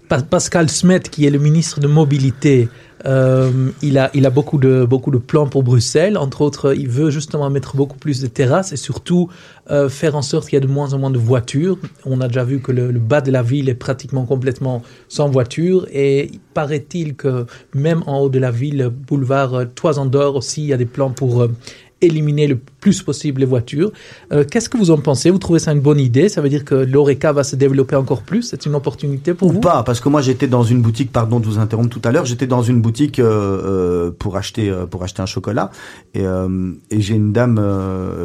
Pa- 0.09 0.23
Pascal 0.23 0.69
Smet, 0.71 1.01
qui 1.01 1.27
est 1.27 1.31
le 1.31 1.39
ministre 1.39 1.81
de 1.81 1.87
Mobilité, 1.87 2.69
euh, 3.07 3.71
il, 3.83 3.99
a, 3.99 4.11
il 4.15 4.27
a 4.27 4.31
beaucoup 4.31 4.59
de, 4.59 4.85
beaucoup 4.85 5.11
de 5.11 5.19
plans 5.19 5.47
pour 5.47 5.63
Bruxelles. 5.63 6.19
Entre 6.19 6.43
autres, 6.43 6.75
il 6.75 6.89
veut 6.89 7.11
justement 7.11 7.49
mettre 7.51 7.77
beaucoup 7.77 7.99
plus 7.99 8.21
de 8.21 8.27
terrasses 8.27 8.73
et 8.73 8.77
surtout 8.77 9.29
euh, 9.71 9.89
faire 9.89 10.17
en 10.17 10.23
sorte 10.23 10.49
qu'il 10.49 10.57
y 10.57 10.59
ait 10.59 10.67
de 10.67 10.73
moins 10.73 10.93
en 10.95 10.99
moins 10.99 11.11
de 11.11 11.19
voitures. 11.19 11.79
On 12.05 12.21
a 12.21 12.29
déjà 12.29 12.45
vu 12.45 12.61
que 12.61 12.73
le, 12.73 12.91
bas 12.99 13.21
de 13.21 13.31
la 13.31 13.43
ville 13.43 13.69
est 13.69 13.75
pratiquement 13.75 14.25
complètement 14.27 14.83
sans 15.09 15.29
voiture 15.29 15.87
et 15.93 16.31
il 16.33 16.41
paraît-il 16.55 17.15
que 17.15 17.47
même 17.75 18.03
en 18.07 18.21
haut 18.21 18.29
de 18.29 18.39
la 18.39 18.51
ville, 18.51 18.91
boulevard 18.91 19.55
euh, 19.55 19.65
Toison 19.65 20.07
d'Or 20.07 20.37
aussi, 20.37 20.63
il 20.63 20.69
y 20.69 20.73
a 20.73 20.77
des 20.77 20.87
plans 20.87 21.11
pour 21.11 21.43
euh, 21.43 21.53
éliminer 22.01 22.47
le 22.47 22.57
plus 22.57 23.03
possible 23.03 23.41
les 23.41 23.47
voitures. 23.47 23.93
Euh, 24.33 24.45
Qu'est-ce 24.51 24.69
que 24.69 24.79
vous 24.79 24.91
en 24.91 24.99
pensez? 24.99 25.31
Vous 25.31 25.39
trouvez 25.39 25.59
ça 25.59 25.73
une 25.73 25.81
bonne 25.81 26.01
idée? 26.01 26.29
Ça 26.29 26.41
veut 26.41 26.49
dire 26.49 26.65
que 26.65 26.75
l'ORECA 26.75 27.33
va 27.33 27.45
se 27.45 27.57
développer 27.57 27.97
encore 27.97 28.23
plus? 28.23 28.43
C'est 28.43 28.67
une 28.67 28.75
opportunité 28.75 29.35
pour 29.35 29.49
ou 29.49 29.53
vous? 29.53 29.61
pas, 29.61 29.83
parce 29.83 30.01
que 30.01 30.09
moi 30.09 30.23
j'étais 30.23 30.47
dans 30.47 30.63
une 30.63 30.81
boutique, 30.81 31.13
pardon 31.13 31.41
de 31.41 31.47
vous 31.47 31.59
interrompre 31.59 31.91
tout 31.91 32.01
à 32.05 32.13
l'heure, 32.13 32.25
j'étais 32.25 32.47
dans 32.47 32.63
une 32.63 32.81
boutique 32.81 33.19
euh, 33.19 33.25
euh, 33.29 34.11
pour 34.19 34.37
acheter 34.37 34.73
pour 34.91 35.03
acheter 35.03 35.23
un 35.23 35.27
chocolat. 35.27 35.71
Et, 36.15 36.25
euh, 36.25 36.73
et 36.91 37.01
j'ai 37.01 37.15
une 37.15 37.33
dame 37.33 37.61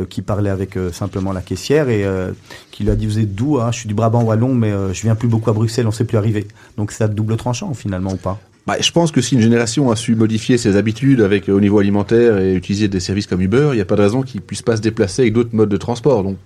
qui 0.09 0.21
parlait 0.21 0.49
avec 0.49 0.77
simplement 0.91 1.31
la 1.31 1.41
caissière 1.41 1.89
et 1.89 2.05
qui 2.71 2.83
lui 2.83 2.91
a 2.91 2.95
dit 2.95 3.05
vous 3.05 3.19
êtes 3.19 3.35
d'où 3.35 3.59
hein 3.59 3.71
Je 3.71 3.79
suis 3.79 3.87
du 3.87 3.93
Brabant 3.93 4.23
wallon, 4.23 4.53
mais 4.53 4.71
je 4.93 5.01
viens 5.01 5.15
plus 5.15 5.27
beaucoup 5.27 5.49
à 5.49 5.53
Bruxelles, 5.53 5.87
on 5.87 5.91
sait 5.91 6.05
plus 6.05 6.17
arriver. 6.17 6.47
Donc 6.77 6.91
c'est 6.91 7.03
à 7.03 7.07
double 7.07 7.37
tranchant 7.37 7.73
finalement 7.73 8.13
ou 8.13 8.17
pas? 8.17 8.39
Bah, 8.67 8.77
je 8.79 8.91
pense 8.91 9.11
que 9.11 9.21
si 9.21 9.35
une 9.35 9.41
génération 9.41 9.91
a 9.91 9.95
su 9.95 10.15
modifier 10.15 10.57
ses 10.57 10.75
habitudes 10.75 11.21
avec 11.21 11.49
euh, 11.49 11.53
au 11.53 11.61
niveau 11.61 11.77
alimentaire 11.77 12.39
et 12.39 12.55
utiliser 12.55 12.87
des 12.87 12.99
services 12.99 13.27
comme 13.27 13.41
Uber, 13.41 13.69
il 13.73 13.75
n'y 13.75 13.81
a 13.81 13.85
pas 13.85 13.95
de 13.95 14.01
raison 14.01 14.23
qu'ils 14.23 14.41
puissent 14.41 14.63
pas 14.63 14.75
se 14.75 14.81
déplacer 14.81 15.21
avec 15.23 15.33
d'autres 15.33 15.53
modes 15.55 15.69
de 15.69 15.77
transport. 15.77 16.23
Donc 16.23 16.37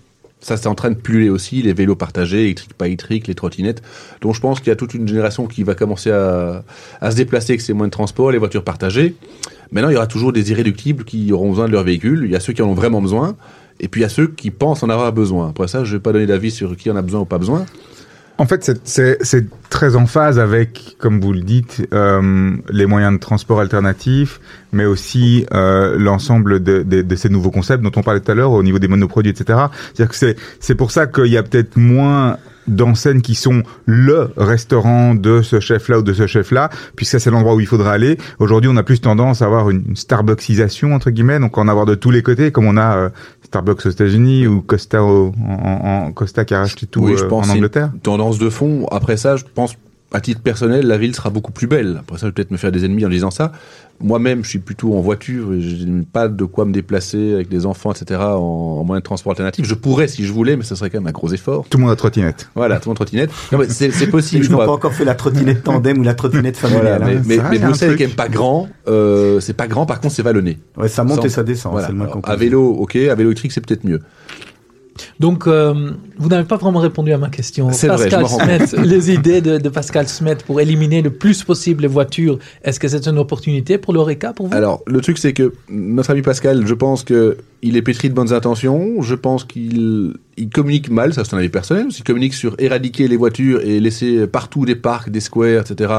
ça, 0.41 0.57
c'est 0.57 0.67
en 0.67 0.75
train 0.75 0.89
de 0.89 0.95
pulluler 0.95 1.29
aussi, 1.29 1.61
les 1.61 1.71
vélos 1.71 1.95
partagés, 1.95 2.43
électriques, 2.43 2.73
pas 2.73 2.87
électriques, 2.87 3.27
les 3.27 3.35
trottinettes. 3.35 3.81
Donc 4.19 4.35
je 4.35 4.41
pense 4.41 4.59
qu'il 4.59 4.67
y 4.67 4.71
a 4.71 4.75
toute 4.75 4.93
une 4.93 5.07
génération 5.07 5.47
qui 5.47 5.63
va 5.63 5.75
commencer 5.75 6.11
à, 6.11 6.63
à 6.99 7.11
se 7.11 7.15
déplacer 7.15 7.53
avec 7.53 7.61
ces 7.61 7.71
moyens 7.71 7.91
de 7.91 7.93
transport, 7.93 8.31
les 8.31 8.37
voitures 8.37 8.65
partagées. 8.65 9.15
Maintenant, 9.71 9.89
il 9.89 9.93
y 9.93 9.97
aura 9.97 10.07
toujours 10.07 10.33
des 10.33 10.51
irréductibles 10.51 11.05
qui 11.05 11.31
auront 11.31 11.49
besoin 11.49 11.67
de 11.67 11.71
leur 11.71 11.83
véhicule. 11.83 12.23
Il 12.25 12.31
y 12.31 12.35
a 12.35 12.39
ceux 12.41 12.51
qui 12.51 12.61
en 12.61 12.67
ont 12.67 12.73
vraiment 12.73 13.01
besoin. 13.01 13.37
Et 13.79 13.87
puis 13.87 14.01
il 14.01 14.03
y 14.03 14.05
a 14.05 14.09
ceux 14.09 14.27
qui 14.27 14.51
pensent 14.51 14.83
en 14.83 14.89
avoir 14.89 15.13
besoin. 15.13 15.49
Après 15.49 15.67
ça, 15.69 15.85
je 15.85 15.95
vais 15.95 16.01
pas 16.01 16.11
donner 16.11 16.25
d'avis 16.25 16.51
sur 16.51 16.75
qui 16.75 16.91
en 16.91 16.97
a 16.97 17.01
besoin 17.01 17.21
ou 17.21 17.25
pas 17.25 17.37
besoin. 17.37 17.65
En 18.39 18.45
fait, 18.45 18.71
c'est- 18.85 19.45
très 19.69 19.95
en 19.95 20.07
phase 20.07 20.39
avec, 20.39 20.95
comme 20.97 21.19
vous 21.21 21.31
le 21.33 21.41
dites, 21.41 21.85
euh, 21.93 22.51
les 22.71 22.85
moyens 22.87 23.13
de 23.13 23.19
transport 23.19 23.59
alternatifs, 23.59 24.39
mais 24.71 24.85
aussi 24.85 25.45
euh, 25.53 25.95
l'ensemble 25.99 26.63
de, 26.63 26.81
de, 26.81 27.01
de 27.03 27.15
ces 27.15 27.29
nouveaux 27.29 27.51
concepts 27.51 27.83
dont 27.83 27.91
on 27.95 28.01
parlait 28.01 28.19
tout 28.21 28.31
à 28.31 28.35
l'heure 28.35 28.51
au 28.53 28.63
niveau 28.63 28.79
des 28.79 28.87
monoproduits, 28.87 29.29
etc. 29.31 29.59
C'est-à-dire 29.93 30.09
que 30.17 30.35
c'est 30.59 30.75
pour 30.75 30.89
ça 30.91 31.05
qu'il 31.05 31.27
y 31.27 31.37
a 31.37 31.43
peut-être 31.43 31.77
moins 31.77 32.37
d'enseignes 32.69 33.21
qui 33.21 33.35
sont 33.35 33.63
le 33.85 34.29
restaurant 34.37 35.15
de 35.15 35.41
ce 35.41 35.59
chef-là 35.59 35.99
ou 35.99 36.01
de 36.03 36.13
ce 36.13 36.27
chef-là, 36.27 36.69
puisque 36.95 37.11
ça, 37.13 37.19
c'est 37.19 37.31
l'endroit 37.31 37.55
où 37.55 37.59
il 37.59 37.67
faudra 37.67 37.91
aller. 37.91 38.17
Aujourd'hui, 38.39 38.69
on 38.73 38.77
a 38.77 38.83
plus 38.83 39.01
tendance 39.01 39.41
à 39.41 39.45
avoir 39.45 39.69
une, 39.69 39.83
une 39.89 39.95
Starbucksisation, 39.95 40.93
entre 40.93 41.09
guillemets, 41.11 41.39
donc 41.39 41.57
en 41.57 41.67
avoir 41.67 41.85
de 41.85 41.95
tous 41.95 42.11
les 42.11 42.21
côtés, 42.23 42.51
comme 42.51 42.65
on 42.67 42.77
a 42.77 42.95
euh, 42.95 43.09
Starbucks 43.45 43.85
aux 43.85 43.89
États-Unis 43.89 44.47
ou 44.47 44.61
Costa 44.61 45.03
au- 45.03 45.33
en, 45.47 46.07
en- 46.07 46.11
Costa 46.11 46.45
qui 46.45 46.53
a 46.53 46.59
racheté 46.59 46.85
tout 46.85 47.01
Oui, 47.01 47.15
je 47.17 47.23
euh, 47.23 47.27
pense 47.27 47.49
en 47.49 47.53
Angleterre. 47.53 47.89
une 47.93 47.99
tendance 47.99 48.37
de 48.37 48.49
fond. 48.49 48.85
Après 48.91 49.17
ça, 49.17 49.35
je 49.37 49.43
pense, 49.53 49.75
à 50.11 50.21
titre 50.21 50.41
personnel, 50.41 50.87
la 50.87 50.97
ville 50.97 51.15
sera 51.15 51.29
beaucoup 51.29 51.51
plus 51.51 51.67
belle. 51.67 51.97
Après 51.99 52.17
ça, 52.17 52.21
je 52.21 52.25
vais 52.27 52.31
peut-être 52.33 52.51
me 52.51 52.57
faire 52.57 52.71
des 52.71 52.85
ennemis 52.85 53.05
en 53.05 53.09
disant 53.09 53.31
ça. 53.31 53.51
Moi-même, 54.01 54.45
je 54.45 54.49
suis 54.49 54.59
plutôt 54.59 54.95
en 54.95 55.01
voiture 55.01 55.53
et 55.53 55.59
je 55.61 55.83
n'ai 55.85 56.03
pas 56.03 56.29
de 56.29 56.45
quoi 56.45 56.63
me 56.63 56.71
déplacer 56.71 57.33
avec 57.33 57.49
des 57.49 57.65
enfants, 57.65 57.91
etc. 57.91 58.17
en, 58.21 58.77
en 58.79 58.83
moyen 58.85 58.99
de 59.01 59.03
transport 59.03 59.31
alternatif. 59.31 59.65
Je 59.65 59.73
pourrais 59.73 60.07
si 60.07 60.25
je 60.25 60.31
voulais, 60.31 60.55
mais 60.55 60.63
ce 60.63 60.73
serait 60.73 60.89
quand 60.89 60.99
même 60.99 61.07
un 61.07 61.11
gros 61.11 61.33
effort. 61.33 61.65
Tout 61.69 61.77
le 61.77 61.83
monde 61.83 61.91
a 61.91 61.97
trottinette. 61.97 62.49
Voilà, 62.55 62.77
tout 62.77 62.87
le 62.87 62.91
monde 62.91 62.95
trottinette. 62.95 63.29
Non, 63.51 63.57
mais 63.57 63.67
c'est 63.67 63.91
c'est 63.91 64.07
possible. 64.11 64.43
Ils 64.43 64.47
je 64.47 64.51
n'ont 64.53 64.59
pas 64.59 64.69
encore 64.69 64.93
fait 64.93 65.03
la 65.03 65.15
trottinette 65.15 65.63
tandem 65.65 65.97
ou 65.99 66.03
la 66.03 66.13
trottinette 66.13 66.57
Voilà, 66.61 66.97
familiale. 66.97 67.23
mais, 67.25 67.39
hein. 67.39 67.47
mais, 67.51 67.59
Bruxelles 67.59 67.89
est 67.91 67.95
truc. 67.95 67.99
quand 67.99 68.07
même 68.07 68.15
pas 68.15 68.29
grand. 68.29 68.69
Euh, 68.87 69.41
c'est 69.41 69.53
pas 69.53 69.67
grand, 69.67 69.85
par 69.85 69.99
contre, 69.99 70.15
c'est 70.15 70.23
vallonné. 70.23 70.59
Ouais, 70.77 70.87
ça 70.87 71.03
monte 71.03 71.17
Sans- 71.17 71.25
et 71.25 71.29
ça 71.29 71.43
descend, 71.43 71.73
Voilà. 71.73 71.87
c'est 71.87 71.91
le 71.93 71.97
moins 71.99 72.07
Alors, 72.07 72.21
à 72.23 72.35
vélo, 72.37 72.67
ok. 72.79 72.95
À 72.95 73.15
vélo 73.15 73.31
électrique, 73.31 73.51
c'est 73.51 73.59
peut-être 73.61 73.83
mieux. 73.83 73.99
Donc, 75.19 75.47
euh, 75.47 75.91
vous 76.17 76.29
n'avez 76.29 76.45
pas 76.45 76.57
vraiment 76.57 76.79
répondu 76.79 77.11
à 77.11 77.17
ma 77.17 77.29
question. 77.29 77.71
C'est 77.71 77.87
vrai, 77.87 78.09
Pascal 78.09 78.27
Smet, 78.27 78.85
les 78.85 79.11
idées 79.11 79.41
de, 79.41 79.57
de 79.57 79.69
Pascal 79.69 80.07
Smet 80.07 80.37
pour 80.45 80.61
éliminer 80.61 81.01
le 81.01 81.09
plus 81.09 81.43
possible 81.43 81.83
les 81.83 81.87
voitures, 81.87 82.39
est-ce 82.63 82.79
que 82.79 82.87
c'est 82.87 83.07
une 83.07 83.17
opportunité 83.17 83.77
pour 83.77 83.93
l'ORECA 83.93 84.33
pour 84.33 84.47
vous? 84.47 84.55
Alors, 84.55 84.81
le 84.87 85.01
truc, 85.01 85.17
c'est 85.17 85.33
que 85.33 85.53
notre 85.69 86.11
ami 86.11 86.21
Pascal, 86.21 86.65
je 86.65 86.73
pense 86.73 87.03
que 87.03 87.37
il 87.61 87.75
est 87.75 87.81
pétri 87.81 88.09
de 88.09 88.13
bonnes 88.13 88.33
intentions. 88.33 89.01
Je 89.01 89.15
pense 89.15 89.43
qu'il 89.43 90.13
il 90.37 90.49
communique 90.49 90.89
mal, 90.89 91.13
ça 91.13 91.25
c'est 91.25 91.35
un 91.35 91.39
avis 91.39 91.49
personnel. 91.49 91.87
Il 91.95 92.03
communique 92.03 92.33
sur 92.33 92.55
éradiquer 92.57 93.07
les 93.07 93.17
voitures 93.17 93.61
et 93.61 93.79
laisser 93.79 94.27
partout 94.27 94.65
des 94.65 94.75
parcs, 94.75 95.09
des 95.09 95.19
squares, 95.19 95.61
etc. 95.69 95.93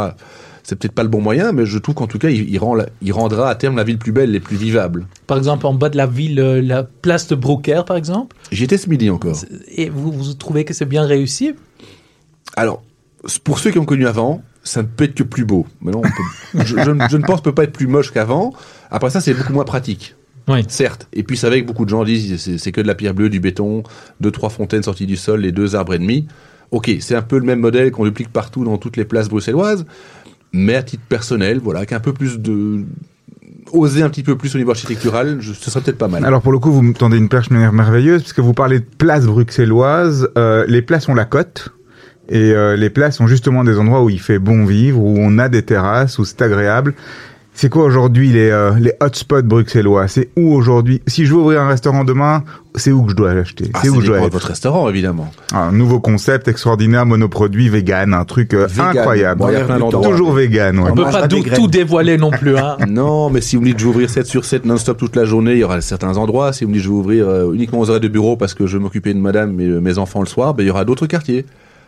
C'est 0.63 0.77
peut-être 0.77 0.95
pas 0.95 1.03
le 1.03 1.09
bon 1.09 1.21
moyen, 1.21 1.53
mais 1.53 1.67
je 1.67 1.79
trouve 1.79 1.95
qu'en 1.95 2.07
tout 2.07 2.19
cas, 2.19 2.29
il, 2.31 2.49
il 2.51 2.59
rend 2.59 2.75
la- 2.75 2.87
il 3.03 3.13
rendra 3.13 3.49
à 3.51 3.55
terme 3.55 3.77
la 3.77 3.85
ville 3.85 3.99
plus 3.99 4.13
belle 4.13 4.35
et 4.35 4.41
plus 4.41 4.57
vivable. 4.57 5.07
Par 5.27 5.39
exemple, 5.39 5.67
en 5.67 5.75
bas 5.75 5.89
de 5.89 5.97
la 5.97 6.07
ville, 6.07 6.39
euh, 6.41 6.61
la 6.63 6.83
place 6.85 7.27
de 7.29 7.35
Broker, 7.35 7.85
par 7.85 7.97
exemple. 7.97 8.37
J'y 8.53 8.65
étais 8.65 8.77
ce 8.79 8.89
midi 8.89 9.11
encore. 9.11 9.37
Et 9.69 9.89
vous, 9.89 10.13
vous 10.13 10.35
trouvez 10.35 10.65
que 10.65 10.75
c'est 10.75 10.85
bien 10.87 11.05
réussi? 11.05 11.55
Alors, 12.57 12.83
pour 13.45 13.59
ceux 13.59 13.71
qui 13.71 13.79
ont 13.79 13.85
connu 13.85 14.07
avant, 14.07 14.43
ça 14.63 14.83
ne 14.83 14.87
peut 14.87 15.05
être 15.05 15.15
que 15.15 15.23
plus 15.23 15.45
beau. 15.45 15.67
Maintenant, 15.81 16.01
on 16.05 16.59
peut- 16.59 16.65
je, 16.65 16.77
je 16.83 16.91
ne- 16.91 17.09
je 17.09 17.17
ne 17.17 17.23
pense 17.25 17.43
peut 17.43 17.55
pas 17.55 17.65
être 17.65 17.73
plus 17.73 17.87
moche 17.87 18.11
qu'avant. 18.13 18.53
Après 18.91 19.11
ça, 19.11 19.21
c'est 19.21 19.35
beaucoup 19.35 19.53
moins 19.53 19.65
pratique. 19.65 20.15
Oui. 20.49 20.65
Certes. 20.69 21.07
Et 21.13 21.23
puis, 21.23 21.37
c'est 21.37 21.47
vrai 21.47 21.63
que 21.63 21.67
beaucoup 21.67 21.85
de 21.85 21.91
gens 21.91 22.03
disent 22.05 22.57
c'est 22.59 22.73
que 22.73 22.81
de 22.81 22.87
la 22.87 22.95
pierre 22.95 23.15
bleue, 23.15 23.29
du 23.31 23.41
béton, 23.41 23.83
deux, 24.21 24.31
trois 24.31 24.49
fontaines 24.51 24.83
sorties 24.83 25.07
du 25.07 25.17
sol 25.17 25.45
et 25.47 25.53
deux 25.53 25.77
arbres 25.77 25.95
et 25.95 25.99
demi. 25.99 26.27
Ok, 26.73 26.91
c'est 27.01 27.15
un 27.17 27.23
peu 27.23 27.37
le 27.39 27.45
même 27.45 27.59
modèle 27.61 27.91
qu'on 27.91 28.05
duplique 28.05 28.33
partout 28.33 28.65
dans 28.65 28.79
toutes 28.79 28.97
les 28.97 29.05
places 29.05 29.29
bruxelloises. 29.29 29.85
Mais 30.53 30.75
à 30.75 30.83
titre 30.83 31.05
personnel, 31.09 31.61
voilà, 31.63 31.81
avec 31.81 31.93
un 31.93 32.01
peu 32.01 32.13
plus 32.13 32.39
de. 32.39 32.85
Oser 33.73 34.03
un 34.03 34.09
petit 34.11 34.25
peu 34.25 34.37
plus 34.37 34.53
au 34.57 34.59
niveau 34.59 34.73
architectural, 34.73 35.39
ce 35.41 35.71
serait 35.71 35.81
peut-être 35.81 35.99
pas 35.99 36.09
mal. 36.09 36.25
Alors 36.25 36.43
pour 36.43 36.51
le 36.51 36.59
coup, 36.59 36.73
vous 36.73 36.83
me 36.83 36.93
tendez 36.93 37.17
une 37.19 37.29
perche 37.29 37.51
mer- 37.51 37.73
merveilleuse, 37.73 38.23
parce 38.23 38.33
que 38.33 38.41
vous 38.41 38.53
parlez 38.55 38.81
de 38.81 38.85
places 38.85 39.27
bruxelloises. 39.27 40.29
Euh, 40.37 40.65
les 40.67 40.83
places 40.83 41.09
ont 41.09 41.15
la 41.15 41.25
côte. 41.25 41.69
Et 42.29 42.53
euh, 42.53 42.77
les 42.77 42.91
places 42.91 43.17
sont 43.17 43.27
justement 43.27 43.63
des 43.65 43.79
endroits 43.79 44.03
où 44.03 44.11
il 44.11 44.21
fait 44.21 44.39
bon 44.39 44.65
vivre, 44.65 45.01
où 45.01 45.17
on 45.19 45.39
a 45.39 45.49
des 45.49 45.63
terrasses, 45.63 46.19
où 46.19 46.25
c'est 46.25 46.43
agréable. 46.43 46.95
C'est 47.61 47.69
quoi 47.69 47.85
aujourd'hui 47.85 48.33
les, 48.33 48.49
euh, 48.49 48.73
les 48.81 48.95
hotspots 49.03 49.43
bruxellois? 49.43 50.09
C'est 50.09 50.31
où 50.35 50.55
aujourd'hui? 50.55 51.03
Si 51.07 51.27
je 51.27 51.35
veux 51.35 51.41
ouvrir 51.41 51.61
un 51.61 51.69
restaurant 51.69 52.05
demain, 52.05 52.43
c'est 52.75 52.91
où 52.91 53.03
que 53.03 53.11
je 53.11 53.17
dois 53.17 53.35
l'acheter? 53.35 53.71
Ah, 53.75 53.81
C'est 53.83 53.91
où 53.91 54.01
je 54.01 54.07
dois 54.07 54.23
être 54.23 54.33
votre 54.33 54.47
restaurant, 54.47 54.89
évidemment. 54.89 55.31
Un 55.53 55.71
nouveau 55.71 56.01
concept 56.01 56.49
extraordinaire, 56.49 57.05
monoproduit, 57.05 57.69
vegan, 57.69 58.15
un 58.15 58.25
truc 58.25 58.55
euh, 58.55 58.67
Vegan. 58.67 58.97
incroyable. 58.97 59.43
Bon. 59.79 59.91
Toujours 59.91 60.33
vegan, 60.33 60.79
ouais. 60.79 60.87
On 60.91 60.95
ne 60.95 61.05
peut 61.05 61.11
pas 61.11 61.29
tout, 61.29 61.43
tout 61.55 61.69
dévoiler 61.69 62.17
non 62.17 62.31
plus. 62.31 62.57
Hein. 62.57 62.79
Non, 62.89 63.29
mais 63.29 63.43
si 63.43 63.57
vous 63.57 63.61
me 63.61 63.67
dites 63.67 63.79
je 63.79 63.85
vais 63.85 63.91
ouvrir 63.91 64.09
7 64.09 64.25
sur 64.25 64.47
7 64.47 64.65
non-stop 64.65 64.97
toute 64.97 65.15
la 65.15 65.27
journée, 65.27 65.53
il 65.53 65.59
y 65.59 65.65
aura 65.65 65.83
certains 65.83 66.17
endroits. 66.17 66.55
Si 66.55 66.65
vous 66.65 66.71
me 66.71 66.77
dites 66.77 66.85
je 66.85 66.89
vais 66.89 66.95
ouvrir 66.95 67.29
euh, 67.29 67.53
uniquement 67.53 67.81
aux 67.81 67.91
horaires 67.91 68.01
de 68.01 68.09
bureau 68.09 68.39
parce 68.39 68.55
que 68.55 68.67
je 68.67 68.79
vais 68.79 68.83
m'occuper 68.83 69.13
de 69.13 69.19
madame 69.19 69.61
et 69.61 69.67
euh, 69.67 69.81
mes 69.83 69.99
enfants 69.99 70.21
le 70.21 70.27
soir, 70.27 70.55
ben, 70.55 70.63
il 70.63 70.69
y 70.69 70.71
aura 70.71 70.87
d'autres 70.87 71.07
quartiers. 71.07 71.45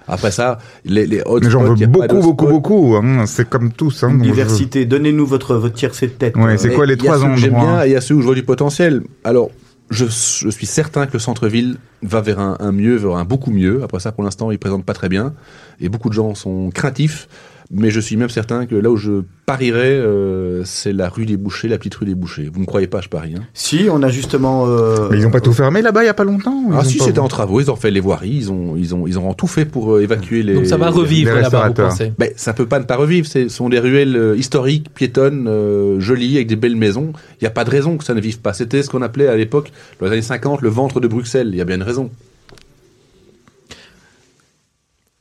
Après 0.08 0.30
ça, 0.30 0.58
les, 0.84 1.06
les 1.06 1.20
hotspots, 1.20 1.40
Mais 1.42 1.50
j'en 1.50 1.62
veux 1.62 1.86
beaucoup, 1.86 2.20
beaucoup, 2.20 2.46
beaucoup. 2.46 2.96
Hein. 2.96 3.26
C'est 3.26 3.48
comme 3.48 3.72
tous. 3.72 4.02
Hein, 4.02 4.10
Une 4.10 4.22
diversité. 4.22 4.84
Donnez-nous 4.84 5.26
votre, 5.26 5.54
votre 5.56 5.74
tiercé 5.74 6.06
de 6.06 6.12
tête. 6.12 6.36
Ouais, 6.36 6.58
c'est 6.58 6.72
quoi 6.74 6.86
les 6.86 6.96
trois 6.96 7.14
que 7.20 7.36
J'aime 7.36 7.54
endroits 7.54 7.74
bien 7.74 7.84
et 7.84 7.88
il 7.88 7.92
y 7.92 7.96
a 7.96 8.00
ceux 8.00 8.14
où 8.14 8.20
je 8.20 8.26
vois 8.26 8.34
du 8.34 8.42
potentiel. 8.42 9.02
Alors, 9.24 9.50
je, 9.90 10.06
je 10.06 10.48
suis 10.48 10.66
certain 10.66 11.06
que 11.06 11.12
le 11.12 11.18
centre-ville 11.18 11.76
va 12.02 12.20
vers 12.20 12.40
un, 12.40 12.56
un 12.60 12.72
mieux, 12.72 12.96
vers 12.96 13.16
un 13.16 13.24
beaucoup 13.24 13.50
mieux. 13.50 13.82
Après 13.82 14.00
ça, 14.00 14.10
pour 14.12 14.24
l'instant, 14.24 14.50
il 14.50 14.58
présente 14.58 14.84
pas 14.84 14.94
très 14.94 15.08
bien 15.08 15.34
et 15.80 15.88
beaucoup 15.88 16.08
de 16.08 16.14
gens 16.14 16.34
sont 16.34 16.70
craintifs. 16.70 17.28
Mais 17.74 17.90
je 17.90 18.00
suis 18.00 18.18
même 18.18 18.28
certain 18.28 18.66
que 18.66 18.74
là 18.74 18.90
où 18.90 18.98
je 18.98 19.22
parierais, 19.46 19.92
euh, 19.94 20.62
c'est 20.64 20.92
la 20.92 21.08
rue 21.08 21.24
des 21.24 21.38
Bouchers, 21.38 21.68
la 21.68 21.78
petite 21.78 21.94
rue 21.94 22.04
des 22.04 22.14
Bouchers. 22.14 22.50
Vous 22.52 22.60
ne 22.60 22.66
croyez 22.66 22.86
pas, 22.86 23.00
je 23.00 23.08
parie. 23.08 23.34
Hein 23.34 23.44
Si, 23.54 23.86
on 23.90 24.02
a 24.02 24.08
justement. 24.10 24.66
euh, 24.66 25.08
Mais 25.10 25.16
ils 25.16 25.26
ont 25.26 25.30
pas 25.30 25.40
tout 25.40 25.54
fermé 25.54 25.80
là-bas 25.80 26.02
il 26.02 26.06
y 26.06 26.10
a 26.10 26.14
pas 26.14 26.24
longtemps 26.24 26.64
ah 26.70 26.80
Ils 26.84 26.90
si, 26.90 26.98
pas- 26.98 27.06
c'était 27.06 27.18
en 27.20 27.28
travaux. 27.28 27.62
Ils 27.62 27.70
ont 27.70 27.76
fait 27.76 27.90
les 27.90 28.00
voiries. 28.00 28.28
Ils 28.36 28.52
ont, 28.52 28.76
ils 28.76 28.94
ont, 28.94 29.06
ils 29.06 29.18
ont 29.18 29.32
tout 29.32 29.46
fait 29.46 29.64
pour 29.64 29.94
euh, 29.94 30.02
évacuer 30.02 30.42
les. 30.42 30.52
Donc 30.52 30.66
ça 30.66 30.76
va 30.76 30.90
revivre 30.90 31.34
les 31.34 31.40
là-bas, 31.40 31.68
vous 31.68 31.74
pensez 31.74 32.12
Ben, 32.18 32.30
ça 32.36 32.52
peut 32.52 32.66
pas 32.66 32.78
ne 32.78 32.84
pas 32.84 32.96
revivre. 32.96 33.26
Ce 33.26 33.48
sont 33.48 33.70
des 33.70 33.78
ruelles 33.78 34.34
historiques, 34.36 34.92
piétonnes, 34.92 35.46
euh, 35.48 35.98
jolies, 35.98 36.36
avec 36.36 36.48
des 36.48 36.56
belles 36.56 36.76
maisons. 36.76 37.14
Il 37.40 37.44
n'y 37.44 37.48
a 37.48 37.52
pas 37.52 37.64
de 37.64 37.70
raison 37.70 37.96
que 37.96 38.04
ça 38.04 38.12
ne 38.12 38.20
vive 38.20 38.40
pas. 38.40 38.52
C'était 38.52 38.82
ce 38.82 38.90
qu'on 38.90 39.00
appelait 39.00 39.28
à 39.28 39.36
l'époque, 39.36 39.72
dans 39.98 40.04
les 40.06 40.12
années 40.12 40.20
50, 40.22 40.60
le 40.60 40.68
ventre 40.68 41.00
de 41.00 41.08
Bruxelles. 41.08 41.48
Il 41.52 41.56
y 41.56 41.62
a 41.62 41.64
bien 41.64 41.76
une 41.76 41.82
raison. 41.82 42.10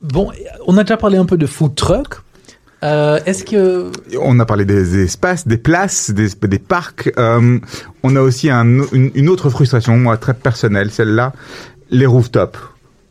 Bon, 0.02 0.30
on 0.66 0.76
a 0.76 0.82
déjà 0.82 0.96
parlé 0.96 1.16
un 1.16 1.24
peu 1.24 1.36
de 1.38 1.46
food 1.46 1.74
truck. 1.76 2.16
Euh, 2.82 3.20
Est-ce 3.26 3.44
que 3.44 3.90
On 4.20 4.38
a 4.40 4.44
parlé 4.46 4.64
des 4.64 5.02
espaces, 5.02 5.46
des 5.46 5.56
places, 5.56 6.10
des, 6.10 6.28
des 6.48 6.58
parcs. 6.58 7.12
Euh, 7.18 7.58
on 8.02 8.16
a 8.16 8.20
aussi 8.20 8.50
un- 8.50 8.82
une, 8.92 9.10
une 9.14 9.28
autre 9.28 9.50
frustration, 9.50 9.96
moi, 9.96 10.16
très 10.16 10.34
personnelle, 10.34 10.90
celle-là, 10.90 11.32
les 11.90 12.06
rooftops. 12.06 12.58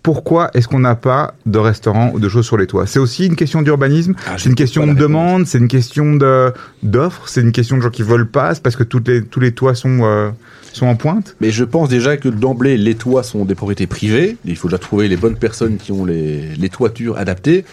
Pourquoi 0.04 0.50
est-ce 0.56 0.68
qu'on 0.68 0.80
n'a 0.80 0.96
pas 0.96 1.36
de 1.46 1.60
restaurants 1.60 2.10
ou 2.14 2.20
de 2.20 2.28
choses 2.28 2.46
sur 2.48 2.58
les 2.58 2.66
toits? 2.66 2.88
C'est 2.88 2.98
aussi 2.98 3.28
une 3.28 3.36
question 3.36 3.62
d'urbanisme, 3.62 4.16
Ah, 4.26 4.36
je 4.36 4.44
c'est 4.44 4.50
une 4.50 4.56
question 4.56 4.88
de 4.88 4.94
demande, 4.94 5.46
c'est 5.46 5.60
une 5.60 5.68
question 5.68 6.16
de 6.16 6.52
d'offres, 6.82 7.28
c'est 7.28 7.42
une 7.42 7.52
question 7.52 7.78
de 7.78 7.84
gens 7.84 7.92
qui 7.92 8.02
veulent 8.02 8.28
pas, 8.28 8.56
c'est 8.56 8.64
parce 8.64 8.76
que 8.76 8.84
toutes 8.84 9.08
les, 9.08 9.22
tous 9.24 9.40
les 9.40 9.52
toits 9.52 9.76
sont, 9.76 10.00
euh, 10.02 10.32
sont 10.74 10.88
en 10.88 10.96
pointe? 10.96 11.36
Mais 11.40 11.52
je 11.52 11.64
pense 11.64 11.88
déjà 11.88 12.18
que 12.18 12.30
d'emblée, 12.30 12.78
les 12.78 12.96
toits 12.96 13.22
sont 13.22 13.46
des 13.46 13.54
propriétés 13.54 13.86
privées. 13.86 14.38
Il 14.44 14.56
faut 14.58 14.70
déjà 14.70 14.80
trouver 14.80 15.08
les 15.08 15.18
bonnes 15.18 15.38
personnes 15.38 15.78
qui 15.78 15.92
ont 15.92 16.04
les, 16.04 16.48
les 16.58 16.70
toitures 16.70 17.18
adaptées. 17.20 17.64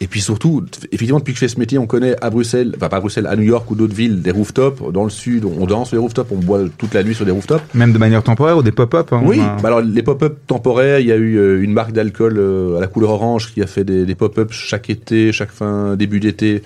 Et 0.00 0.06
puis 0.06 0.20
surtout, 0.20 0.64
effectivement, 0.92 1.18
depuis 1.18 1.32
que 1.32 1.38
je 1.40 1.44
fais 1.44 1.48
ce 1.48 1.58
métier, 1.58 1.76
on 1.76 1.86
connaît 1.86 2.14
à 2.22 2.30
Bruxelles, 2.30 2.72
enfin 2.76 2.88
pas 2.88 2.98
à 2.98 3.00
Bruxelles, 3.00 3.26
à 3.26 3.34
New 3.34 3.42
York 3.42 3.68
ou 3.70 3.74
d'autres 3.74 3.94
villes, 3.94 4.22
des 4.22 4.30
rooftops. 4.30 4.92
Dans 4.92 5.02
le 5.02 5.10
sud, 5.10 5.44
on 5.44 5.66
danse 5.66 5.88
sur 5.88 5.96
les 5.96 6.00
rooftops, 6.00 6.30
on 6.30 6.36
boit 6.36 6.60
toute 6.78 6.94
la 6.94 7.02
nuit 7.02 7.14
sur 7.16 7.24
des 7.24 7.32
rooftops. 7.32 7.62
Même 7.74 7.92
de 7.92 7.98
manière 7.98 8.22
temporaire 8.22 8.56
ou 8.58 8.62
des 8.62 8.70
pop-up. 8.70 9.12
hein, 9.12 9.22
Oui, 9.24 9.40
a- 9.40 9.56
bah 9.60 9.68
alors 9.68 9.80
les 9.80 10.02
pop-up 10.04 10.38
temporaires, 10.46 11.00
il 11.00 11.06
y 11.06 11.12
a 11.12 11.16
eu 11.16 11.36
euh, 11.36 11.62
une 11.62 11.72
marque 11.72 11.92
d'alcool 11.92 12.34
euh, 12.38 12.76
à 12.76 12.80
la 12.80 12.86
couleur 12.86 13.10
orange 13.10 13.52
qui 13.52 13.60
a 13.60 13.66
fait 13.66 13.82
des, 13.84 14.06
des 14.06 14.14
pop-up 14.14 14.52
chaque 14.52 14.88
été, 14.88 15.32
chaque 15.32 15.50
fin 15.50 15.96
début 15.96 16.20
d'été, 16.20 16.62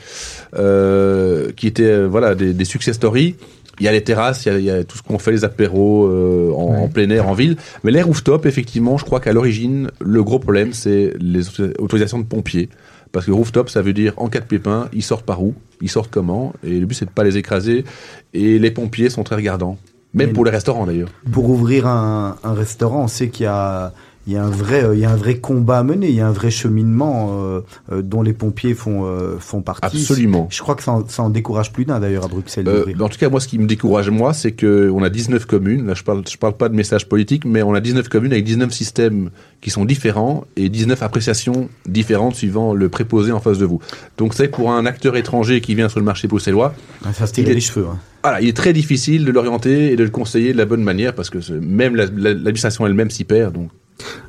euh, 0.58 1.50
qui 1.56 1.66
étaient 1.66 1.84
euh, 1.84 2.08
voilà 2.08 2.34
des, 2.34 2.52
des 2.52 2.64
success 2.64 2.96
stories. 2.96 3.36
Il 3.80 3.86
y 3.86 3.88
a 3.88 3.92
les 3.92 4.02
terrasses, 4.04 4.44
il 4.44 4.52
y 4.52 4.54
a, 4.54 4.58
il 4.58 4.64
y 4.66 4.70
a 4.70 4.84
tout 4.84 4.98
ce 4.98 5.02
qu'on 5.02 5.18
fait, 5.18 5.32
les 5.32 5.44
apéros 5.44 6.06
euh, 6.06 6.50
en, 6.52 6.82
en 6.84 6.88
plein 6.88 7.08
air, 7.08 7.26
en 7.28 7.32
ville. 7.32 7.56
Mais 7.84 7.90
les 7.90 8.02
rooftops, 8.02 8.44
effectivement, 8.46 8.98
je 8.98 9.04
crois 9.04 9.18
qu'à 9.18 9.32
l'origine, 9.32 9.90
le 10.00 10.22
gros 10.22 10.38
problème, 10.38 10.72
c'est 10.74 11.14
les 11.18 11.48
auto- 11.48 11.72
autorisations 11.78 12.18
de 12.18 12.24
pompiers. 12.24 12.68
Parce 13.12 13.26
que 13.26 13.30
rooftop, 13.30 13.68
ça 13.68 13.82
veut 13.82 13.92
dire 13.92 14.14
en 14.16 14.28
cas 14.28 14.40
de 14.40 14.46
pépin, 14.46 14.88
ils 14.92 15.02
sortent 15.02 15.26
par 15.26 15.42
où 15.42 15.54
Ils 15.80 15.90
sortent 15.90 16.10
comment 16.10 16.52
Et 16.64 16.80
le 16.80 16.86
but, 16.86 16.94
c'est 16.94 17.04
de 17.04 17.10
pas 17.10 17.24
les 17.24 17.36
écraser. 17.36 17.84
Et 18.32 18.58
les 18.58 18.70
pompiers 18.70 19.10
sont 19.10 19.22
très 19.22 19.36
regardants. 19.36 19.78
Même 20.14 20.28
Mais- 20.28 20.32
pour 20.32 20.44
les 20.44 20.50
restaurants, 20.50 20.86
d'ailleurs. 20.86 21.08
Pour 21.30 21.48
ouvrir 21.50 21.86
un, 21.86 22.36
un 22.42 22.54
restaurant, 22.54 23.04
on 23.04 23.08
sait 23.08 23.28
qu'il 23.28 23.44
y 23.44 23.46
a, 23.46 23.92
il 24.26 24.32
y, 24.34 24.36
a 24.36 24.44
un 24.44 24.50
vrai, 24.50 24.84
euh, 24.84 24.94
il 24.94 25.00
y 25.00 25.04
a 25.04 25.10
un 25.10 25.16
vrai 25.16 25.38
combat 25.38 25.78
à 25.78 25.82
mener, 25.82 26.08
il 26.08 26.14
y 26.14 26.20
a 26.20 26.28
un 26.28 26.32
vrai 26.32 26.50
cheminement 26.50 27.30
euh, 27.42 27.60
euh, 27.90 28.02
dont 28.02 28.22
les 28.22 28.32
pompiers 28.32 28.74
font, 28.74 29.04
euh, 29.04 29.36
font 29.38 29.62
partie. 29.62 29.84
Absolument. 29.98 30.46
Je 30.50 30.60
crois 30.62 30.74
que 30.76 30.82
ça 30.82 30.92
en, 30.92 31.08
ça 31.08 31.22
en 31.24 31.30
décourage 31.30 31.72
plus 31.72 31.84
d'un 31.84 31.98
d'ailleurs 31.98 32.24
à 32.24 32.28
Bruxelles. 32.28 32.68
Euh, 32.68 32.84
en 33.00 33.08
tout 33.08 33.18
cas, 33.18 33.28
moi, 33.28 33.40
ce 33.40 33.48
qui 33.48 33.58
me 33.58 33.66
décourage, 33.66 34.10
moi, 34.10 34.32
c'est 34.32 34.52
que 34.52 34.90
on 34.94 35.02
a 35.02 35.10
19 35.10 35.44
communes. 35.46 35.86
Là, 35.86 35.94
je 35.94 36.04
parle, 36.04 36.22
je 36.30 36.36
parle 36.36 36.56
pas 36.56 36.68
de 36.68 36.74
message 36.76 37.08
politique, 37.08 37.44
mais 37.44 37.62
on 37.62 37.74
a 37.74 37.80
19 37.80 38.08
communes 38.08 38.32
avec 38.32 38.44
19 38.44 38.70
systèmes 38.72 39.30
qui 39.60 39.70
sont 39.70 39.84
différents 39.84 40.44
et 40.56 40.68
19 40.68 41.02
appréciations 41.02 41.68
différentes 41.88 42.34
suivant 42.36 42.74
le 42.74 42.88
préposé 42.88 43.32
en 43.32 43.40
face 43.40 43.58
de 43.58 43.64
vous. 43.66 43.80
Donc, 44.18 44.34
c'est 44.34 44.48
pour 44.48 44.70
un 44.72 44.86
acteur 44.86 45.16
étranger 45.16 45.60
qui 45.60 45.74
vient 45.74 45.88
sur 45.88 45.98
le 45.98 46.04
marché 46.04 46.28
bruxellois, 46.28 46.74
Ah, 47.04 47.12
ça 47.12 47.26
se 47.26 47.32
tire 47.32 47.48
les 47.48 47.60
cheveux. 47.60 47.86
hein. 47.90 47.98
voilà, 48.22 48.40
il 48.40 48.48
est 48.48 48.56
très 48.56 48.72
difficile 48.72 49.24
de 49.24 49.32
l'orienter 49.32 49.92
et 49.92 49.96
de 49.96 50.04
le 50.04 50.10
conseiller 50.10 50.52
de 50.52 50.58
la 50.58 50.64
bonne 50.64 50.82
manière 50.84 51.12
parce 51.14 51.28
que 51.30 51.38
même 51.58 51.96
la- 51.96 52.06
la- 52.06 52.34
l'administration 52.34 52.86
elle-même 52.86 53.10
s'y 53.10 53.24
perd. 53.24 53.54
Donc, 53.54 53.70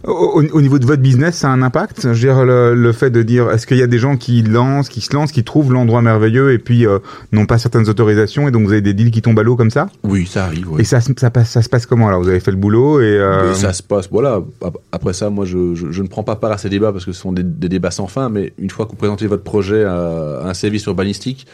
Au, 0.05 0.11
au- 0.11 0.43
au 0.57 0.61
niveau 0.61 0.79
de 0.79 0.85
votre 0.85 1.01
business, 1.01 1.35
ça 1.37 1.49
a 1.49 1.51
un 1.51 1.61
impact? 1.61 2.01
Je 2.03 2.07
veux 2.09 2.15
dire, 2.33 2.43
le, 2.45 2.75
le 2.75 2.91
fait 2.91 3.09
de 3.09 3.23
dire, 3.23 3.49
est-ce 3.51 3.65
qu'il 3.65 3.77
y 3.77 3.81
a 3.81 3.87
des 3.87 3.97
gens 3.99 4.17
qui 4.17 4.41
lancent, 4.43 4.89
qui 4.89 5.01
se 5.01 5.13
lancent, 5.13 5.31
qui 5.31 5.43
trouvent 5.43 5.71
l'endroit 5.71 6.01
merveilleux 6.01 6.51
et 6.51 6.57
puis 6.59 6.85
euh, 6.85 6.99
n'ont 7.31 7.45
pas 7.45 7.57
certaines 7.57 7.87
autorisations 7.89 8.47
et 8.47 8.51
donc 8.51 8.63
vous 8.65 8.71
avez 8.73 8.81
des 8.81 8.93
deals 8.93 9.11
qui 9.11 9.21
tombent 9.21 9.39
à 9.39 9.43
l'eau 9.43 9.55
comme 9.55 9.69
ça? 9.71 9.87
Oui, 10.03 10.25
ça 10.25 10.45
arrive. 10.45 10.67
Et 10.79 10.83
ça, 10.83 10.99
se- 11.01 11.11
ça, 11.17 11.29
passe, 11.29 11.49
ça 11.51 11.61
se 11.61 11.69
passe 11.69 11.85
comment 11.85 12.07
alors? 12.07 12.21
Vous 12.21 12.29
avez 12.29 12.39
fait 12.39 12.51
le 12.51 12.57
boulot 12.57 12.99
et... 13.01 13.05
euh, 13.05 13.51
Et 13.51 13.55
ça 13.55 13.71
se 13.73 13.81
passe, 13.83 14.09
voilà. 14.11 14.41
Ap- 14.63 14.77
Après 14.91 15.13
ça, 15.13 15.29
moi, 15.29 15.45
je, 15.45 15.73
je, 15.75 15.91
je 15.91 16.01
ne 16.03 16.07
prends 16.07 16.23
pas 16.23 16.35
part 16.35 16.51
à 16.51 16.57
ces 16.57 16.69
débats 16.69 16.91
parce 16.91 17.05
que 17.05 17.11
ce 17.13 17.19
sont 17.21 17.31
des, 17.31 17.43
des 17.43 17.69
débats 17.69 17.91
sans 17.91 18.07
fin, 18.07 18.29
mais 18.29 18.53
une 18.59 18.69
fois 18.69 18.85
que 18.85 18.91
vous 18.91 18.97
présentez 18.97 19.27
votre 19.27 19.43
projet 19.43 19.83
à, 19.83 20.39
à 20.43 20.49
un 20.49 20.53
service 20.53 20.85
urbanistique, 20.85 21.47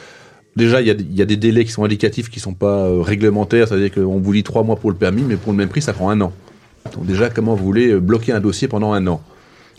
déjà, 0.55 0.81
il 0.81 0.87
y, 0.87 0.91
a, 0.91 0.93
des- 0.95 1.03
il 1.03 1.15
y 1.15 1.21
a 1.21 1.25
des 1.25 1.37
délais 1.37 1.63
qui 1.65 1.71
sont 1.71 1.83
indicatifs, 1.83 2.29
qui 2.29 2.39
sont 2.39 2.53
pas 2.53 2.85
euh, 2.85 3.01
réglementaires, 3.01 3.67
c'est-à-dire 3.67 3.93
qu'on 3.93 4.19
vous 4.19 4.33
dit 4.33 4.43
trois 4.43 4.63
mois 4.63 4.75
pour 4.75 4.89
le 4.89 4.95
permis, 4.97 5.23
mais 5.27 5.35
pour 5.35 5.51
le 5.51 5.57
même 5.57 5.69
prix, 5.69 5.81
ça 5.81 5.93
prend 5.93 6.09
un 6.09 6.19
an. 6.21 6.33
Donc 6.95 7.05
déjà, 7.05 7.29
comment 7.29 7.55
vous 7.55 7.63
voulez 7.65 7.91
euh, 7.91 7.99
bloquer 7.99 8.31
un 8.33 8.39
dossier 8.39 8.67
pendant 8.67 8.93
un 8.93 9.05
an 9.07 9.21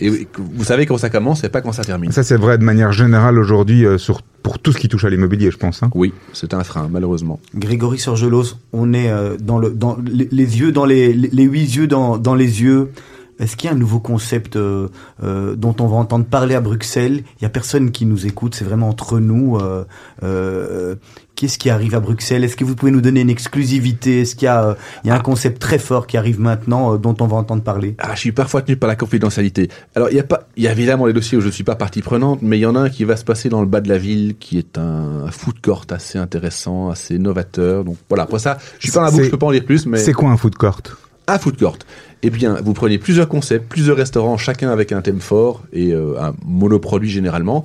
Et 0.00 0.26
vous 0.36 0.64
savez 0.64 0.86
quand 0.86 0.98
ça 0.98 1.11
commence 1.11 1.44
et 1.44 1.48
pas 1.48 1.61
quand 1.61 1.72
ça 1.72 1.84
termine. 1.84 2.11
Ça, 2.12 2.22
c'est 2.22 2.36
vrai 2.36 2.58
de 2.58 2.64
manière 2.64 2.92
générale 2.92 3.38
aujourd'hui 3.38 3.84
euh, 3.84 3.98
sur 3.98 4.22
pour 4.42 4.58
tout 4.58 4.72
ce 4.72 4.78
qui 4.78 4.88
touche 4.88 5.04
à 5.04 5.11
l'immobilier, 5.11 5.50
je 5.50 5.58
pense. 5.58 5.82
Hein. 5.82 5.90
Oui, 5.94 6.14
c'est 6.32 6.54
un 6.54 6.64
frein, 6.64 6.88
malheureusement. 6.90 7.38
Grégory 7.54 7.98
Sorgelos, 7.98 8.54
on 8.72 8.92
est 8.94 9.11
euh, 9.11 9.36
dans 9.38 9.58
le 9.58 9.70
dans 9.70 9.98
les, 10.02 10.28
les 10.30 10.58
yeux 10.61 10.72
dans 10.72 10.86
les, 10.86 11.12
les 11.12 11.28
les 11.28 11.44
huit 11.44 11.74
yeux 11.76 11.86
dans 11.86 12.16
dans 12.18 12.34
les 12.34 12.62
yeux. 12.62 12.90
Est-ce 13.38 13.56
qu'il 13.56 13.70
y 13.70 13.72
a 13.72 13.74
un 13.74 13.78
nouveau 13.78 14.00
concept 14.00 14.56
euh, 14.56 14.88
euh, 15.22 15.56
dont 15.56 15.74
on 15.80 15.86
va 15.86 15.96
entendre 15.96 16.26
parler 16.26 16.54
à 16.54 16.61
Bruxelles? 16.61 17.22
Il 17.38 17.42
y 17.42 17.46
a 17.46 17.48
personne 17.48 17.90
qui 17.90 18.04
nous 18.04 18.26
écoute, 18.26 18.54
c'est 18.54 18.66
vraiment 18.66 18.90
entre 18.90 19.18
nous. 19.18 19.56
euh, 19.56 19.84
euh, 20.22 20.94
Qu'est-ce 21.41 21.57
qui 21.57 21.70
arrive 21.70 21.95
à 21.95 22.01
Bruxelles 22.01 22.45
Est-ce 22.45 22.55
que 22.55 22.64
vous 22.64 22.76
pouvez 22.76 22.93
nous 22.93 23.01
donner 23.01 23.22
une 23.22 23.30
exclusivité? 23.30 24.20
Est-ce 24.20 24.36
qu'il 24.36 24.45
y 24.45 24.49
a 24.49 24.62
euh, 24.62 24.74
il 25.05 25.09
y 25.09 25.11
a 25.11 25.14
un 25.14 25.20
concept 25.20 25.59
très 25.59 25.78
fort 25.78 26.07
qui 26.07 26.18
arrive 26.18 26.38
maintenant 26.38 26.93
euh, 26.93 26.99
dont 26.99 27.16
on 27.18 27.26
va 27.26 27.38
entendre 27.38 27.62
parler? 27.62 27.95
Ah, 27.97 28.11
je 28.14 28.20
suis 28.20 28.32
parfois 28.32 28.61
tenu 28.61 28.76
par 28.76 28.88
la 28.88 28.95
confidentialité. 28.95 29.70
Alors, 29.95 30.11
il 30.11 30.16
y 30.16 30.20
a 30.20 30.22
pas, 30.22 30.49
il 30.59 30.64
y 30.64 30.68
a 30.68 30.72
évidemment 30.72 31.07
les 31.07 31.14
dossiers 31.14 31.38
où 31.38 31.41
je 31.41 31.47
ne 31.47 31.51
suis 31.51 31.64
pas 31.64 31.76
partie 31.76 32.03
prenante, 32.03 32.41
mais 32.43 32.59
il 32.59 32.61
y 32.61 32.66
en 32.66 32.76
a 32.76 32.80
un 32.80 32.91
qui 32.91 33.05
va 33.05 33.16
se 33.16 33.24
passer 33.24 33.49
dans 33.49 33.62
le 33.62 33.66
bas 33.66 33.80
de 33.80 33.88
la 33.88 33.97
ville, 33.97 34.36
qui 34.38 34.59
est 34.59 34.76
un, 34.76 35.24
un 35.28 35.30
food 35.30 35.62
court 35.62 35.86
assez 35.88 36.18
intéressant, 36.18 36.91
assez 36.91 37.18
novateur. 37.18 37.84
Donc 37.84 37.97
voilà. 38.11 38.24
Après 38.24 38.38
ça, 38.38 38.59
je 38.78 38.88
suis 38.88 38.93
pas 38.93 38.99
dans 38.99 39.07
la 39.07 39.11
boucle, 39.11 39.24
je 39.24 39.30
peux 39.30 39.38
pas 39.38 39.47
en 39.47 39.53
dire 39.53 39.64
plus, 39.64 39.86
mais 39.86 39.97
C'est 39.97 40.12
quoi 40.12 40.28
un 40.28 40.36
food 40.36 40.57
court? 40.57 40.82
Un 41.26 41.38
food 41.38 41.59
court. 41.59 41.78
Eh 42.22 42.28
bien, 42.28 42.59
vous 42.62 42.74
prenez 42.74 42.99
plusieurs 42.99 43.28
concepts, 43.28 43.66
plusieurs 43.66 43.97
restaurants, 43.97 44.36
chacun 44.36 44.70
avec 44.70 44.93
un 44.93 45.01
thème 45.01 45.20
fort 45.20 45.62
et 45.72 45.93
euh, 45.93 46.20
un 46.20 46.34
monoproduit 46.45 47.09
généralement. 47.09 47.64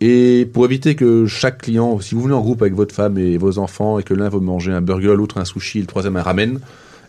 Et 0.00 0.48
pour 0.52 0.64
éviter 0.64 0.94
que 0.94 1.26
chaque 1.26 1.62
client, 1.62 1.98
si 2.00 2.14
vous 2.14 2.22
venez 2.22 2.34
en 2.34 2.40
groupe 2.40 2.60
avec 2.62 2.74
votre 2.74 2.94
femme 2.94 3.16
et 3.18 3.38
vos 3.38 3.58
enfants 3.58 3.98
et 3.98 4.02
que 4.02 4.14
l'un 4.14 4.28
veut 4.28 4.40
manger 4.40 4.72
un 4.72 4.82
burger, 4.82 5.14
l'autre 5.16 5.38
un 5.38 5.44
sushi, 5.44 5.80
le 5.80 5.86
troisième 5.86 6.16
un 6.16 6.22
ramen, 6.22 6.60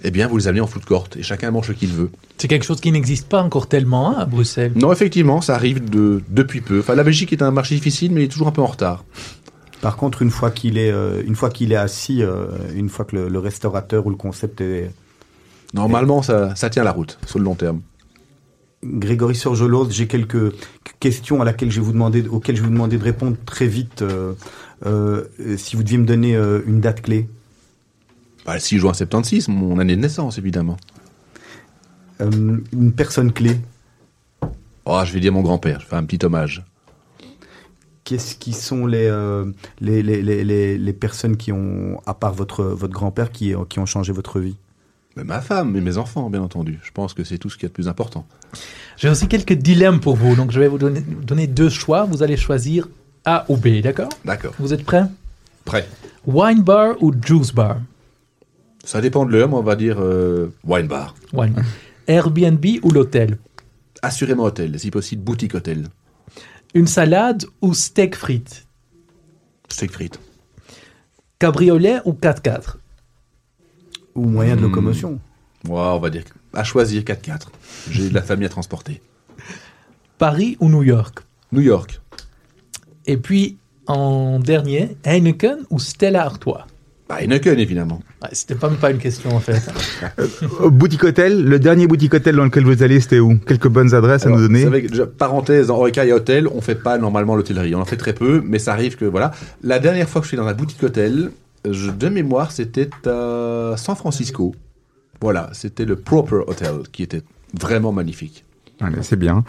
eh 0.03 0.11
bien, 0.11 0.27
vous 0.27 0.37
les 0.37 0.47
amenez 0.47 0.61
en 0.61 0.67
food 0.67 0.85
court 0.85 1.07
et 1.17 1.23
chacun 1.23 1.51
mange 1.51 1.67
ce 1.67 1.71
qu'il 1.73 1.89
veut. 1.89 2.09
C'est 2.37 2.47
quelque 2.47 2.65
chose 2.65 2.79
qui 2.79 2.91
n'existe 2.91 3.27
pas 3.27 3.41
encore 3.41 3.67
tellement 3.67 4.11
hein, 4.11 4.15
à 4.19 4.25
Bruxelles. 4.25 4.71
Non, 4.75 4.91
effectivement, 4.93 5.41
ça 5.41 5.55
arrive 5.55 5.89
de, 5.89 6.21
depuis 6.29 6.61
peu. 6.61 6.79
Enfin, 6.79 6.95
la 6.95 7.03
Belgique 7.03 7.33
est 7.33 7.41
un 7.41 7.51
marché 7.51 7.75
difficile, 7.75 8.11
mais 8.13 8.21
il 8.21 8.25
est 8.25 8.31
toujours 8.31 8.47
un 8.47 8.51
peu 8.51 8.61
en 8.61 8.67
retard. 8.67 9.03
Par 9.81 9.97
contre, 9.97 10.21
une 10.21 10.31
fois 10.31 10.49
qu'il 10.49 10.77
est 10.77 10.91
euh, 10.91 11.21
une 11.25 11.35
fois 11.35 11.49
qu'il 11.49 11.71
est 11.71 11.77
assis, 11.77 12.23
euh, 12.23 12.47
une 12.75 12.89
fois 12.89 13.05
que 13.05 13.15
le, 13.15 13.29
le 13.29 13.39
restaurateur 13.39 14.05
ou 14.07 14.09
le 14.09 14.15
concept 14.15 14.61
est 14.61 14.89
Normalement, 15.73 16.21
ça, 16.21 16.55
ça 16.55 16.69
tient 16.69 16.83
la 16.83 16.91
route 16.91 17.19
sur 17.25 17.39
le 17.39 17.45
long 17.45 17.55
terme. 17.55 17.81
Grégory 18.83 19.35
Sorgelos, 19.35 19.89
j'ai 19.89 20.07
quelques 20.07 20.53
questions 20.99 21.41
à 21.41 21.45
laquelle 21.45 21.71
je 21.71 21.79
vais 21.79 21.85
vous 21.85 21.93
demander, 21.93 22.27
auxquelles 22.27 22.55
je 22.55 22.61
vais 22.61 22.67
vous 22.67 22.73
demander 22.73 22.97
de 22.97 23.03
répondre 23.03 23.35
très 23.45 23.67
vite. 23.67 24.01
euh, 24.03 24.33
euh, 24.85 25.25
si 25.57 25.75
vous 25.75 25.83
deviez 25.83 25.97
me 25.97 26.05
donner 26.05 26.35
euh, 26.35 26.61
une 26.67 26.79
date 26.79 27.01
clé. 27.01 27.27
Bah, 28.45 28.53
le 28.53 28.59
6 28.59 28.77
juin 28.77 28.93
76, 28.93 29.47
mon 29.47 29.79
année 29.79 29.95
de 29.95 30.01
naissance, 30.01 30.37
évidemment. 30.37 30.77
Une 32.19 32.93
personne 32.95 33.31
clé. 33.31 33.59
Oh, 34.85 35.01
je 35.03 35.11
vais 35.11 35.19
dire 35.19 35.33
mon 35.33 35.41
grand-père, 35.41 35.81
je 35.81 35.85
fais 35.85 35.95
un 35.95 36.05
petit 36.05 36.25
hommage. 36.25 36.63
Qu'est-ce 38.03 38.35
qui 38.35 38.53
sont 38.53 38.85
les, 38.87 39.09
les, 39.81 40.01
les, 40.01 40.21
les, 40.21 40.43
les, 40.43 40.77
les 40.77 40.93
personnes 40.93 41.35
qui 41.35 41.51
ont, 41.51 42.01
à 42.05 42.13
part 42.13 42.33
votre, 42.33 42.63
votre 42.63 42.93
grand-père, 42.93 43.31
qui, 43.31 43.53
qui 43.69 43.79
ont 43.79 43.85
changé 43.85 44.13
votre 44.13 44.39
vie? 44.39 44.55
Mais 45.17 45.23
ma 45.23 45.41
femme 45.41 45.75
et 45.75 45.81
mes 45.81 45.97
enfants, 45.97 46.29
bien 46.29 46.43
entendu. 46.43 46.79
Je 46.83 46.91
pense 46.91 47.15
que 47.15 47.23
c'est 47.23 47.39
tout 47.39 47.49
ce 47.49 47.57
qui 47.57 47.65
est 47.65 47.69
de 47.69 47.73
plus 47.73 47.87
important. 47.87 48.27
J'ai 48.97 49.09
aussi 49.09 49.27
quelques 49.27 49.53
dilemmes 49.53 49.99
pour 49.99 50.15
vous, 50.15 50.35
donc 50.35 50.51
je 50.51 50.59
vais 50.59 50.67
vous 50.67 50.77
donner, 50.77 51.01
donner 51.01 51.47
deux 51.47 51.69
choix. 51.69 52.05
Vous 52.05 52.21
allez 52.21 52.37
choisir 52.37 52.87
A 53.25 53.43
ou 53.49 53.57
B, 53.57 53.81
d'accord? 53.81 54.09
D'accord. 54.23 54.53
Vous 54.59 54.73
êtes 54.73 54.85
prêts? 54.85 55.05
Prêt. 55.65 55.87
Wine 56.27 56.61
bar 56.61 57.01
ou 57.01 57.11
juice 57.11 57.51
bar? 57.51 57.77
Ça 58.83 59.01
dépend 59.01 59.25
de 59.25 59.31
l'heure, 59.31 59.49
mais 59.49 59.55
on 59.55 59.63
va 59.63 59.75
dire 59.75 59.97
euh, 59.99 60.53
wine 60.63 60.87
bar. 60.87 61.15
Wine. 61.33 61.55
Airbnb 62.05 62.63
ou 62.83 62.91
l'hôtel? 62.91 63.39
Assurément 64.03 64.43
hôtel, 64.43 64.79
si 64.79 64.91
possible 64.91 65.23
boutique 65.23 65.55
hôtel. 65.55 65.87
Une 66.75 66.85
salade 66.85 67.43
ou 67.63 67.73
steak 67.73 68.15
frites? 68.15 68.67
Steak 69.67 69.91
frites. 69.91 70.19
Cabriolet 71.39 72.01
ou 72.05 72.13
4x4 72.13 72.75
Ou 74.17 74.25
moyen 74.25 74.55
de 74.55 74.61
Hmm. 74.61 74.63
locomotion 74.63 75.19
Ouais, 75.69 75.79
on 75.79 75.99
va 75.99 76.09
dire 76.09 76.23
à 76.53 76.63
choisir 76.63 77.03
4-4. 77.03 77.49
J'ai 77.89 78.09
de 78.09 78.13
la 78.13 78.21
famille 78.21 78.45
à 78.45 78.49
transporter. 78.49 79.01
Paris 80.17 80.57
ou 80.59 80.69
New 80.69 80.83
York? 80.83 81.19
New 81.51 81.61
York. 81.61 82.01
Et 83.05 83.17
puis, 83.17 83.57
en 83.85 84.39
dernier, 84.39 84.97
Heineken 85.05 85.59
ou 85.69 85.79
Stella 85.79 86.23
Artois? 86.25 86.65
Bah, 87.07 87.21
Heineken, 87.21 87.57
évidemment. 87.59 88.01
Ouais, 88.21 88.29
C'était 88.33 88.55
pas 88.55 88.69
même 88.69 88.79
pas 88.79 88.91
une 88.91 88.97
question 88.97 89.33
en 89.35 89.39
fait. 89.39 89.61
Euh, 90.61 90.69
Boutique 90.69 91.03
hôtel, 91.03 91.43
le 91.43 91.59
dernier 91.59 91.87
boutique 91.87 92.13
hôtel 92.13 92.35
dans 92.35 92.43
lequel 92.43 92.65
vous 92.65 92.83
allez, 92.83 92.99
c'était 92.99 93.19
où? 93.19 93.37
Quelques 93.37 93.67
bonnes 93.69 93.93
adresses 93.93 94.23
à 94.23 94.27
Alors, 94.27 94.39
nous 94.39 94.47
donner 94.47 94.59
Vous 94.59 94.65
savez, 94.65 94.83
que, 94.83 94.87
déjà, 94.89 95.07
parenthèse, 95.07 95.67
dans 95.67 95.77
Horeca 95.77 96.05
et 96.05 96.11
Hôtel, 96.13 96.47
on 96.47 96.59
fait 96.61 96.75
pas 96.75 96.97
normalement 96.97 97.35
l'hôtellerie. 97.35 97.73
On 97.75 97.81
en 97.81 97.85
fait 97.85 97.97
très 97.97 98.13
peu, 98.13 98.41
mais 98.43 98.59
ça 98.59 98.73
arrive 98.73 98.95
que, 98.97 99.05
voilà. 99.05 99.31
La 99.63 99.79
dernière 99.79 100.09
fois 100.09 100.21
que 100.21 100.25
je 100.25 100.29
suis 100.29 100.37
dans 100.37 100.47
un 100.47 100.53
boutique 100.53 100.83
hôtel, 100.83 101.31
de 101.71 102.09
mémoire, 102.09 102.51
c'était 102.51 102.89
à 103.05 103.73
San 103.77 103.95
Francisco. 103.95 104.55
Voilà, 105.21 105.49
c'était 105.53 105.85
le 105.85 105.95
Proper 105.95 106.41
Hotel, 106.47 106.73
qui 106.91 107.03
était 107.03 107.21
vraiment 107.59 107.91
magnifique. 107.91 108.43
C'est 109.01 109.17
bien. 109.17 109.43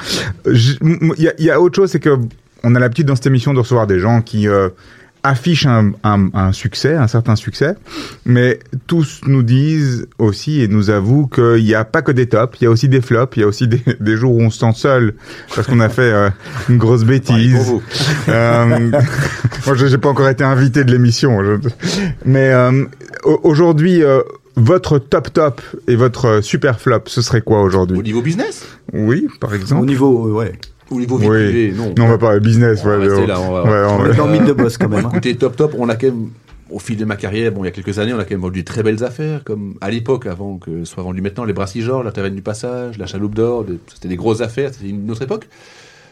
Euh, 0.47 0.55
Il 0.83 1.15
y, 1.19 1.29
a- 1.29 1.35
il 1.39 1.45
y 1.45 1.51
a 1.51 1.61
autre 1.61 1.77
chose, 1.77 1.91
c'est 1.91 2.01
que 2.01 2.19
on 2.65 2.75
a 2.75 2.79
l'habitude 2.81 3.07
dans 3.07 3.15
cette 3.17 3.27
émission 3.27 3.53
de 3.53 3.59
recevoir 3.59 3.87
des 3.87 3.99
gens 4.01 4.23
qui 4.23 4.49
euh, 4.49 4.71
affichent 5.29 5.67
un, 5.67 5.93
un- 6.05 6.29
un 6.35 6.53
succès, 6.53 6.95
un 6.95 7.07
certain 7.09 7.37
succès, 7.37 7.75
mais 8.25 8.59
tous 8.87 9.21
nous 9.27 9.43
disent 9.43 10.07
aussi 10.19 10.61
et 10.63 10.69
nous 10.69 10.91
avouent 10.91 11.27
qu'il 11.27 11.65
n'y 11.65 11.75
a 11.75 11.85
pas 11.85 12.03
que 12.03 12.13
des 12.13 12.27
tops, 12.29 12.59
il 12.61 12.65
y 12.65 12.67
a 12.67 12.71
aussi 12.71 12.89
des 12.89 13.01
flops, 13.01 13.37
il 13.37 13.41
y 13.41 13.43
a 13.43 13.47
aussi 13.47 13.69
des, 13.69 13.83
des 14.01 14.17
jours 14.17 14.35
où 14.35 14.41
on 14.41 14.51
se 14.51 14.59
sent 14.61 14.73
seul 14.75 15.15
parce 15.55 15.67
qu'on 15.67 15.81
a 15.81 15.89
fait 15.89 16.03
euh, 16.13 16.31
une 16.69 16.79
grosse 16.79 17.05
bêtise. 17.05 17.55
vous. 17.55 17.83
Euh, 18.29 18.91
moi, 19.67 19.75
je 19.75 19.87
n'ai 19.87 19.99
pas 19.99 20.09
encore 20.09 20.29
été 20.29 20.45
invité 20.45 20.85
de 20.85 20.91
l'émission. 20.91 21.39
Mais 22.25 22.51
euh, 22.51 22.85
au- 23.25 23.41
aujourd'hui, 23.45 24.03
euh, 24.03 24.21
votre 24.57 24.99
top 24.99 25.33
top 25.33 25.63
et 25.87 25.95
votre 25.95 26.41
super 26.43 26.81
flop, 26.81 27.03
ce 27.07 27.23
serait 27.23 27.43
quoi 27.43 27.61
Au 27.61 27.65
aujourd'hui 27.67 27.99
niveau 28.03 28.23
business? 28.23 28.67
Oui, 28.93 29.29
par 29.41 29.51
Au 29.51 29.55
exemple. 29.55 29.87
niveau, 29.87 30.29
euh, 30.29 30.33
ouais. 30.33 30.53
Au 30.91 30.99
niveau 30.99 31.19
vie 31.19 31.29
Oui. 31.29 31.37
privée 31.45 31.73
Non. 31.77 31.95
Non, 31.97 32.05
on 32.05 32.09
va 32.09 32.19
pas 32.19 32.39
business. 32.39 32.81
On 32.83 32.89
va 32.89 32.99
ouais, 32.99 33.07
rester 33.07 33.23
on- 33.23 33.27
là, 33.27 33.41
on 33.41 33.53
va- 33.53 33.63
ouais, 33.65 33.71
on 33.91 33.95
On 33.95 34.03
va- 34.05 34.09
est 34.11 34.17
dans 34.17 34.27
le 34.27 34.33
mythe 34.33 34.45
de 34.47 34.53
boss 34.53 34.79
quand 34.79 34.89
même. 34.89 35.05
hein. 35.05 35.09
Écoutez, 35.13 35.37
top 35.37 35.57
top, 35.57 35.75
on 35.79 35.89
a 35.89 35.97
quand 35.97 36.07
même, 36.07 36.29
au 36.71 36.79
fil 36.79 36.97
de 36.97 37.05
ma 37.05 37.17
carrière, 37.17 37.53
bon, 37.53 37.63
il 37.65 37.67
y 37.67 37.69
a 37.69 37.73
quelques 37.73 37.99
années, 37.99 38.13
on 38.15 38.19
a 38.19 38.25
quand 38.25 38.31
même 38.33 38.41
vendu 38.41 38.61
de 38.61 38.65
très 38.65 38.83
belles 38.83 39.05
affaires, 39.05 39.45
comme 39.45 39.75
à 39.81 39.91
l'époque, 39.91 40.27
avant 40.27 40.57
que 40.59 40.85
ce 40.85 40.93
soit 40.93 41.03
vendu 41.03 41.21
maintenant, 41.21 41.45
les 41.45 41.53
Brassis 41.53 41.83
Georges, 41.83 42.05
la 42.05 42.13
Taverne 42.13 42.35
du 42.35 42.43
Passage, 42.43 42.97
la 42.99 43.07
Chaloupe 43.07 43.35
d'Or, 43.35 43.65
des- 43.65 43.79
c'était 43.93 44.09
des 44.09 44.17
grosses 44.17 44.41
affaires, 44.41 44.71
c'était 44.73 44.89
une 44.91 45.11
autre 45.11 45.23
époque. 45.23 45.49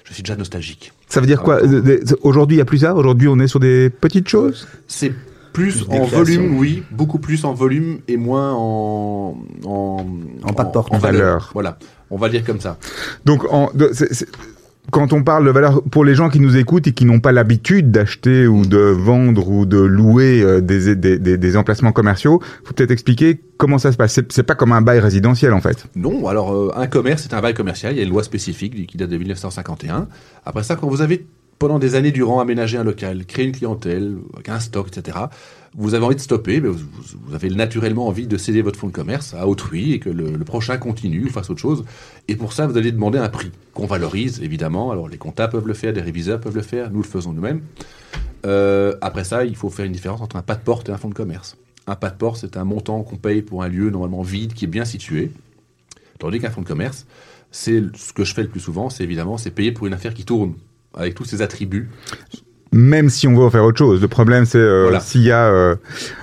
Je 0.04 0.12
suis 0.14 0.22
déjà 0.22 0.36
nostalgique. 0.36 0.92
Ça 1.08 1.20
veut 1.20 1.26
dire 1.26 1.42
quoi 1.42 1.60
des- 1.66 2.00
Aujourd'hui, 2.22 2.56
il 2.56 2.58
y 2.58 2.62
a 2.62 2.64
plus 2.66 2.78
ça? 2.78 2.94
Aujourd'hui, 2.94 3.26
on 3.28 3.38
est 3.40 3.48
sur 3.48 3.58
des 3.60 3.90
petites 3.90 4.28
choses? 4.28 4.68
C'est 4.86 5.12
plus 5.52 5.84
Plus 5.84 5.86
en 5.88 6.04
volume, 6.04 6.58
oui, 6.58 6.82
beaucoup 6.90 7.18
plus 7.18 7.44
en 7.46 7.54
volume 7.54 7.98
et 8.08 8.16
moins 8.18 8.52
en 8.52 9.38
en, 9.64 10.06
En 10.44 10.52
pas 10.52 10.64
de 10.64 10.70
porte. 10.70 10.92
En 10.94 10.98
valeur. 10.98 11.50
Voilà, 11.54 11.78
on 12.10 12.18
va 12.18 12.26
le 12.28 12.32
dire 12.32 12.44
comme 12.44 12.60
ça. 12.60 12.78
Donc, 13.24 13.42
en, 13.50 13.70
quand 14.91 15.12
on 15.12 15.22
parle 15.22 15.45
de 15.45 15.51
valeur 15.51 15.82
pour 15.82 16.05
les 16.05 16.14
gens 16.14 16.28
qui 16.28 16.41
nous 16.41 16.57
écoutent 16.57 16.87
et 16.87 16.93
qui 16.93 17.05
n'ont 17.05 17.20
pas 17.20 17.32
l'habitude 17.32 17.91
d'acheter 17.91 18.47
ou 18.47 18.64
de 18.64 18.78
vendre 18.78 19.49
ou 19.49 19.66
de 19.66 19.78
louer 19.78 20.43
euh, 20.43 20.61
des, 20.61 20.97
des, 20.97 21.57
emplacements 21.57 21.93
commerciaux, 21.93 22.41
faut 22.64 22.74
peut-être 22.74 22.91
expliquer 22.91 23.41
comment 23.57 23.78
ça 23.78 23.93
se 23.93 23.97
passe. 23.97 24.20
C'est 24.28 24.43
pas 24.43 24.55
comme 24.55 24.72
un 24.72 24.82
bail 24.82 25.01
résidentiel 25.01 25.53
en 25.53 25.61
fait. 25.61 25.87
Non, 25.97 26.28
alors 26.28 26.53
euh, 26.53 26.72
un 26.76 26.87
commerce, 26.87 27.22
c'est 27.22 27.34
un 27.34 27.41
bail 27.41 27.55
commercial, 27.55 27.93
il 27.95 27.99
y 27.99 28.01
a 28.01 28.05
une 28.05 28.11
loi 28.11 28.22
spécifique 28.22 28.87
qui 28.87 28.97
date 28.97 29.11
de 29.11 29.18
1951. 29.18 30.09
Après 30.45 30.62
ça, 30.62 30.76
quand 30.76 30.89
vous 30.89 31.03
avez 31.03 31.26
pendant 31.59 31.78
des 31.78 31.95
années 31.95 32.12
durant 32.12 32.41
aménagé 32.41 32.76
un 32.76 32.84
local, 32.84 33.24
créé 33.26 33.47
une 33.47 33.53
clientèle, 33.53 34.16
un 34.47 34.61
stock, 34.61 34.89
etc., 34.89 35.16
vous 35.76 35.94
avez 35.94 36.04
envie 36.04 36.16
de 36.16 36.20
stopper, 36.20 36.60
mais 36.60 36.68
vous, 36.68 37.34
avez 37.34 37.50
naturellement 37.50 38.08
envie 38.08 38.26
de 38.26 38.36
céder 38.38 38.62
votre 38.62 38.78
fonds 38.78 38.86
de 38.86 38.92
commerce 38.92 39.34
à 39.34 39.46
autrui 39.46 39.92
et 39.92 39.98
que 39.98 40.08
le, 40.08 40.30
le 40.30 40.44
prochain 40.44 40.78
continue 40.78 41.26
ou 41.26 41.28
fasse 41.28 41.50
autre 41.50 41.60
chose. 41.60 41.84
Et 42.28 42.36
pour 42.36 42.52
ça, 42.54 42.66
vous 42.66 42.76
allez 42.78 42.92
demander 42.92 43.18
un 43.18 43.28
prix 43.28 43.52
qu'on 43.74 43.86
valorise, 43.86 44.40
évidemment. 44.42 44.90
Alors 44.90 45.08
les 45.08 45.18
comptables 45.18 45.52
peuvent 45.52 45.68
le 45.68 45.74
faire, 45.74 45.92
des 45.92 46.00
réviseurs 46.00 46.40
peuvent 46.40 46.56
le 46.56 46.62
faire, 46.62 46.90
nous 46.90 47.02
le 47.02 47.06
faisons 47.06 47.32
nous-mêmes. 47.32 47.60
Euh, 48.46 48.94
après 49.00 49.24
ça, 49.24 49.44
il 49.44 49.56
faut 49.56 49.70
faire 49.70 49.84
une 49.84 49.92
différence 49.92 50.20
entre 50.20 50.36
un 50.36 50.42
pas 50.42 50.54
de 50.54 50.62
porte 50.62 50.88
et 50.88 50.92
un 50.92 50.96
fonds 50.96 51.08
de 51.08 51.14
commerce. 51.14 51.56
Un 51.86 51.96
pas 51.96 52.10
de 52.10 52.16
porte, 52.16 52.38
c'est 52.40 52.56
un 52.56 52.64
montant 52.64 53.02
qu'on 53.02 53.16
paye 53.16 53.42
pour 53.42 53.62
un 53.62 53.68
lieu 53.68 53.90
normalement 53.90 54.22
vide 54.22 54.54
qui 54.54 54.64
est 54.64 54.68
bien 54.68 54.84
situé. 54.84 55.30
Tandis 56.18 56.40
qu'un 56.40 56.50
fonds 56.50 56.62
de 56.62 56.66
commerce, 56.66 57.06
c'est 57.50 57.82
ce 57.94 58.12
que 58.12 58.24
je 58.24 58.34
fais 58.34 58.42
le 58.42 58.48
plus 58.48 58.60
souvent, 58.60 58.90
c'est 58.90 59.04
évidemment, 59.04 59.36
c'est 59.36 59.50
payer 59.50 59.72
pour 59.72 59.86
une 59.86 59.92
affaire 59.92 60.14
qui 60.14 60.24
tourne 60.24 60.54
avec 60.94 61.14
tous 61.14 61.24
ses 61.24 61.42
attributs. 61.42 61.90
Même 62.76 63.08
si 63.08 63.26
on 63.26 63.34
veut 63.34 63.44
en 63.44 63.50
faire 63.50 63.64
autre 63.64 63.78
chose. 63.78 64.02
Le 64.02 64.08
problème, 64.08 64.44
c'est 64.44 64.58
euh, 64.58 64.82
Voilà. 64.84 65.00
s'il 65.00 65.22
y 65.22 65.32
a 65.32 65.46
euh, 65.48 65.76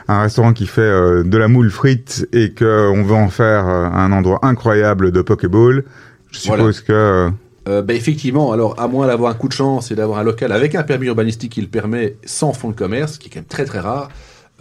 un 0.07 0.21
restaurant 0.21 0.53
qui 0.53 0.67
fait 0.67 0.81
euh, 0.81 1.23
de 1.23 1.37
la 1.37 1.47
moule 1.47 1.71
frite 1.71 2.27
et 2.31 2.53
qu'on 2.53 3.03
veut 3.03 3.15
en 3.15 3.29
faire 3.29 3.67
euh, 3.67 3.85
un 3.85 4.11
endroit 4.11 4.39
incroyable 4.43 5.11
de 5.11 5.21
Pokéball, 5.23 5.83
je 6.31 6.39
suppose 6.39 6.81
que... 6.81 7.29
ben, 7.65 7.89
effectivement, 7.89 8.51
alors 8.51 8.79
à 8.79 8.87
moins 8.87 9.07
d'avoir 9.07 9.31
un 9.31 9.35
coup 9.35 9.47
de 9.47 9.53
chance 9.53 9.89
et 9.91 9.95
d'avoir 9.95 10.19
un 10.19 10.23
local 10.23 10.51
avec 10.51 10.75
un 10.75 10.83
permis 10.83 11.07
urbanistique 11.07 11.53
qui 11.53 11.61
le 11.61 11.67
permet 11.67 12.17
sans 12.23 12.53
fonds 12.53 12.69
de 12.69 12.75
commerce, 12.75 13.17
qui 13.17 13.29
est 13.29 13.31
quand 13.31 13.39
même 13.39 13.45
très 13.45 13.65
très 13.65 13.79
rare, 13.79 14.09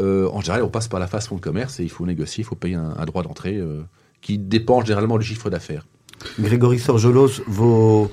euh, 0.01 0.29
en 0.33 0.41
général 0.41 0.63
on 0.63 0.69
passe 0.69 0.89
par 0.89 0.99
la 1.01 1.07
phase 1.07 1.27
fonds 1.27 1.37
de 1.37 1.41
commerce 1.43 1.79
et 1.81 1.83
il 1.83 1.91
faut 1.91 2.07
négocier, 2.07 2.43
il 2.43 2.47
faut 2.47 2.55
payer 2.55 2.77
un, 2.77 2.95
un 2.99 3.05
droit 3.05 3.23
d'entrée 3.23 3.57
euh, 3.59 3.83
qui 4.23 4.39
dépend 4.39 4.83
généralement 4.83 5.19
du 5.19 5.27
chiffre 5.27 5.51
d'affaires. 5.51 5.85
Grégory 6.41 6.79
Sorgelos, 6.79 7.43
vos, 7.49 8.11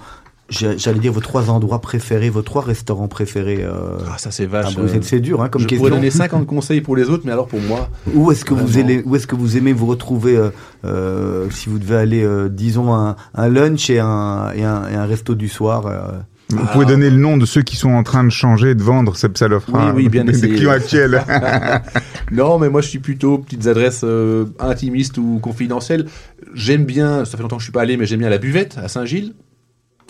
j'allais 0.50 1.00
dire 1.00 1.14
vos 1.14 1.20
trois 1.22 1.50
endroits 1.50 1.80
préférés, 1.80 2.30
vos 2.30 2.42
trois 2.42 2.62
restaurants 2.62 3.08
préférés 3.08 3.64
euh, 3.64 3.98
Ah 4.12 4.18
ça 4.18 4.32
c'est 4.32 4.46
vache. 4.46 4.76
Euh, 4.78 4.88
C'est 5.02 5.20
dur, 5.20 5.42
hein, 5.42 5.50
comme 5.50 5.62
je 5.62 5.68
question. 5.68 5.88
pourrais 5.88 5.98
donner 6.00 6.10
50 6.12 6.46
conseils 6.48 6.82
pour 6.82 6.96
les 6.96 7.10
autres, 7.10 7.24
mais 7.26 7.32
alors 7.32 7.48
pour 7.48 7.62
moi, 7.62 7.90
Où 8.14 8.32
est-ce 8.32 8.44
que 8.46 8.54
vous 8.54 8.78
aimez, 8.80 9.04
où 9.06 9.16
est-ce 9.16 9.28
que 9.28 9.36
vous 9.36 9.58
aimez 9.58 9.74
vous 9.74 9.86
retrouver 9.86 10.36
euh, 10.38 10.50
euh, 10.86 11.50
si 11.52 11.70
vous 11.70 11.80
devez 11.80 11.96
aller, 11.98 12.24
euh, 12.24 12.50
disons 12.50 12.94
un, 12.94 13.16
un 13.36 13.48
lunch 13.50 13.90
et 13.90 14.00
un, 14.00 14.52
et 14.56 14.64
un 14.64 14.88
et 14.90 14.96
un 14.96 15.06
resto 15.06 15.36
du 15.36 15.48
soir. 15.50 15.86
euh, 15.88 16.12
Vous 16.50 16.66
pouvez 16.74 16.86
donner 16.86 17.10
le 17.12 17.18
nom 17.18 17.38
de 17.38 17.46
ceux 17.46 17.62
qui 17.62 17.76
sont 17.76 17.92
en 17.92 18.02
train 18.04 18.24
de 18.24 18.30
changer, 18.32 18.74
de 18.74 18.82
vendre, 18.82 19.16
ça, 19.16 19.28
ça 19.36 19.48
leur 19.48 19.62
fera 19.62 19.88
Oui, 19.94 20.04
oui, 20.04 20.10
bien 20.10 20.26
des 20.26 20.36
essayé. 20.38 20.56
clients 20.56 20.72
actuels. 20.72 21.22
Non, 22.32 22.60
mais 22.60 22.70
moi 22.70 22.82
je 22.82 22.88
suis 22.90 23.00
plutôt 23.00 23.40
petites 23.40 23.66
adresses 23.68 24.02
euh, 24.04 24.46
intimistes 24.60 25.18
ou 25.18 25.40
confidentielles. 25.42 26.06
J'aime 26.54 26.86
bien, 26.86 27.26
ça 27.26 27.38
fait 27.38 27.44
longtemps 27.44 27.56
que 27.58 27.62
je 27.62 27.66
suis 27.66 27.72
pas 27.74 27.82
allé, 27.82 27.98
mais 27.98 28.06
j'aime 28.06 28.20
bien 28.20 28.30
la 28.30 28.38
buvette 28.38 28.78
à 28.84 28.88
Saint-Gilles, 28.88 29.34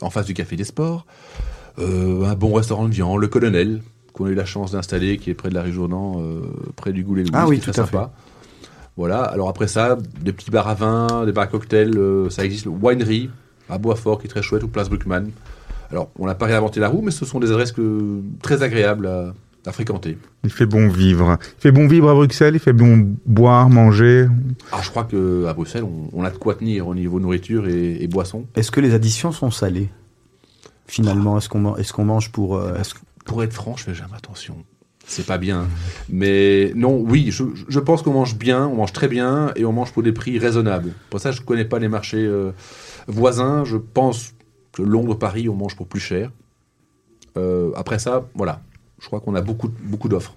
en 0.01 0.09
face 0.09 0.25
du 0.25 0.33
Café 0.33 0.55
des 0.55 0.63
Sports. 0.63 1.05
Euh, 1.79 2.25
un 2.25 2.35
bon 2.35 2.53
restaurant 2.53 2.85
de 2.85 2.93
viande, 2.93 3.19
le 3.19 3.27
Colonel, 3.27 3.81
qu'on 4.13 4.25
a 4.25 4.29
eu 4.29 4.35
la 4.35 4.45
chance 4.45 4.71
d'installer, 4.71 5.17
qui 5.17 5.29
est 5.29 5.33
près 5.33 5.49
de 5.49 5.53
la 5.53 5.63
rue 5.63 5.71
Jourdan, 5.71 6.15
euh, 6.19 6.41
près 6.75 6.91
du 6.91 7.03
Goulet 7.03 7.23
Ah 7.33 7.47
oui, 7.47 7.57
tout 7.57 7.71
très 7.71 7.81
à 7.81 7.85
sympa. 7.85 8.11
Voilà, 8.97 9.21
alors 9.21 9.47
après 9.47 9.67
ça, 9.67 9.97
des 10.19 10.33
petits 10.33 10.51
bars 10.51 10.67
à 10.67 10.73
vin, 10.73 11.25
des 11.25 11.31
bars 11.31 11.45
à 11.45 11.47
cocktails, 11.47 11.97
euh, 11.97 12.29
ça 12.29 12.43
existe. 12.43 12.65
Le 12.65 12.71
Winery, 12.71 13.29
à 13.69 13.77
Boisfort, 13.77 14.19
qui 14.19 14.27
est 14.27 14.29
très 14.29 14.41
chouette, 14.41 14.63
ou 14.63 14.67
Place 14.67 14.89
Bruckmann. 14.89 15.31
Alors, 15.89 16.09
on 16.19 16.25
n'a 16.25 16.35
pas 16.35 16.47
réinventé 16.47 16.79
la 16.79 16.89
roue, 16.89 17.01
mais 17.01 17.11
ce 17.11 17.25
sont 17.25 17.39
des 17.39 17.49
adresses 17.51 17.71
que, 17.71 18.19
très 18.41 18.61
agréables 18.61 19.07
à, 19.07 19.33
à 19.65 19.71
fréquenter. 19.71 20.17
Il 20.43 20.51
fait 20.51 20.65
bon 20.65 20.87
vivre. 20.87 21.37
Il 21.57 21.61
fait 21.61 21.71
bon 21.71 21.87
vivre 21.87 22.09
à 22.09 22.13
Bruxelles, 22.13 22.55
il 22.55 22.59
fait 22.59 22.73
bon 22.73 23.15
boire, 23.25 23.69
manger. 23.69 24.27
Ah, 24.71 24.79
je 24.81 24.89
crois 24.89 25.03
que 25.03 25.45
à 25.45 25.53
Bruxelles, 25.53 25.83
on, 25.83 26.09
on 26.13 26.23
a 26.23 26.29
de 26.31 26.37
quoi 26.37 26.55
tenir 26.55 26.87
au 26.87 26.95
niveau 26.95 27.19
nourriture 27.19 27.67
et, 27.67 28.01
et 28.01 28.07
boisson. 28.07 28.45
Est-ce 28.55 28.71
que 28.71 28.79
les 28.81 28.93
additions 28.93 29.31
sont 29.31 29.51
salées? 29.51 29.89
Finalement, 30.87 31.37
est-ce 31.37 31.49
qu'on 31.49 31.75
qu'on 31.75 32.05
mange 32.05 32.31
pour 32.31 32.57
euh, 32.57 32.73
Pour 33.25 33.43
être 33.43 33.53
franc, 33.53 33.75
je 33.77 33.83
fais 33.83 33.93
jamais 33.93 34.15
attention. 34.15 34.55
C'est 35.05 35.25
pas 35.25 35.37
bien. 35.37 35.67
Mais 36.07 36.71
non, 36.75 36.99
oui, 36.99 37.31
je, 37.31 37.43
je 37.67 37.79
pense 37.79 38.01
qu'on 38.03 38.13
mange 38.13 38.37
bien, 38.37 38.67
on 38.67 38.75
mange 38.75 38.93
très 38.93 39.07
bien 39.07 39.51
et 39.55 39.65
on 39.65 39.73
mange 39.73 39.91
pour 39.91 40.03
des 40.03 40.11
prix 40.11 40.37
raisonnables. 40.39 40.93
Pour 41.09 41.19
ça, 41.19 41.31
je 41.31 41.41
connais 41.41 41.65
pas 41.65 41.79
les 41.79 41.89
marchés 41.89 42.25
euh, 42.25 42.51
voisins. 43.07 43.65
Je 43.65 43.77
pense 43.77 44.33
que 44.71 44.83
Londres, 44.83 45.15
Paris, 45.15 45.49
on 45.49 45.55
mange 45.55 45.75
pour 45.75 45.87
plus 45.87 45.99
cher. 45.99 46.31
Euh, 47.37 47.71
après 47.75 47.99
ça, 47.99 48.27
voilà. 48.35 48.61
Je 49.01 49.07
crois 49.07 49.19
qu'on 49.19 49.35
a 49.35 49.41
beaucoup, 49.41 49.69
beaucoup 49.83 50.09
d'offres. 50.09 50.33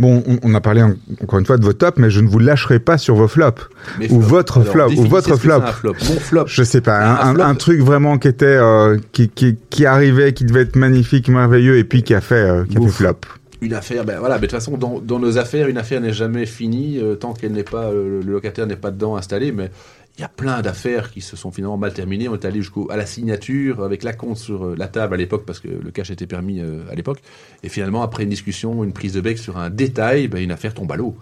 Bon, 0.00 0.24
on, 0.26 0.38
on 0.42 0.54
a 0.56 0.60
parlé 0.60 0.82
en- 0.82 0.94
encore 1.22 1.38
une 1.38 1.46
fois 1.46 1.56
de 1.56 1.64
vos 1.64 1.72
tops, 1.72 1.98
mais 1.98 2.10
je 2.10 2.20
ne 2.20 2.26
vous 2.26 2.40
lâcherai 2.40 2.80
pas 2.80 2.98
sur 2.98 3.14
vos 3.14 3.28
flops. 3.28 3.62
Mes 4.00 4.06
Ou 4.06 4.20
flops. 4.20 4.28
votre 4.28 4.60
Alors, 4.60 4.72
flop, 4.90 5.00
ou 5.00 5.04
votre 5.06 5.36
flop. 5.36 5.52
un 5.62 5.66
flop. 5.72 5.94
Mon 6.08 6.18
flop. 6.18 6.44
Je 6.48 6.64
sais 6.64 6.80
pas, 6.80 7.22
un, 7.24 7.54
truc 7.54 7.80
vraiment 7.80 8.18
qui 8.18 8.26
était, 8.26 8.44
euh, 8.46 8.98
qui, 9.12 9.28
qui, 9.28 9.56
qui 9.70 9.86
arrivait, 9.86 10.32
qui 10.32 10.44
devait 10.44 10.62
être 10.62 10.74
magnifique, 10.74 11.28
merveilleux, 11.28 11.78
et 11.78 11.84
puis 11.84 12.02
qui 12.02 12.12
a 12.12 12.20
fait, 12.20 12.34
euh, 12.34 12.64
qui 12.64 12.76
a 12.76 12.80
fait 12.80 12.88
flop. 12.88 13.20
Une 13.60 13.72
affaire, 13.72 14.04
ben 14.04 14.18
voilà, 14.18 14.34
mais 14.34 14.42
de 14.42 14.46
toute 14.48 14.58
façon, 14.58 14.76
dans, 14.76 14.98
dans 14.98 15.20
nos 15.20 15.38
affaires, 15.38 15.68
une 15.68 15.78
affaire 15.78 16.00
n'est 16.00 16.12
jamais 16.12 16.44
finie 16.44 16.98
euh, 17.00 17.14
tant 17.14 17.32
qu'elle 17.32 17.52
n'est 17.52 17.62
pas, 17.62 17.84
euh, 17.84 18.20
le 18.22 18.32
locataire 18.32 18.66
n'est 18.66 18.74
pas 18.76 18.90
dedans 18.90 19.14
installé. 19.16 19.52
Mais 19.52 19.70
il 20.16 20.20
y 20.20 20.24
a 20.24 20.28
plein 20.28 20.62
d'affaires 20.62 21.10
qui 21.10 21.20
se 21.20 21.36
sont 21.36 21.50
finalement 21.50 21.76
mal 21.76 21.92
terminées. 21.92 22.28
On 22.28 22.34
est 22.34 22.44
allé 22.44 22.62
jusqu'à 22.62 22.96
la 22.96 23.06
signature 23.06 23.82
avec 23.82 24.04
la 24.04 24.12
compte 24.12 24.36
sur 24.36 24.66
euh, 24.66 24.74
la 24.78 24.86
table 24.86 25.14
à 25.14 25.16
l'époque 25.16 25.44
parce 25.44 25.58
que 25.58 25.68
le 25.68 25.90
cash 25.90 26.10
était 26.10 26.26
permis 26.26 26.60
euh, 26.60 26.84
à 26.90 26.94
l'époque. 26.94 27.20
Et 27.64 27.68
finalement, 27.68 28.02
après 28.02 28.22
une 28.22 28.28
discussion, 28.28 28.84
une 28.84 28.92
prise 28.92 29.14
de 29.14 29.20
bec 29.20 29.38
sur 29.38 29.58
un 29.58 29.70
détail, 29.70 30.28
ben, 30.28 30.42
une 30.42 30.52
affaire 30.52 30.72
tombe 30.72 30.90
à 30.92 30.96
l'eau. 30.96 31.16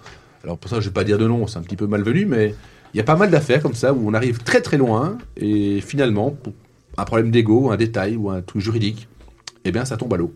Alors 0.44 0.58
pour 0.58 0.70
ça, 0.70 0.80
je 0.80 0.88
vais 0.88 0.92
pas 0.92 1.04
dire 1.04 1.16
de 1.16 1.26
nom, 1.26 1.46
c'est 1.46 1.58
un 1.58 1.62
petit 1.62 1.76
peu 1.76 1.86
malvenu, 1.86 2.26
mais 2.26 2.54
il 2.92 2.98
y 2.98 3.00
a 3.00 3.04
pas 3.04 3.16
mal 3.16 3.30
d'affaires 3.30 3.62
comme 3.62 3.74
ça 3.74 3.94
où 3.94 4.08
on 4.08 4.12
arrive 4.12 4.42
très 4.42 4.60
très 4.60 4.76
loin 4.76 5.16
et 5.38 5.80
finalement, 5.80 6.30
pour 6.30 6.52
un 6.98 7.04
problème 7.04 7.30
d'ego, 7.30 7.70
un 7.70 7.76
détail 7.76 8.16
ou 8.16 8.28
un 8.28 8.42
truc 8.42 8.60
juridique, 8.60 9.08
eh 9.64 9.72
bien 9.72 9.86
ça 9.86 9.96
tombe 9.96 10.12
à 10.12 10.18
l'eau. 10.18 10.34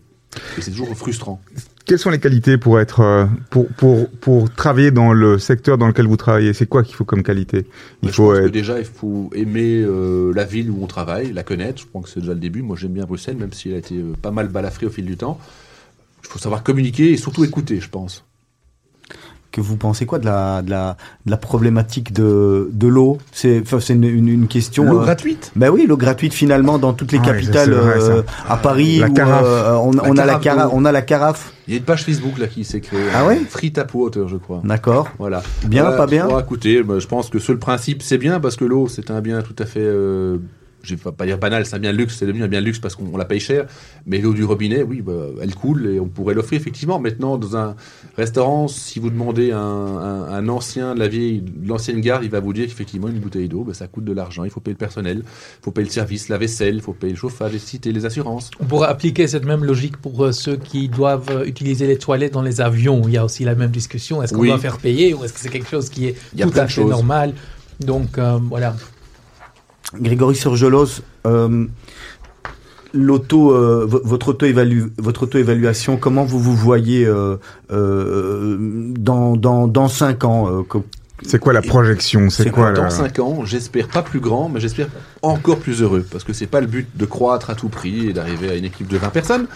Et 0.59 0.61
c'est 0.61 0.71
toujours 0.71 0.95
frustrant. 0.97 1.41
Quelles 1.85 1.99
sont 2.01 2.11
les 2.11 2.19
qualités 2.19 2.59
pour 2.59 2.81
être, 2.81 3.01
euh, 3.01 3.27
pour, 3.51 3.69
pour, 3.69 4.11
pour 4.11 4.51
travailler 4.53 4.91
dans 4.91 5.13
le 5.13 5.39
secteur 5.39 5.79
dans 5.79 5.87
lequel 5.87 6.07
vous 6.07 6.17
travaillez? 6.17 6.53
C'est 6.53 6.67
quoi 6.67 6.83
qu'il 6.83 6.97
faut 6.97 7.05
comme 7.05 7.23
qualité? 7.23 7.59
Il 7.59 7.63
Bah, 7.63 8.09
je 8.09 8.11
faut 8.11 8.31
pense 8.33 8.41
que 8.41 8.49
déjà, 8.49 8.79
il 8.81 8.85
faut 8.85 9.31
aimer 9.35 9.83
euh, 9.83 10.33
la 10.35 10.45
ville 10.45 10.71
où 10.71 10.83
on 10.83 10.89
travaille, 10.89 11.33
la 11.33 11.45
connaître. 11.45 11.81
Je 11.83 11.87
pense 11.87 12.07
que 12.07 12.11
c'est 12.11 12.21
déjà 12.21 12.35
le 12.35 12.41
début. 12.41 12.63
Moi, 12.63 12.77
j'aime 12.77 12.93
bien 12.93 13.05
Bruxelles, 13.05 13.37
même 13.37 13.53
si 13.53 13.69
elle 13.69 13.77
a 13.77 13.79
été 13.79 13.95
euh, 13.95 14.15
pas 14.21 14.33
mal 14.33 14.49
balafrée 14.49 14.87
au 14.87 14.91
fil 14.91 15.05
du 15.05 15.17
temps. 15.17 15.39
Il 16.25 16.29
faut 16.29 16.41
savoir 16.41 16.65
communiquer 16.65 17.13
et 17.13 17.17
surtout 17.17 17.45
écouter, 17.45 17.79
je 17.81 17.89
pense. 17.89 18.25
Que 19.53 19.61
vous 19.61 19.77
pensez 19.77 20.07
quoi 20.07 20.19
de 20.19 20.27
la 20.27 20.63
de 20.63 20.71
la 20.71 20.97
de 21.25 21.31
la 21.31 21.37
problématique 21.37 22.13
de 22.13 22.69
de 22.73 22.87
l'eau? 22.87 23.19
C'est 23.33 23.63
une, 23.89 24.05
une, 24.05 24.29
une 24.29 24.49
question. 24.49 24.85
L'eau 24.85 25.01
euh, 25.01 25.05
gratuite? 25.05 25.53
Ben 25.57 25.71
oui, 25.71 25.87
l'eau 25.87 25.97
gratuite 25.97 26.35
finalement 26.35 26.79
dans 26.79 26.93
toutes 26.93 27.13
les 27.13 27.21
Ah 27.23 27.27
capitales 27.27 27.71
vrai, 27.73 27.95
euh, 28.01 28.23
à 28.49 28.57
Paris. 28.57 28.99
La 28.99 29.09
où, 29.09 29.19
euh, 29.19 29.75
on, 29.77 29.93
La 29.93 30.03
on 30.05 30.17
a 30.17 30.25
la 30.25 30.35
carafe 30.35 30.43
carafe, 30.43 30.71
d'eau. 30.71 30.77
on 30.77 30.85
a 30.85 30.93
la 30.93 31.03
carafe. 31.03 31.53
Il 31.69 31.75
y 31.75 31.77
a 31.77 31.79
une 31.79 31.85
page 31.85 32.05
Facebook 32.05 32.39
là 32.39 32.47
qui 32.47 32.65
s'est 32.65 32.81
créée. 32.81 33.01
Ah 33.15 33.27
ouais? 33.27 33.41
Free 33.49 33.73
Tap 33.73 33.93
Water, 33.95 34.29
je 34.29 34.37
crois. 34.37 34.61
D'accord. 34.65 35.09
Voilà. 35.19 35.43
Bien, 35.67 35.83
Voilà, 35.83 35.97
pas 35.97 36.07
bien? 36.07 36.27
Bon, 36.29 36.39
écoutez, 36.39 36.83
bah, 36.83 36.99
je 36.99 37.07
pense 37.07 37.29
que 37.29 37.39
sur 37.39 37.53
le 37.53 37.59
principe, 37.59 38.03
c'est 38.03 38.19
bien 38.19 38.39
parce 38.41 38.57
que 38.57 38.65
l'eau, 38.65 38.89
c'est 38.89 39.11
un 39.11 39.21
bien 39.21 39.43
tout 39.43 39.57
à 39.59 39.67
fait. 39.67 39.85
Je 40.87 40.95
vais 40.95 41.13
pas- 41.13 41.27
dire 41.27 41.39
banal, 41.39 41.67
c'est 41.67 41.77
un 41.77 41.79
bien 41.81 41.93
luxe, 41.93 42.17
c'est 42.19 42.27
devenu 42.27 42.45
un 42.45 42.49
bien 42.49 42.61
luxe 42.61 42.79
parce 42.79 42.95
qu'on 42.95 43.07
on 43.13 43.17
la 43.17 43.25
paye 43.25 43.41
cher. 43.41 43.67
Mais 44.07 44.19
l'eau 44.19 44.33
du 44.35 44.45
robinet, 44.45 44.83
oui, 44.83 45.03
bah, 45.03 45.13
elle 45.43 45.55
coule 45.55 45.87
et 45.87 46.01
on 46.01 46.07
pourrait 46.09 46.35
l'offrir 46.35 46.61
effectivement. 46.61 46.99
Maintenant, 47.01 47.37
dans 47.39 47.57
un 47.57 47.75
restaurant, 48.17 48.69
si 48.69 48.99
vous 49.01 49.11
demandez 49.11 49.51
à 49.53 49.59
un, 49.59 49.97
un- 49.97 50.33
un 50.35 50.49
ancien 50.49 50.95
de 50.95 51.01
la 51.01 51.09
vieille, 51.09 51.43
de 51.43 51.69
l'ancienne 51.69 52.01
gare, 52.01 52.23
il 52.23 52.31
va 52.31 52.41
vous 52.41 52.53
dire 52.53 52.67
qu'effectivement, 52.67 53.09
une 53.09 53.19
bouteille 53.19 53.49
d'eau, 53.49 53.65
bah, 53.65 53.75
ça 53.75 53.87
coûte 53.89 54.05
de 54.05 54.13
l'argent. 54.13 54.45
Il 54.45 54.51
faut 54.51 54.61
payer 54.61 54.75
le 54.75 54.79
personnel, 54.79 55.23
il 55.25 55.65
faut 55.65 55.71
payer 55.73 55.87
le 55.89 55.93
service, 55.93 56.29
la 56.29 56.39
vaisselle, 56.39 56.77
il 56.77 56.81
faut 56.83 56.93
payer 56.93 57.13
le 57.13 57.19
chauffage, 57.19 57.53
les 57.53 57.59
sites 57.59 57.87
et 57.87 57.93
les 57.93 58.05
assurances. 58.07 58.51
On 58.61 58.65
pourrait 58.65 58.89
appliquer 58.89 59.27
cette 59.27 59.45
même 59.45 59.65
logique 59.65 59.97
pour 59.97 60.25
euh, 60.25 60.33
ceux 60.33 60.57
qui 60.57 60.89
doivent 60.89 61.31
euh, 61.31 61.45
utiliser 61.45 61.87
les 61.87 61.99
toilettes 61.99 62.33
dans 62.33 62.43
les 62.43 62.61
avions. 62.61 63.03
Il 63.07 63.13
y 63.15 63.17
a 63.17 63.25
aussi 63.25 63.45
la 63.45 63.55
même 63.55 63.71
discussion. 63.71 64.23
Est-ce 64.23 64.33
qu'on 64.33 64.41
Oui. 64.41 64.49
doit 64.49 64.59
faire 64.59 64.79
payer 64.79 65.15
ou 65.15 65.25
est-ce 65.25 65.33
que 65.33 65.41
c'est 65.41 65.49
quelque 65.49 65.69
chose 65.69 65.89
qui 65.89 66.07
est 66.07 66.17
tout 66.41 66.51
à 66.57 66.67
fait 66.69 66.85
normal? 66.85 67.35
Donc 67.81 68.19
euh, 68.19 68.39
voilà. 68.43 68.75
Grégory 69.95 70.35
Surgelos, 70.35 71.01
euh, 71.27 71.67
l'auto, 72.93 73.53
euh, 73.53 73.85
vo- 73.87 74.01
votre 74.05 74.29
auto 74.29 74.47
votre 74.99 75.25
auto 75.25 75.39
évaluation, 75.39 75.97
comment 75.97 76.25
vous 76.25 76.39
vous 76.41 76.55
voyez 76.57 77.05
euh, 77.07 77.37
euh, 77.71 78.57
dans 78.99 79.37
dans 79.37 79.67
dans 79.69 79.89
cinq 79.89 80.25
ans 80.25 80.49
euh, 80.51 80.63
c'est 81.23 81.39
quoi 81.39 81.53
la 81.53 81.63
projection 81.63 82.29
C'est 82.31 82.51
quoi 82.51 82.73
Dans 82.73 82.85
la... 82.85 82.91
5 82.91 83.19
ans, 83.21 83.45
j'espère 83.45 83.89
pas 83.89 84.03
plus 84.03 84.21
grand, 84.21 84.49
mais 84.49 84.61
j'espère 84.61 84.89
encore 85.23 85.59
plus 85.59 85.83
heureux. 85.83 86.05
Parce 86.11 86.25
que 86.25 86.33
c'est 86.33 86.47
pas 86.47 86.61
le 86.61 86.67
but 86.67 86.87
de 86.95 87.05
croître 87.07 87.51
à 87.51 87.55
tout 87.55 87.69
prix 87.69 88.09
et 88.09 88.13
d'arriver 88.13 88.51
à 88.51 88.55
une 88.55 88.65
équipe 88.65 88.89
de 88.89 88.97
20 88.97 89.09
personnes. 89.09 89.47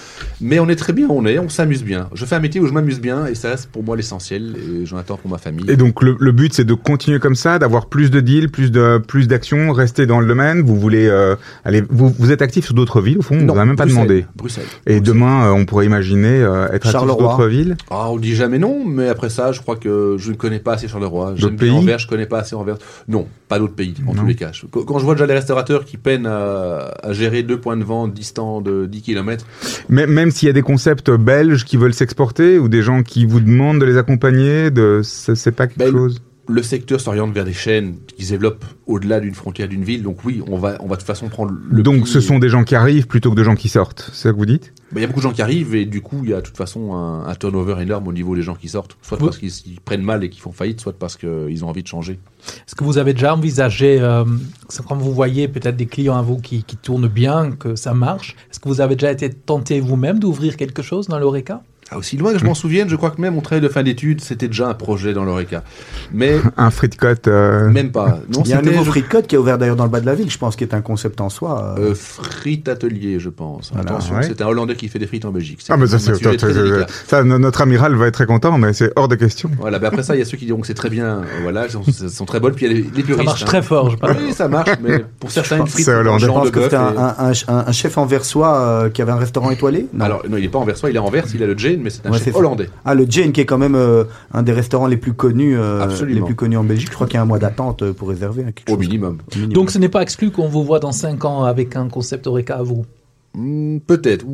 Mais 0.41 0.59
on 0.59 0.69
est 0.69 0.77
très 0.77 0.93
bien 0.93 1.09
on 1.11 1.27
est, 1.27 1.39
on 1.39 1.49
s'amuse 1.49 1.83
bien. 1.85 2.09
Je 2.15 2.25
fais 2.25 2.35
un 2.35 2.41
métier 2.41 2.61
où 2.61 2.67
je 2.67 2.73
m'amuse 2.73 3.01
bien 3.01 3.27
et 3.27 3.35
ça, 3.35 3.57
c'est 3.57 3.69
pour 3.69 3.83
moi 3.83 3.97
l'essentiel. 3.97 4.57
Et 4.57 4.87
j'en 4.87 4.97
attends 4.97 5.17
pour 5.17 5.31
ma 5.31 5.39
famille. 5.39 5.71
Et 5.71 5.77
donc 5.77 6.03
le, 6.03 6.17
le 6.19 6.33
but 6.33 6.53
c'est 6.53 6.65
de 6.65 6.75
continuer 6.75 7.19
comme 7.19 7.35
ça, 7.35 7.59
d'avoir 7.59 7.87
plus 7.87 8.11
de 8.11 8.21
deals, 8.21 8.51
plus 8.51 8.71
de 8.71 8.99
plus 8.99 9.29
d'actions, 9.29 9.73
rester 9.73 10.07
dans 10.07 10.21
le 10.21 10.27
domaine. 10.27 10.63
Vous 10.63 10.77
voulez 10.77 11.07
euh, 11.07 11.37
aller, 11.65 11.83
vous, 11.89 12.15
vous 12.19 12.33
êtes 12.33 12.43
actif 12.43 12.65
sur 12.65 12.75
d'autres 12.75 13.01
villes 13.01 13.19
au 13.19 13.23
fond, 13.23 13.37
on 13.39 13.43
Non, 13.45 13.55
vous 13.55 13.61
a 13.61 13.65
même 13.65 13.77
pas 13.77 13.87
demandé. 13.87 14.27
Bruxelles. 14.35 14.65
Et 14.87 14.97
Bruxelles. 14.97 15.03
demain 15.03 15.47
euh, 15.47 15.53
on 15.53 15.65
pourrait 15.65 15.87
imaginer 15.87 16.43
euh, 16.43 16.67
être 16.69 16.87
actif 16.87 16.91
sur 16.91 17.07
d'autres 17.07 17.47
villes. 17.47 17.77
Ah, 17.91 18.11
on 18.11 18.19
dit 18.19 18.35
jamais 18.35 18.59
non, 18.59 18.85
mais 18.85 19.09
après 19.09 19.31
ça, 19.31 19.53
je 19.53 19.61
crois 19.61 19.77
que 19.77 20.17
je 20.19 20.31
ne 20.31 20.37
connais 20.37 20.59
pas 20.61 20.75
assez 20.75 20.89
Charleroi. 20.89 21.35
D'autres 21.51 21.63
bien 21.65 21.73
pays 21.75 21.83
Anvers, 21.83 21.99
je 21.99 22.09
connais 22.09 22.27
pas 22.27 22.39
assez 22.41 22.55
Anvers. 22.57 22.77
Non, 23.09 23.27
pas 23.49 23.59
d'autres 23.59 23.75
pays, 23.75 23.95
en 24.07 24.15
Non. 24.15 24.23
tous 24.23 24.27
les 24.27 24.35
cas. 24.35 24.51
Quand 24.71 24.83
quand 24.85 24.99
je 24.99 25.05
vois 25.05 25.15
déjà 25.15 25.27
les 25.27 25.35
restaurateurs 25.35 25.85
qui 25.85 25.97
peinent 25.97 26.27
à, 26.27 26.95
à 27.03 27.13
gérer 27.13 27.43
deux 27.43 27.61
points 27.61 27.77
de 27.77 27.85
vente 27.85 28.13
distants 28.15 28.61
de 28.61 28.87
10 28.87 29.03
km, 29.03 29.45
Mais 29.89 30.07
même 30.07 30.31
s'il 30.31 30.47
y 30.47 30.51
a 30.51 30.53
des 30.55 30.63
concepts 30.63 31.11
belges 31.11 31.65
qui 31.65 31.77
veulent 31.77 31.95
s'exporter 31.95 32.59
ou 32.59 32.69
des 32.69 32.83
gens 32.83 33.03
qui 33.03 33.27
vous 33.27 33.41
demandent 33.41 33.81
de 33.81 33.85
les 33.87 33.97
accompagner, 33.97 34.71
de 34.71 35.01
c'est 35.03 35.35
c'est 35.35 35.53
pas 35.53 35.67
quelque 35.67 35.79
Ben, 35.79 35.93
chose? 35.93 36.23
Le 36.51 36.63
secteur 36.63 37.01
s'oriente 37.01 37.33
vers 37.33 37.45
des 37.45 37.53
chaînes 37.53 37.97
qui 38.17 38.25
se 38.25 38.31
développent 38.33 38.65
au-delà 38.87 39.21
d'une 39.21 39.35
frontière 39.35 39.69
d'une 39.69 39.85
ville. 39.85 40.03
Donc 40.03 40.25
oui, 40.25 40.43
on 40.49 40.59
va, 40.59 40.77
on 40.81 40.87
va 40.87 40.97
de 40.97 41.01
toute 41.01 41.07
façon 41.07 41.29
prendre 41.29 41.53
le. 41.71 41.83
Donc 41.83 42.09
ce 42.09 42.19
et- 42.19 42.21
sont 42.21 42.39
des 42.39 42.49
gens 42.49 42.65
qui 42.65 42.75
arrivent 42.75 43.07
plutôt 43.07 43.31
que 43.31 43.37
des 43.37 43.45
gens 43.45 43.55
qui 43.55 43.69
sortent. 43.69 44.11
C'est 44.13 44.23
ça 44.29 44.33
que 44.33 44.37
vous 44.37 44.47
dites? 44.47 44.73
Bah, 44.93 44.99
Il 44.99 45.03
y 45.03 45.05
a 45.05 45.07
beaucoup 45.07 45.21
de 45.21 45.25
gens 45.25 45.33
qui 45.33 45.43
arrivent 45.43 45.75
et 45.75 45.87
du 45.87 46.01
coup, 46.01 46.21
il 46.25 46.31
y 46.31 46.35
a 46.35 46.37
de 46.37 46.47
toute 46.47 46.57
façon 46.57 46.95
un, 46.95 47.27
un 47.27 47.35
turnover 47.35 47.81
énorme 47.81 48.09
au 48.09 48.13
niveau 48.13 48.35
des 48.35 48.43
gens 48.43 48.55
qui 48.55 48.69
sortent. 48.69 48.97
Soit 49.03 49.19
parce 49.19 49.39
qu'ils 49.39 49.53
ils 49.67 49.81
prennent 49.81 50.03
mal 50.03 50.25
et 50.25 50.29
qu'ils 50.31 50.43
font 50.43 50.53
faillite, 50.53 50.81
soit 50.81 50.93
parce 50.99 51.17
qu'ils 51.17 51.65
ont 51.65 51.69
envie 51.69 51.83
de 51.83 51.89
changer. 51.89 52.19
Est-ce 52.67 52.75
que 52.75 52.85
vous 52.85 52.99
avez 52.99 53.13
déjà 53.15 53.35
envisagé, 53.35 54.01
euh, 54.01 54.25
c'est 54.69 54.85
quand 54.85 54.97
vous 54.97 55.13
voyez 55.13 55.47
peut-être 55.47 55.77
des 55.77 55.87
clients 55.87 56.17
à 56.17 56.23
vous 56.23 56.39
qui, 56.39 56.65
qui 56.65 56.77
tournent 56.77 57.09
bien, 57.09 57.53
que 57.53 57.77
ça 57.77 57.95
marche, 57.95 58.35
est-ce 58.51 58.59
que 58.59 58.69
vous 58.69 58.81
avez 58.81 58.97
déjà 58.97 59.13
été 59.13 59.31
tenté 59.31 59.79
vous-même 59.81 60.19
d'ouvrir 60.19 60.57
quelque 60.57 60.83
chose 60.83 61.07
dans 61.07 61.19
l'ORECA? 61.19 61.63
Ah, 61.93 61.99
aussi 61.99 62.17
loin 62.17 62.33
que 62.33 62.39
je 62.39 62.45
m'en 62.45 62.55
souvienne, 62.55 62.89
je 62.89 62.95
crois 62.97 63.11
que 63.11 63.21
même 63.21 63.35
mon 63.35 63.41
travail 63.41 63.61
de 63.63 63.69
fin 63.69 63.83
d'études, 63.83 64.21
c'était 64.21 64.47
déjà 64.47 64.69
un 64.69 64.75
projet 64.75 65.13
dans 65.13 65.25
l'ORECA. 65.25 65.65
Mais 66.13 66.37
Un 66.57 66.71
cote 66.99 67.27
euh, 67.29 67.69
même 67.71 67.91
pas. 67.91 68.21
Non, 68.33 68.43
Il 68.45 68.51
y 68.51 68.53
a 68.53 68.59
un 68.59 68.63
nouveau 68.63 68.85
je- 68.85 69.01
qui 69.23 69.35
est 69.35 69.39
ouvert 69.39 69.59
d'ailleurs 69.59 69.77
dans 69.77 69.85
le 69.85 69.91
bas 69.91 70.01
de 70.01 70.07
la 70.07 70.15
ville, 70.15 70.31
je 70.31 70.39
pense, 70.39 70.55
qui 70.57 70.65
est 70.65 70.75
un 70.75 70.83
concept 70.83 71.21
en 71.21 71.29
soi. 71.29 71.75
euh. 71.79 71.91
euh, 71.91 71.95
Frit 71.95 72.63
Atelier, 72.69 73.19
je 73.19 73.29
pense. 73.29 73.71
Voilà, 73.73 73.91
Attention, 73.91 74.15
ouais. 74.17 74.23
c'est 74.23 74.41
un 74.41 74.47
Hollandais 74.47 74.77
qui 74.77 74.89
fait 74.89 74.99
des 74.99 75.07
frites 75.07 75.25
en 75.25 75.33
Belgique. 75.33 75.61
Ah 75.69 75.77
mais 75.77 75.87
ça 75.87 75.99
c'est 75.99 76.15
ça, 77.07 77.25
notre 77.25 77.61
amiral 77.61 77.95
va 77.95 78.07
être 78.07 78.15
très 78.15 78.27
content 78.27 78.57
mais 78.59 78.73
c'est 78.73 78.93
hors 78.97 79.09
de 79.09 79.17
question. 79.17 79.51
Voilà, 79.59 79.79
ben 79.79 79.89
après 79.89 80.03
ça, 80.03 80.15
il 80.15 80.19
y 80.21 80.23
a 80.23 80.25
ceux 80.25 80.37
qui 80.37 80.47
diront 80.47 80.61
que 80.61 80.67
c'est 80.67 80.75
très 80.75 80.91
bien, 80.91 81.07
euh, 81.07 81.23
voilà, 81.43 81.67
ils 81.67 81.71
sont, 81.71 81.83
sont 82.09 82.25
très 82.25 82.41
bonnes, 82.41 82.55
puis 82.55 82.67
il 82.67 82.73
y 82.73 82.75
a 82.75 82.79
les, 82.79 82.83
les 82.83 83.03
puristes. 83.03 83.19
Ça 83.19 83.25
marche 83.25 83.43
hein. 83.43 83.47
très 83.47 83.63
fort, 83.63 83.91
je 83.91 83.97
pense. 83.97 84.11
Oui, 84.21 84.33
ça 84.33 84.49
marche, 84.49 84.71
mais 84.83 85.05
pour 85.19 85.31
certains, 85.31 85.59
une 85.59 85.67
frite, 85.67 85.85
C'est 85.85 85.95
hollandais. 85.95 86.25
je 86.27 86.31
pense 86.31 86.51
que 86.51 86.63
c'était 86.63 86.77
un, 86.77 87.73
chef 87.73 87.99
anversois 87.99 88.59
euh, 88.61 88.91
qui 88.91 89.03
avait 89.03 89.13
un 89.13 89.17
restaurant 89.17 89.51
étoilé 89.51 89.87
Non. 89.93 90.05
Alors, 90.05 90.23
non, 90.29 90.37
il 90.37 90.45
est 90.45 90.49
pas 90.49 90.59
anversois, 90.59 90.91
il 90.91 90.97
est 90.97 91.01
anvers, 91.01 91.25
il 91.35 91.43
a 91.43 91.47
le 91.47 91.57
Jane, 91.81 91.83
mais 91.85 91.91
c'est 91.91 92.07
un 92.07 92.11
Ouais, 92.11 92.17
chef 92.19 92.25
c'est 92.27 92.33
ça. 92.33 92.39
hollandais. 92.39 92.69
Ah, 92.85 92.95
le 92.95 93.07
Jane, 93.09 93.33
qui 93.33 93.41
est 93.41 93.47
quand 93.47 93.59
même 93.59 93.75
euh, 93.75 94.05
un 94.33 94.43
des 94.43 94.53
restaurants 94.53 94.87
les 94.87 94.97
plus 94.97 95.13
connus, 95.15 95.59
euh, 95.59 95.87
les 96.07 96.21
plus 96.21 96.35
connus 96.35 96.57
en 96.57 96.65
Belgique. 96.65 96.89
Je 96.89 96.95
crois 96.95 97.07
qu'il 97.07 97.15
y 97.15 97.19
a 97.19 97.23
un 97.23 97.27
mois 97.27 97.39
d'attente 97.39 97.83
euh, 97.83 97.93
pour 97.93 98.09
réserver. 98.09 98.43
hein, 98.43 98.53
quelque 98.55 98.69
Au 98.71 98.75
chose. 98.77 98.81
minimum. 98.87 99.19
Au 99.31 99.35
minimum. 99.35 99.53
Donc 99.55 99.71
ce 99.71 99.79
n'est 99.79 99.89
pas 99.89 100.03
exclu 100.03 100.31
qu'on 100.31 100.49
vous 100.49 100.65
voit 100.65 100.79
dans 100.81 100.93
5 100.93 101.25
ans 101.25 101.45
avec 101.45 101.77
un 101.77 101.89
concept 101.89 102.27
ORECA 102.27 102.57
à 102.57 102.63
vous. 102.63 102.85
Hmm, 103.35 103.79
Peut-être. 103.87 104.25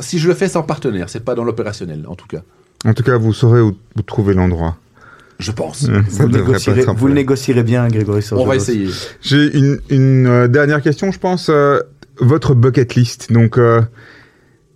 Si 0.00 0.18
je 0.18 0.28
le 0.28 0.34
fais 0.34 0.48
sans 0.48 0.62
partenaire, 0.62 1.08
c'est 1.08 1.24
pas 1.24 1.34
dans 1.34 1.44
l'opérationnel, 1.44 2.04
en 2.08 2.14
tout 2.14 2.26
cas. 2.26 2.42
En 2.84 2.94
tout 2.94 3.02
cas 3.04 3.16
vous 3.16 3.32
saurez 3.32 3.60
où, 3.60 3.76
où 3.96 4.02
trouver 4.02 4.34
l'endroit. 4.34 4.76
Je 5.38 5.50
pense. 5.50 5.86
Ça 5.86 5.92
vous, 6.08 6.28
le 6.28 6.38
négocierez, 6.38 6.84
vous 6.96 7.08
le 7.08 7.62
bien, 7.62 7.88
Grégory 7.88 8.24
On 8.32 8.44
va 8.46 8.56
essayer. 8.56 8.88
J'ai 9.20 9.56
une, 9.58 9.78
une 9.88 10.26
euh, 10.26 10.48
dernière 10.48 10.82
question, 10.82 11.10
je 11.10 11.18
pense. 11.18 11.48
euh, 11.48 11.80
votre 12.20 12.54
bucket 12.54 12.94
list. 12.94 13.32
Donc, 13.32 13.58
euh, 13.58 13.82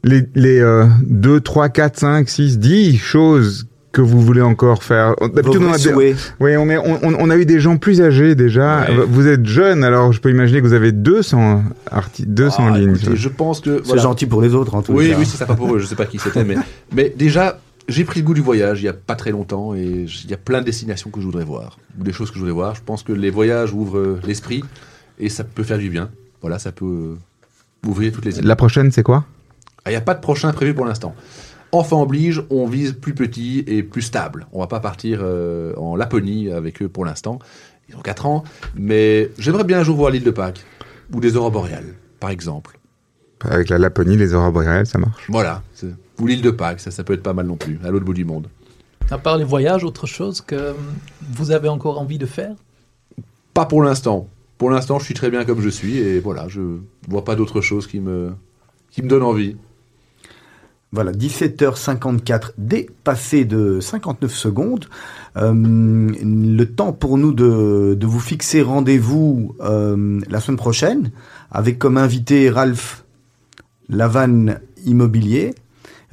les, 0.06 0.24
les 0.34 0.60
euh, 0.60 0.86
2, 1.02 1.40
3, 1.40 1.68
4, 1.68 1.98
5, 1.98 2.28
6, 2.28 2.58
10 2.58 2.96
choses 2.98 3.66
que 3.92 4.00
vous 4.02 4.20
voulez 4.20 4.42
encore 4.42 4.82
faire. 4.82 5.14
D'habitude, 5.20 5.62
on 5.62 5.72
a, 5.72 5.78
des- 5.78 5.94
oui, 5.94 6.56
on, 6.56 6.68
est- 6.68 6.78
on, 7.02 7.30
a 7.30 7.36
eu 7.36 7.46
des 7.46 7.60
gens 7.60 7.78
plus 7.78 8.02
âgés 8.02 8.34
déjà. 8.34 8.80
Ouais. 8.82 9.06
Vous 9.08 9.26
êtes 9.26 9.46
jeune, 9.46 9.82
alors 9.84 10.12
je 10.12 10.20
peux 10.20 10.30
imaginer 10.30 10.60
que 10.60 10.66
vous 10.66 10.74
avez 10.74 10.92
200, 10.92 11.64
arti 11.90 12.26
200 12.26 12.56
Ah, 12.72 12.78
lignes. 12.78 12.94
écoutez, 12.94 13.16
je 13.16 13.28
pense 13.30 13.60
que. 13.60 13.80
C'est 13.84 13.98
gentil 13.98 14.26
pour 14.26 14.42
les 14.42 14.54
autres, 14.54 14.74
en 14.74 14.82
tout 14.82 14.92
Oui, 14.92 15.10
cas. 15.10 15.16
oui, 15.18 15.24
c'est 15.26 15.38
sympa 15.38 15.54
pour 15.54 15.74
eux. 15.74 15.78
Je 15.78 15.86
sais 15.86 15.94
pas 15.96 16.04
qui 16.06 16.18
c'était, 16.18 16.44
mais, 16.44 16.56
mais 16.94 17.12
déjà, 17.16 17.58
j'ai 17.88 18.04
pris 18.04 18.20
le 18.20 18.26
goût 18.26 18.34
du 18.34 18.42
voyage 18.42 18.82
il 18.82 18.84
y 18.84 18.88
a 18.88 18.92
pas 18.92 19.14
très 19.16 19.30
longtemps 19.30 19.74
et 19.74 20.06
il 20.24 20.30
y 20.30 20.34
a 20.34 20.38
plein 20.38 20.60
de 20.60 20.66
destinations 20.66 21.08
que 21.10 21.20
je 21.20 21.24
voudrais 21.24 21.44
voir 21.44 21.78
ou 21.98 22.04
des 22.04 22.12
choses 22.12 22.28
que 22.28 22.34
je 22.34 22.40
voudrais 22.40 22.52
voir. 22.54 22.74
Je 22.74 22.82
pense 22.84 23.02
que 23.02 23.12
les 23.12 23.30
voyages 23.30 23.72
ouvrent 23.72 23.98
euh, 23.98 24.20
l'esprit 24.26 24.62
et 25.18 25.30
ça 25.30 25.42
peut 25.42 25.62
faire 25.62 25.78
du 25.78 25.88
bien. 25.88 26.10
Voilà, 26.42 26.58
ça 26.58 26.70
peut 26.70 26.84
euh, 26.84 27.88
ouvrir 27.88 28.12
toutes 28.12 28.26
les 28.26 28.38
idées. 28.38 28.46
La 28.46 28.56
prochaine, 28.56 28.92
c'est 28.92 29.02
quoi? 29.02 29.24
Il 29.86 29.90
n'y 29.90 29.96
a 29.96 30.00
pas 30.00 30.14
de 30.14 30.20
prochain 30.20 30.52
prévu 30.52 30.74
pour 30.74 30.84
l'instant. 30.86 31.14
Enfin 31.72 31.96
oblige, 31.96 32.42
on 32.50 32.66
vise 32.66 32.92
plus 32.92 33.14
petit 33.14 33.64
et 33.66 33.82
plus 33.82 34.02
stable. 34.02 34.46
On 34.52 34.60
va 34.60 34.66
pas 34.66 34.80
partir 34.80 35.20
euh, 35.22 35.74
en 35.76 35.96
Laponie 35.96 36.50
avec 36.50 36.82
eux 36.82 36.88
pour 36.88 37.04
l'instant. 37.04 37.38
Ils 37.88 37.96
ont 37.96 38.00
4 38.00 38.26
ans, 38.26 38.44
mais 38.74 39.30
j'aimerais 39.38 39.64
bien 39.64 39.80
un 39.80 39.82
jour 39.84 39.96
voir 39.96 40.10
l'île 40.10 40.24
de 40.24 40.30
Pâques 40.30 40.64
ou 41.12 41.20
des 41.20 41.36
aurores 41.36 41.52
boréales, 41.52 41.94
par 42.18 42.30
exemple. 42.30 42.78
Avec 43.42 43.68
la 43.68 43.78
Laponie, 43.78 44.16
les 44.16 44.34
aurores 44.34 44.52
boréales, 44.52 44.86
ça 44.86 44.98
marche. 44.98 45.26
Voilà. 45.28 45.62
Ou 46.18 46.26
l'île 46.26 46.42
de 46.42 46.50
Pâques, 46.50 46.80
ça, 46.80 46.90
ça 46.90 47.04
peut 47.04 47.12
être 47.12 47.22
pas 47.22 47.32
mal 47.32 47.46
non 47.46 47.56
plus, 47.56 47.78
à 47.84 47.90
l'autre 47.90 48.04
bout 48.04 48.14
du 48.14 48.24
monde. 48.24 48.48
À 49.10 49.18
part 49.18 49.36
les 49.36 49.44
voyages, 49.44 49.84
autre 49.84 50.06
chose 50.06 50.40
que 50.40 50.74
vous 51.30 51.52
avez 51.52 51.68
encore 51.68 52.00
envie 52.00 52.18
de 52.18 52.26
faire? 52.26 52.54
Pas 53.54 53.66
pour 53.66 53.82
l'instant. 53.82 54.28
Pour 54.58 54.70
l'instant, 54.70 54.98
je 54.98 55.04
suis 55.04 55.14
très 55.14 55.30
bien 55.30 55.44
comme 55.44 55.60
je 55.60 55.68
suis 55.68 55.98
et 55.98 56.18
voilà, 56.18 56.48
je 56.48 56.78
vois 57.08 57.24
pas 57.24 57.36
d'autre 57.36 57.60
chose 57.60 57.86
qui 57.86 58.00
me, 58.00 58.32
qui 58.90 59.02
me 59.02 59.08
donne 59.08 59.22
envie. 59.22 59.56
Voilà, 60.96 61.12
17h54, 61.12 62.52
dépassé 62.56 63.44
de 63.44 63.80
59 63.80 64.34
secondes. 64.34 64.86
Euh, 65.36 65.52
le 65.54 66.64
temps 66.64 66.94
pour 66.94 67.18
nous 67.18 67.32
de, 67.32 67.98
vous 68.00 68.18
fixer 68.18 68.62
rendez-vous 68.62 69.54
euh, 69.60 70.22
la 70.30 70.40
semaine 70.40 70.56
prochaine 70.56 71.10
avec 71.50 71.78
comme 71.78 71.98
invité 71.98 72.48
Ralph 72.48 73.04
Lavanne 73.90 74.58
Immobilier. 74.86 75.54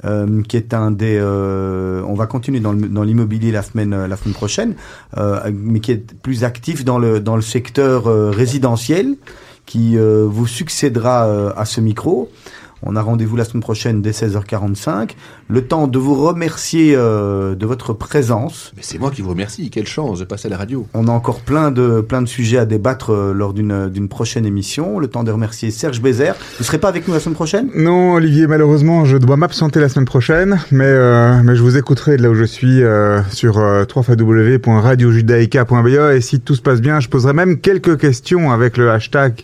euh, 0.04 0.42
qui 0.42 0.58
est 0.58 0.74
un 0.74 0.90
des, 0.90 1.18
on 1.18 2.12
va 2.12 2.26
continuer 2.26 2.60
dans, 2.60 2.74
l'immobilier 2.74 3.52
la 3.52 3.62
semaine 3.62 4.04
la 4.04 4.16
semaine 4.18 4.34
prochaine, 4.34 4.74
mais 5.50 5.80
qui 5.80 5.92
est 5.92 6.14
plus 6.20 6.44
actif 6.44 6.84
dans 6.84 6.98
le 6.98 7.20
dans 7.20 7.36
le 7.36 7.42
secteur 7.42 8.04
résidentiel, 8.34 9.16
qui 9.64 9.96
vous 9.96 10.46
succédera 10.46 11.54
à 11.56 11.64
ce 11.64 11.80
micro. 11.80 12.30
On 12.84 12.96
a 12.96 13.02
rendez-vous 13.02 13.36
la 13.36 13.44
semaine 13.44 13.62
prochaine 13.62 14.02
dès 14.02 14.12
16h45. 14.12 15.10
Le 15.48 15.66
temps 15.66 15.86
de 15.86 15.98
vous 15.98 16.14
remercier 16.14 16.94
euh, 16.96 17.54
de 17.54 17.66
votre 17.66 17.92
présence. 17.92 18.72
Mais 18.76 18.82
c'est 18.84 18.98
moi 18.98 19.10
qui 19.10 19.22
vous 19.22 19.30
remercie. 19.30 19.70
Quelle 19.70 19.86
chance 19.86 20.20
de 20.20 20.24
passer 20.24 20.48
à 20.48 20.50
la 20.50 20.58
radio. 20.58 20.86
On 20.94 21.08
a 21.08 21.12
encore 21.12 21.40
plein 21.40 21.70
de, 21.70 22.00
plein 22.00 22.22
de 22.22 22.28
sujets 22.28 22.58
à 22.58 22.66
débattre 22.66 23.10
euh, 23.10 23.32
lors 23.32 23.54
d'une 23.54 23.88
d'une 23.88 24.08
prochaine 24.08 24.46
émission. 24.46 24.98
Le 24.98 25.08
temps 25.08 25.24
de 25.24 25.30
remercier 25.30 25.70
Serge 25.70 26.00
Bézère. 26.00 26.36
Vous 26.58 26.64
serez 26.64 26.78
pas 26.78 26.88
avec 26.88 27.06
nous 27.08 27.14
la 27.14 27.20
semaine 27.20 27.34
prochaine? 27.34 27.70
Non, 27.74 28.14
Olivier, 28.14 28.46
malheureusement, 28.46 29.04
je 29.04 29.16
dois 29.16 29.36
m'absenter 29.36 29.80
la 29.80 29.88
semaine 29.88 30.04
prochaine, 30.04 30.60
mais, 30.70 30.84
euh, 30.84 31.42
mais 31.42 31.56
je 31.56 31.62
vous 31.62 31.76
écouterai 31.76 32.16
de 32.16 32.22
là 32.22 32.30
où 32.30 32.34
je 32.34 32.44
suis 32.44 32.82
euh, 32.82 33.20
sur 33.30 33.58
euh, 33.58 33.84
www.radiojudaica.be 33.94 36.14
et 36.14 36.20
si 36.20 36.40
tout 36.40 36.54
se 36.54 36.62
passe 36.62 36.80
bien, 36.80 37.00
je 37.00 37.08
poserai 37.08 37.32
même 37.32 37.58
quelques 37.58 37.98
questions 37.98 38.52
avec 38.52 38.76
le 38.76 38.90
hashtag 38.90 39.42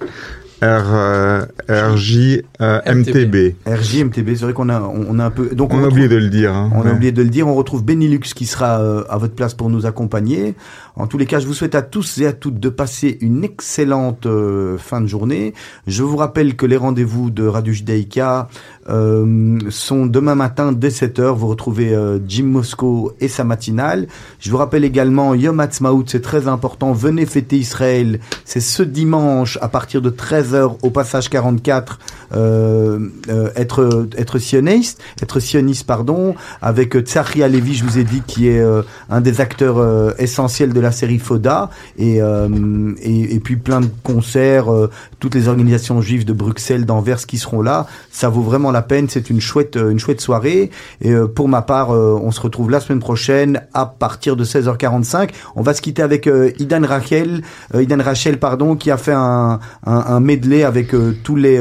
R, 0.63 0.67
euh, 0.67 1.47
RJMTB. 1.69 3.55
RJMTB, 3.67 4.29
c'est 4.37 4.45
vrai 4.45 4.53
qu'on 4.53 4.69
a, 4.69 4.81
on, 4.81 5.19
a 5.19 5.25
un 5.25 5.31
peu. 5.31 5.49
Donc 5.55 5.71
On 5.73 5.75
a 5.75 5.77
retrouve- 5.79 5.93
oublié 5.93 6.09
de 6.09 6.17
le 6.17 6.29
dire. 6.29 6.55
hein. 6.55 6.71
On 6.75 6.83
a 6.87 6.93
oublié 6.93 7.13
de 7.13 7.23
le 7.23 7.29
dire, 7.31 7.49
on 7.49 7.55
retrouve 7.55 7.83
Benilux 7.85 8.21
qui 8.35 8.47
sera 8.47 8.81
euh, 8.81 9.05
à 9.09 9.17
votre 9.19 9.35
place 9.35 9.55
pour 9.55 9.71
nous 9.71 9.87
accompagner. 9.87 10.55
En 11.01 11.07
tous 11.07 11.17
les 11.17 11.25
cas, 11.25 11.39
je 11.39 11.47
vous 11.47 11.55
souhaite 11.55 11.75
à 11.75 11.81
tous 11.81 12.19
et 12.19 12.27
à 12.27 12.35
toutes 12.35 12.61
de 12.61 12.69
passer 12.69 13.17
une 13.23 13.43
excellente 13.43 14.27
euh, 14.27 14.77
fin 14.77 15.01
de 15.01 15.07
journée. 15.07 15.55
Je 15.87 16.03
vous 16.03 16.19
rappelle 16.19 16.57
que 16.57 16.67
les 16.67 16.77
rendez-vous 16.77 17.31
de 17.31 17.47
Radio 17.47 17.73
Judaïka 17.73 18.49
euh, 18.91 19.59
sont 19.71 20.05
demain 20.05 20.35
matin 20.35 20.73
dès 20.73 20.91
7h. 20.91 21.35
Vous 21.35 21.47
retrouvez 21.47 21.95
euh, 21.95 22.19
Jim 22.29 22.45
Moscow 22.45 23.13
et 23.19 23.29
sa 23.29 23.45
matinale. 23.45 24.09
Je 24.41 24.51
vous 24.51 24.59
rappelle 24.59 24.85
également 24.85 25.35
Yom 25.35 25.59
Ha'atzmaut, 25.59 26.05
c'est 26.07 26.21
très 26.21 26.49
important. 26.49 26.93
Venez 26.93 27.25
fêter 27.25 27.57
Israël. 27.57 28.21
C'est 28.45 28.61
ce 28.61 28.83
dimanche 28.83 29.59
à 29.63 29.69
partir 29.69 30.03
de 30.03 30.11
13h 30.11 30.77
au 30.83 30.91
passage 30.91 31.31
44. 31.31 31.99
Euh, 32.33 33.09
être 33.57 34.07
être 34.17 34.39
sioniste, 34.39 35.01
être 35.23 35.41
sioniste 35.41 35.87
pardon, 35.87 36.35
avec 36.61 36.99
Tsachi 36.99 37.43
Alevi, 37.43 37.75
je 37.75 37.85
vous 37.85 37.99
ai 37.99 38.05
dit, 38.05 38.23
qui 38.27 38.49
est 38.49 38.63
un 39.09 39.21
des 39.21 39.41
acteurs 39.41 40.21
essentiels 40.21 40.73
de 40.73 40.81
la 40.81 40.90
série 40.93 41.19
Foda, 41.19 41.71
et, 41.99 42.21
euh, 42.21 42.93
et 43.03 43.35
et 43.35 43.41
puis 43.41 43.57
plein 43.57 43.81
de 43.81 43.89
concerts, 44.03 44.73
euh, 44.73 44.91
toutes 45.19 45.35
les 45.35 45.49
organisations 45.49 46.01
juives 46.01 46.25
de 46.25 46.33
Bruxelles, 46.33 46.87
d'Anvers 46.87 47.27
qui 47.27 47.39
seront 47.39 47.63
là. 47.63 47.87
Ça 48.11 48.29
vaut 48.29 48.43
vraiment 48.43 48.71
la 48.71 48.83
peine. 48.83 49.09
C'est 49.09 49.31
une 49.31 49.41
chouette 49.41 49.77
euh, 49.77 49.91
une 49.91 49.99
chouette 49.99 50.21
soirée. 50.21 50.71
Et 51.03 51.15
pour 51.35 51.49
ma 51.49 51.63
part, 51.63 51.91
on 51.91 52.31
se 52.31 52.41
retrouve 52.41 52.71
la 52.71 52.81
semaine 52.81 53.01
prochaine 53.01 53.63
à 53.75 53.87
partir 53.87 54.37
de 54.37 54.45
16h45. 54.45 55.31
On 55.57 55.63
va 55.63 55.75
se 55.75 55.81
quitter 55.81 56.03
avec 56.03 56.29
Idan 56.59 56.83
Rachel, 56.87 57.43
Idan 57.75 58.03
Rachel 58.03 58.39
pardon, 58.39 58.77
qui 58.77 58.91
a 58.91 58.97
fait 58.97 59.13
un 59.13 59.61
un, 59.87 60.05
un 60.07 60.21
medley 60.21 60.65
avec 60.65 60.95
tous 61.23 61.37
les 61.37 61.61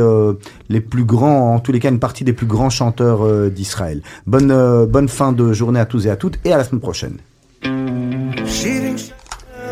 les 0.69 0.81
plus 0.81 1.05
grands, 1.05 1.55
en 1.55 1.59
tous 1.59 1.71
les 1.71 1.79
cas 1.79 1.89
une 1.89 1.99
partie 1.99 2.23
des 2.23 2.33
plus 2.33 2.47
grands 2.47 2.69
chanteurs 2.69 3.49
d'Israël. 3.49 4.01
Bonne 4.27 4.85
bonne 4.85 5.09
fin 5.09 5.31
de 5.31 5.53
journée 5.53 5.79
à 5.79 5.85
tous 5.85 6.05
et 6.05 6.09
à 6.09 6.15
toutes 6.15 6.39
et 6.45 6.53
à 6.53 6.57
la 6.57 6.63
semaine 6.63 6.81
prochaine. 6.81 7.17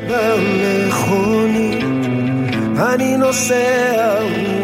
במכונית, 0.09 1.83
אני 2.77 3.17
נוסע 3.17 4.56